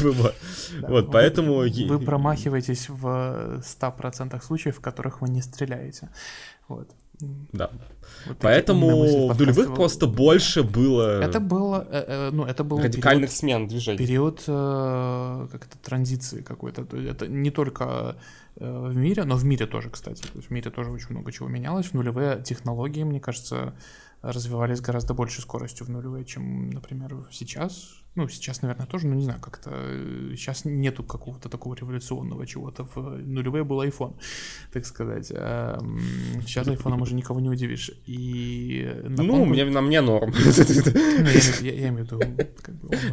[0.83, 1.65] Вот, поэтому...
[1.69, 6.11] Вы промахиваетесь в 100% случаев, в которых вы не стреляете.
[6.69, 6.89] Вот.
[7.53, 7.71] Да.
[8.27, 11.23] Вот Поэтому в нулевых просто больше было...
[11.23, 13.99] Это было, э, э, ну, это был Радикальных период, смен движений.
[13.99, 16.83] Период, э, как это, транзиции какой-то.
[16.97, 18.17] Это не только
[18.57, 20.23] э, в мире, но в мире тоже, кстати.
[20.23, 21.87] То есть в мире тоже очень много чего менялось.
[21.87, 23.75] В нулевые технологии, мне кажется,
[24.23, 28.01] развивались гораздо большей скоростью в нулевые, чем, например, сейчас.
[28.17, 29.71] Ну, сейчас, наверное, тоже, но не знаю, как-то
[30.37, 32.85] сейчас э, нету какого-то такого революционного чего-то.
[32.85, 34.17] В нулевые был iPhone,
[34.73, 35.29] так сказать.
[35.29, 37.93] Сейчас айфоном уже никого не удивишь.
[38.07, 40.33] И ну, мне, на мне норм.
[40.33, 41.27] Ну,
[41.61, 42.21] я, имею в виду...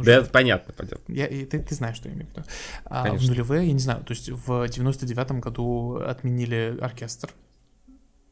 [0.02, 1.00] да, это понятно, пойдет.
[1.08, 2.42] Я, ты, ты знаешь, что я имею в виду.
[2.84, 7.30] А в нулевые, я не знаю, то есть в 99-м году отменили оркестр,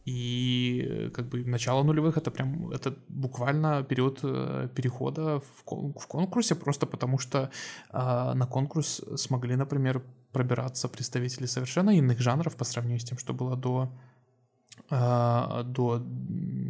[0.06, 5.92] и э, как бы начало нулевых это прям это буквально период э, перехода в, кон-
[5.92, 7.50] в конкурсе, просто потому что
[7.92, 10.02] э, на конкурс смогли, например,
[10.32, 13.88] пробираться представители совершенно иных жанров по сравнению с тем, что было до
[14.90, 16.02] до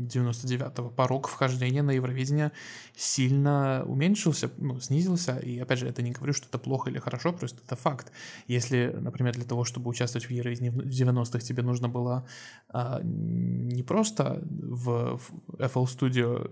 [0.07, 2.53] 99-го порог вхождения на Евровидение
[2.95, 5.37] сильно уменьшился, ну, снизился.
[5.39, 8.13] И опять же, это не говорю, что это плохо или хорошо, просто это факт.
[8.47, 12.27] Если, например, для того, чтобы участвовать в Евровидении в 90-х, тебе нужно было
[12.69, 16.51] а, не просто в, в FL Studio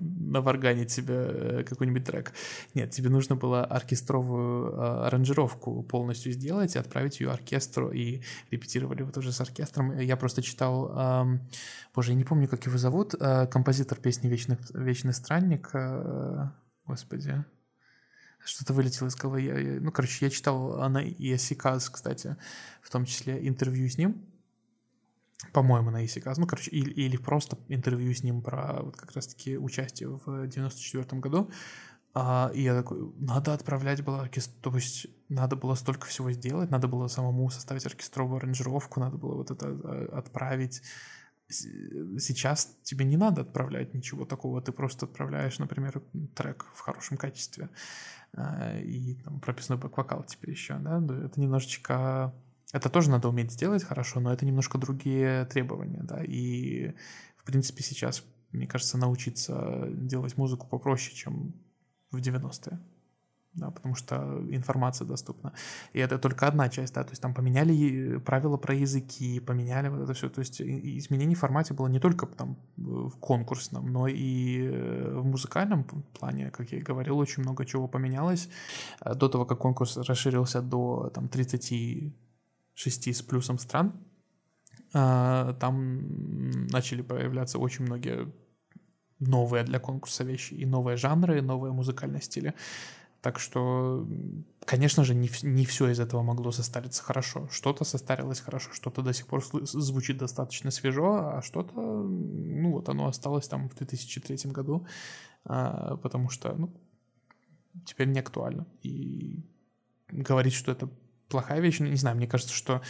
[0.30, 2.32] наварганить себе э, какой-нибудь трек.
[2.74, 9.02] Нет, тебе нужно было оркестровую а, аранжировку полностью сделать и отправить ее оркестру, и репетировали
[9.02, 9.98] вот уже с оркестром.
[9.98, 10.81] Я просто читал
[11.94, 16.48] боже, я не помню, как его зовут, э, композитор песни «Вечный, «Вечный странник», э,
[16.86, 17.44] господи,
[18.44, 19.42] что-то вылетело из головы.
[19.42, 22.36] Я, я, ну, короче, я читал она и Асиказ, кстати,
[22.80, 24.26] в том числе интервью с ним,
[25.52, 29.58] по-моему, на Исиказ, ну, короче, или, или просто интервью с ним про вот как раз-таки
[29.58, 31.50] участие в 94 году,
[32.14, 36.70] а, и я такой, надо отправлять было оркестр, то есть надо было столько всего сделать,
[36.70, 40.82] надо было самому составить оркестровую аранжировку, надо было вот это а, отправить.
[41.48, 46.02] Сейчас тебе не надо отправлять ничего такого, ты просто отправляешь, например,
[46.34, 47.70] трек в хорошем качестве
[48.34, 52.34] а, и там прописной бэк-вокал теперь еще, да, это немножечко...
[52.74, 56.94] Это тоже надо уметь сделать хорошо, но это немножко другие требования, да, и
[57.36, 61.54] в принципе сейчас, мне кажется, научиться делать музыку попроще, чем
[62.12, 62.78] в 90-е.
[63.54, 64.16] Да, потому что
[64.50, 65.52] информация доступна.
[65.92, 70.00] И это только одна часть, да, то есть там поменяли правила про языки, поменяли вот
[70.00, 70.30] это все.
[70.30, 75.26] То есть изменений в формате было не только там в конкурсном, но и э, в
[75.26, 75.84] музыкальном
[76.18, 78.48] плане, как я и говорил, очень много чего поменялось.
[79.04, 83.92] Э, до того, как конкурс расширился до там 36 с плюсом стран,
[84.94, 88.32] э, там начали появляться очень многие
[89.26, 92.54] новые для конкурса вещи, и новые жанры, и новые музыкальные стили.
[93.20, 94.04] Так что,
[94.64, 97.48] конечно же, не, не все из этого могло состариться хорошо.
[97.52, 103.06] Что-то состарилось хорошо, что-то до сих пор звучит достаточно свежо, а что-то, ну вот оно
[103.06, 104.86] осталось там в 2003 году,
[105.44, 106.72] а, потому что, ну,
[107.86, 108.66] теперь не актуально.
[108.82, 109.44] И
[110.08, 110.88] говорить, что это
[111.32, 111.80] плохая вещь.
[111.80, 112.80] Ну, не знаю, мне кажется, что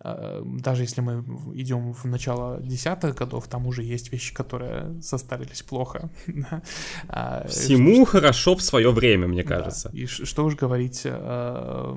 [0.00, 1.24] э, даже если мы
[1.54, 6.10] идем в начало десятых годов, там уже есть вещи, которые состарились плохо.
[7.08, 9.88] а, Всему что, хорошо в свое время, мне кажется.
[9.88, 9.98] Да.
[9.98, 11.02] И что уж говорить...
[11.04, 11.96] Э,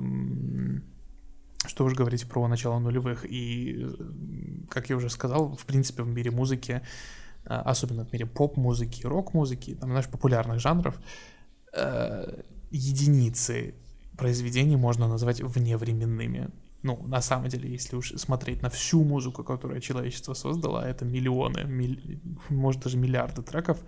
[1.66, 3.26] что уж говорить про начало нулевых.
[3.28, 3.86] И,
[4.70, 6.80] как я уже сказал, в принципе, в мире музыки,
[7.44, 10.94] э, особенно в мире поп-музыки, рок-музыки, там, знаешь, популярных жанров,
[11.72, 13.74] э, единицы
[14.16, 16.50] произведений можно назвать вневременными.
[16.82, 21.64] ну, на самом деле, если уж смотреть на всю музыку, которую человечество создало, это миллионы,
[21.64, 22.20] милли...
[22.50, 23.78] может даже миллиарды треков,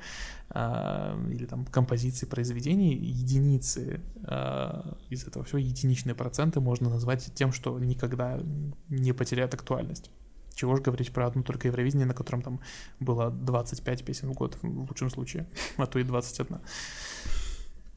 [0.50, 7.52] э, или там композиций, произведений, единицы э, из этого всего, единичные проценты можно назвать тем,
[7.52, 8.40] что никогда
[8.88, 10.10] не потеряет актуальность.
[10.58, 12.60] Чего же говорить про одну только Евровидение, на котором там
[12.98, 15.46] было 25 песен в год в лучшем случае,
[15.76, 16.58] а то и 21.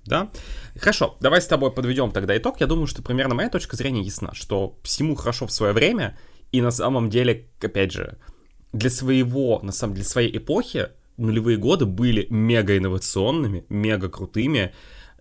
[0.05, 0.31] Да?
[0.77, 2.59] Хорошо, давай с тобой подведем тогда итог.
[2.59, 6.17] Я думаю, что примерно моя точка зрения ясна, что всему хорошо в свое время,
[6.51, 8.17] и на самом деле, опять же,
[8.73, 14.73] для своего, на самом деле, своей эпохи нулевые годы были мега инновационными, мега крутыми.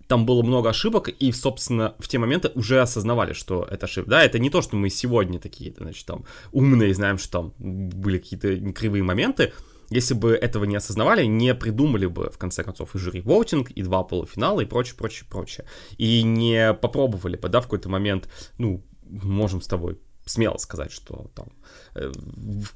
[0.07, 4.11] Там было много ошибок, и, собственно, в те моменты уже осознавали, что это ошибка.
[4.11, 8.19] Да, это не то, что мы сегодня такие, значит, там, умные, знаем, что там были
[8.19, 9.52] какие-то кривые моменты,
[9.91, 13.83] если бы этого не осознавали, не придумали бы, в конце концов, и жюри воутинг, и
[13.83, 15.67] два полуфинала, и прочее, прочее, прочее.
[15.99, 21.31] И не попробовали бы, да, в какой-то момент, ну, можем с тобой смело сказать, что
[21.35, 21.49] там
[21.95, 22.12] э,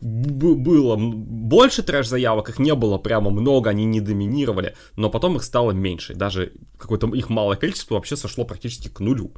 [0.01, 5.71] было больше трэш-заявок, их не было прямо много, они не доминировали, но потом их стало
[5.71, 9.35] меньше, даже какое-то их малое количество вообще сошло практически к нулю.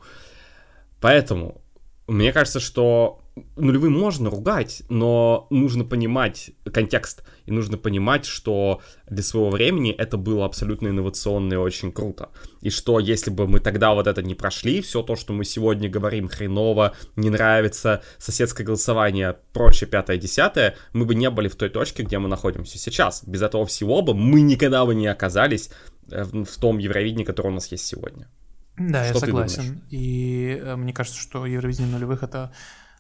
[1.01, 1.63] Поэтому
[2.07, 3.21] мне кажется, что
[3.57, 10.17] нулевым можно ругать, но нужно понимать контекст, и нужно понимать, что для своего времени это
[10.17, 12.31] было абсолютно инновационно и очень круто.
[12.63, 15.89] И что если бы мы тогда вот это не прошли, все то, что мы сегодня
[15.89, 21.69] говорим хреново, не нравится, соседское голосование, прочее, пятое, десятое, мы бы не были в той
[21.69, 23.23] точке, где мы находимся сейчас.
[23.25, 25.71] Без этого всего бы мы никогда бы не оказались
[26.11, 28.29] э, в том Евровидении, которое у нас есть сегодня.
[28.77, 29.83] Да, что я согласен.
[29.91, 32.53] И э, мне кажется, что Евровидение нулевых это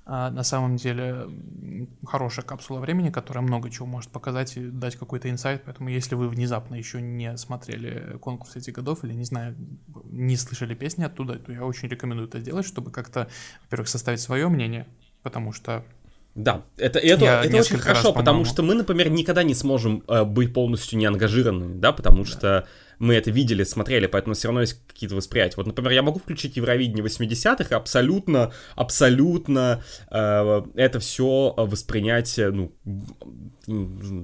[0.08, 1.26] а, на самом деле
[2.06, 5.62] хорошая капсула времени, которая много чего может показать и дать какой-то инсайт.
[5.64, 9.56] Поэтому если вы внезапно еще не смотрели конкурс этих годов или, не знаю,
[10.04, 13.28] не слышали песни оттуда, то я очень рекомендую это сделать, чтобы как-то,
[13.64, 14.86] во-первых, составить свое мнение,
[15.24, 15.84] потому что
[16.36, 20.22] да, это, это, это очень хорошо, раз, потому что мы, например, никогда не сможем э,
[20.22, 22.24] быть полностью неангажированными, да, потому да.
[22.30, 25.56] что мы это видели, смотрели, поэтому все равно есть какие-то восприятия.
[25.56, 32.50] Вот, например, я могу включить Евровидение 80-х и абсолютно, абсолютно э, это все воспринять, э,
[32.50, 32.72] ну,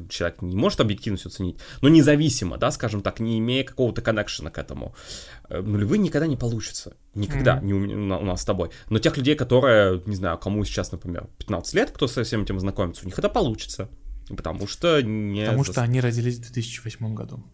[0.08, 4.50] человек не может объективно все оценить, но независимо, да, скажем так, не имея какого-то коннекшена
[4.50, 4.94] к этому.
[5.48, 6.96] Э, нулевые никогда не получится.
[7.14, 7.64] Никогда, mm-hmm.
[7.64, 8.70] не у, у нас с тобой.
[8.88, 12.58] Но тех людей, которые, не знаю, кому сейчас, например, 15 лет, кто со всем этим
[12.58, 13.88] знакомится, у них это получится.
[14.28, 15.44] Потому что не...
[15.44, 17.44] Потому что они родились в 2008 году.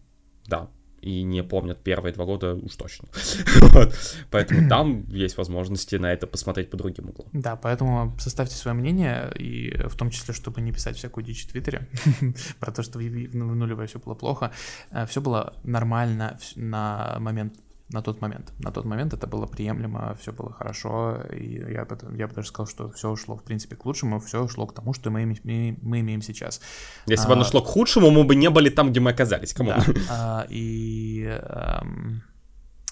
[0.45, 0.69] Да,
[1.01, 3.07] и не помнят первые два года уж точно.
[3.73, 3.95] вот.
[4.31, 7.29] Поэтому там есть возможности на это посмотреть по другим углам.
[7.33, 11.51] Да, поэтому составьте свое мнение, и в том числе, чтобы не писать всякую дичь в
[11.51, 11.87] Твиттере
[12.59, 14.51] про то, что в нулевой все было плохо.
[14.91, 17.53] Э, все было нормально на момент
[17.89, 18.53] на тот момент.
[18.59, 21.87] На тот момент это было приемлемо, все было хорошо, и я,
[22.17, 24.93] я бы даже сказал, что все ушло, в принципе, к лучшему, все ушло к тому,
[24.93, 26.61] что мы, мы, мы имеем сейчас.
[27.07, 29.53] Если а, бы оно шло к худшему, мы бы не были там, где мы оказались,
[29.53, 31.83] кому да, а, И а,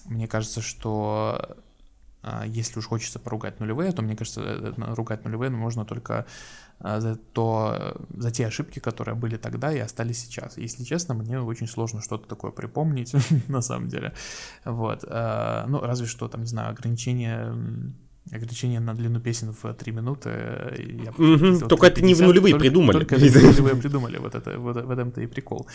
[0.06, 1.58] мне кажется, что
[2.24, 6.26] а, если уж хочется поругать нулевые, то, мне кажется, э, ругать нулевые можно только
[6.80, 10.58] за, то, за те ошибки, которые были тогда и остались сейчас.
[10.58, 13.14] Если честно, мне очень сложно что-то такое припомнить,
[13.48, 14.14] на самом деле.
[14.66, 15.04] Вот.
[15.08, 17.56] А, ну, разве что, там, не знаю, ограничение
[18.32, 20.30] ограничение на длину песен в 3 минуты.
[21.04, 22.98] Я угу, только это не в нулевые только, придумали.
[22.98, 25.68] Только не нулевые придумали, вот это, вот, в этом-то и прикол.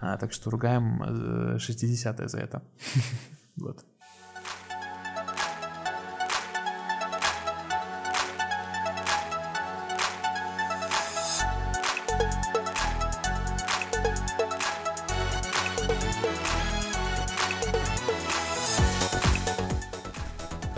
[0.00, 2.62] А, так что ругаем 60-е э, за это.
[3.56, 3.84] вот.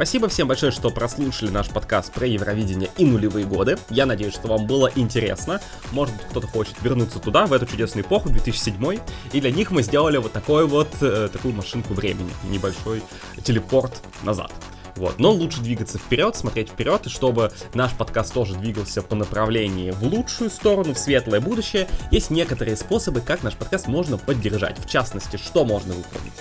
[0.03, 3.79] Спасибо всем большое, что прослушали наш подкаст про Евровидение и нулевые годы.
[3.89, 5.61] Я надеюсь, что вам было интересно.
[5.93, 8.99] Может быть, кто-то хочет вернуться туда, в эту чудесную эпоху, 2007
[9.33, 12.33] И для них мы сделали вот такой вот, э, такую машинку времени.
[12.51, 13.05] Небольшой
[13.45, 14.51] телепорт назад.
[14.97, 15.21] Вот.
[15.21, 20.03] Но лучше двигаться вперед, смотреть вперед, и чтобы наш подкаст тоже двигался по направлению в
[20.03, 24.81] лучшую сторону, в светлое будущее, есть некоторые способы, как наш подкаст можно поддержать.
[24.81, 26.33] В частности, что можно выполнить.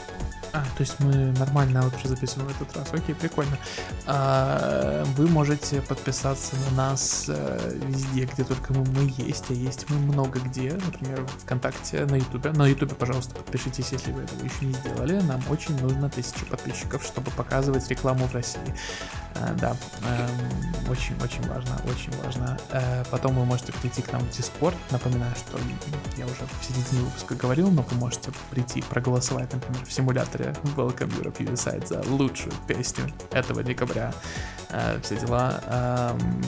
[0.53, 2.93] А, то есть мы нормально вот записываем в этот раз.
[2.93, 3.57] Окей, прикольно.
[4.05, 9.89] А, вы можете подписаться на нас э, везде, где только мы, мы есть, а есть
[9.89, 10.73] мы много где.
[10.73, 12.51] Например, ВКонтакте, на Ютубе.
[12.51, 15.21] На Ютубе, пожалуйста, подпишитесь, если вы этого еще не сделали.
[15.21, 18.75] Нам очень нужно тысячи подписчиков, чтобы показывать рекламу в России.
[19.35, 19.75] Э, да,
[20.89, 22.57] очень-очень эм, важно, очень важно.
[22.71, 24.75] Э, потом вы можете прийти к нам в Discord.
[24.91, 25.57] Напоминаю, что
[26.17, 30.40] я уже в середине выпуска говорил, но вы можете прийти проголосовать, например, в симуляторе
[30.75, 34.13] Welcome Europe USide за лучшую песню этого декабря.
[34.69, 35.61] Э, все дела.
[35.67, 36.41] Эм,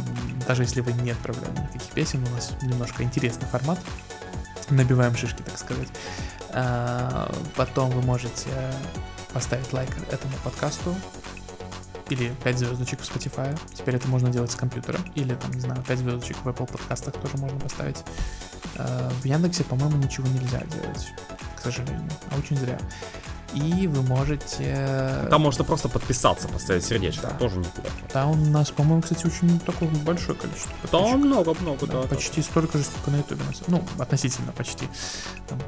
[0.47, 3.79] даже если вы не отправляли никаких песен, у нас немножко интересный формат.
[4.69, 5.89] Набиваем шишки, так сказать.
[7.55, 8.49] Потом вы можете
[9.33, 10.95] поставить лайк этому подкасту,
[12.09, 13.57] или 5 звездочек в Spotify.
[13.73, 14.99] Теперь это можно делать с компьютера.
[15.15, 18.03] Или, там, не знаю, 5 звездочек в Apple подкастах тоже можно поставить.
[18.75, 21.13] Э, в Яндексе, по-моему, ничего нельзя делать,
[21.55, 22.09] к сожалению.
[22.31, 22.77] А очень зря.
[23.53, 25.27] И вы можете...
[25.29, 27.37] Там можно просто подписаться, поставить сердечко, да.
[27.37, 27.89] тоже неплохо.
[28.13, 31.11] Да, у нас, по-моему, кстати, очень такое большое количество подписчиков.
[31.11, 32.01] Там много-много, да.
[32.01, 32.47] да почти да.
[32.47, 33.41] столько же, сколько на ютубе.
[33.67, 34.87] Ну, относительно почти.
[35.47, 35.59] Там,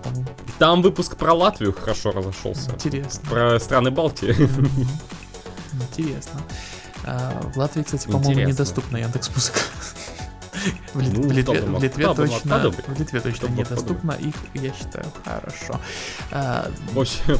[0.57, 2.71] Там выпуск про Латвию хорошо разошелся.
[2.71, 3.29] Интересно.
[3.29, 4.35] Про страны Балтии.
[5.73, 6.41] Интересно.
[7.03, 9.59] А, в Латвии, кстати, по-моему, недоступна Яндекс Музыка.
[10.93, 11.13] В, Лит...
[11.13, 15.79] ну, в Литве, в Литве точно, в Литве точно недоступно, их, я считаю, хорошо.
[16.31, 17.39] А, общем,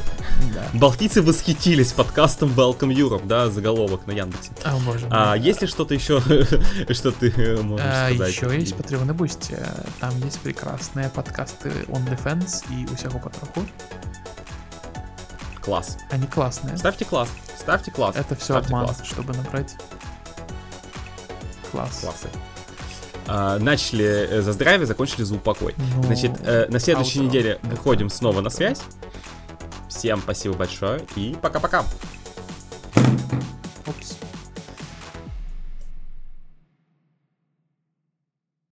[0.54, 0.68] да.
[0.74, 4.50] Балтийцы восхитились подкастом Welcome Europe, да, заголовок на Яндексе.
[4.64, 5.40] О, боже а мой.
[5.40, 6.20] есть ли что-то еще,
[6.90, 8.32] что ты можешь а, сказать?
[8.32, 9.68] Еще есть Patreon и Boosty.
[10.00, 13.66] Там есть прекрасные подкасты On Defense и Усяго Потроху.
[15.60, 15.98] Класс.
[16.10, 16.76] Они классные.
[16.76, 17.28] Ставьте класс.
[17.58, 18.14] Ставьте класс.
[18.14, 19.00] Это все Ставьте обман, класс.
[19.04, 19.74] чтобы набрать
[21.72, 22.00] класс.
[22.00, 22.28] Классы.
[23.28, 25.74] Э, начали э, за здравие, закончили за упокой.
[25.96, 26.02] Но...
[26.04, 27.24] Значит, э, на следующей Outro.
[27.26, 28.80] неделе выходим снова на связь.
[29.88, 31.84] Всем спасибо большое и пока-пока.
[33.86, 34.15] Oops.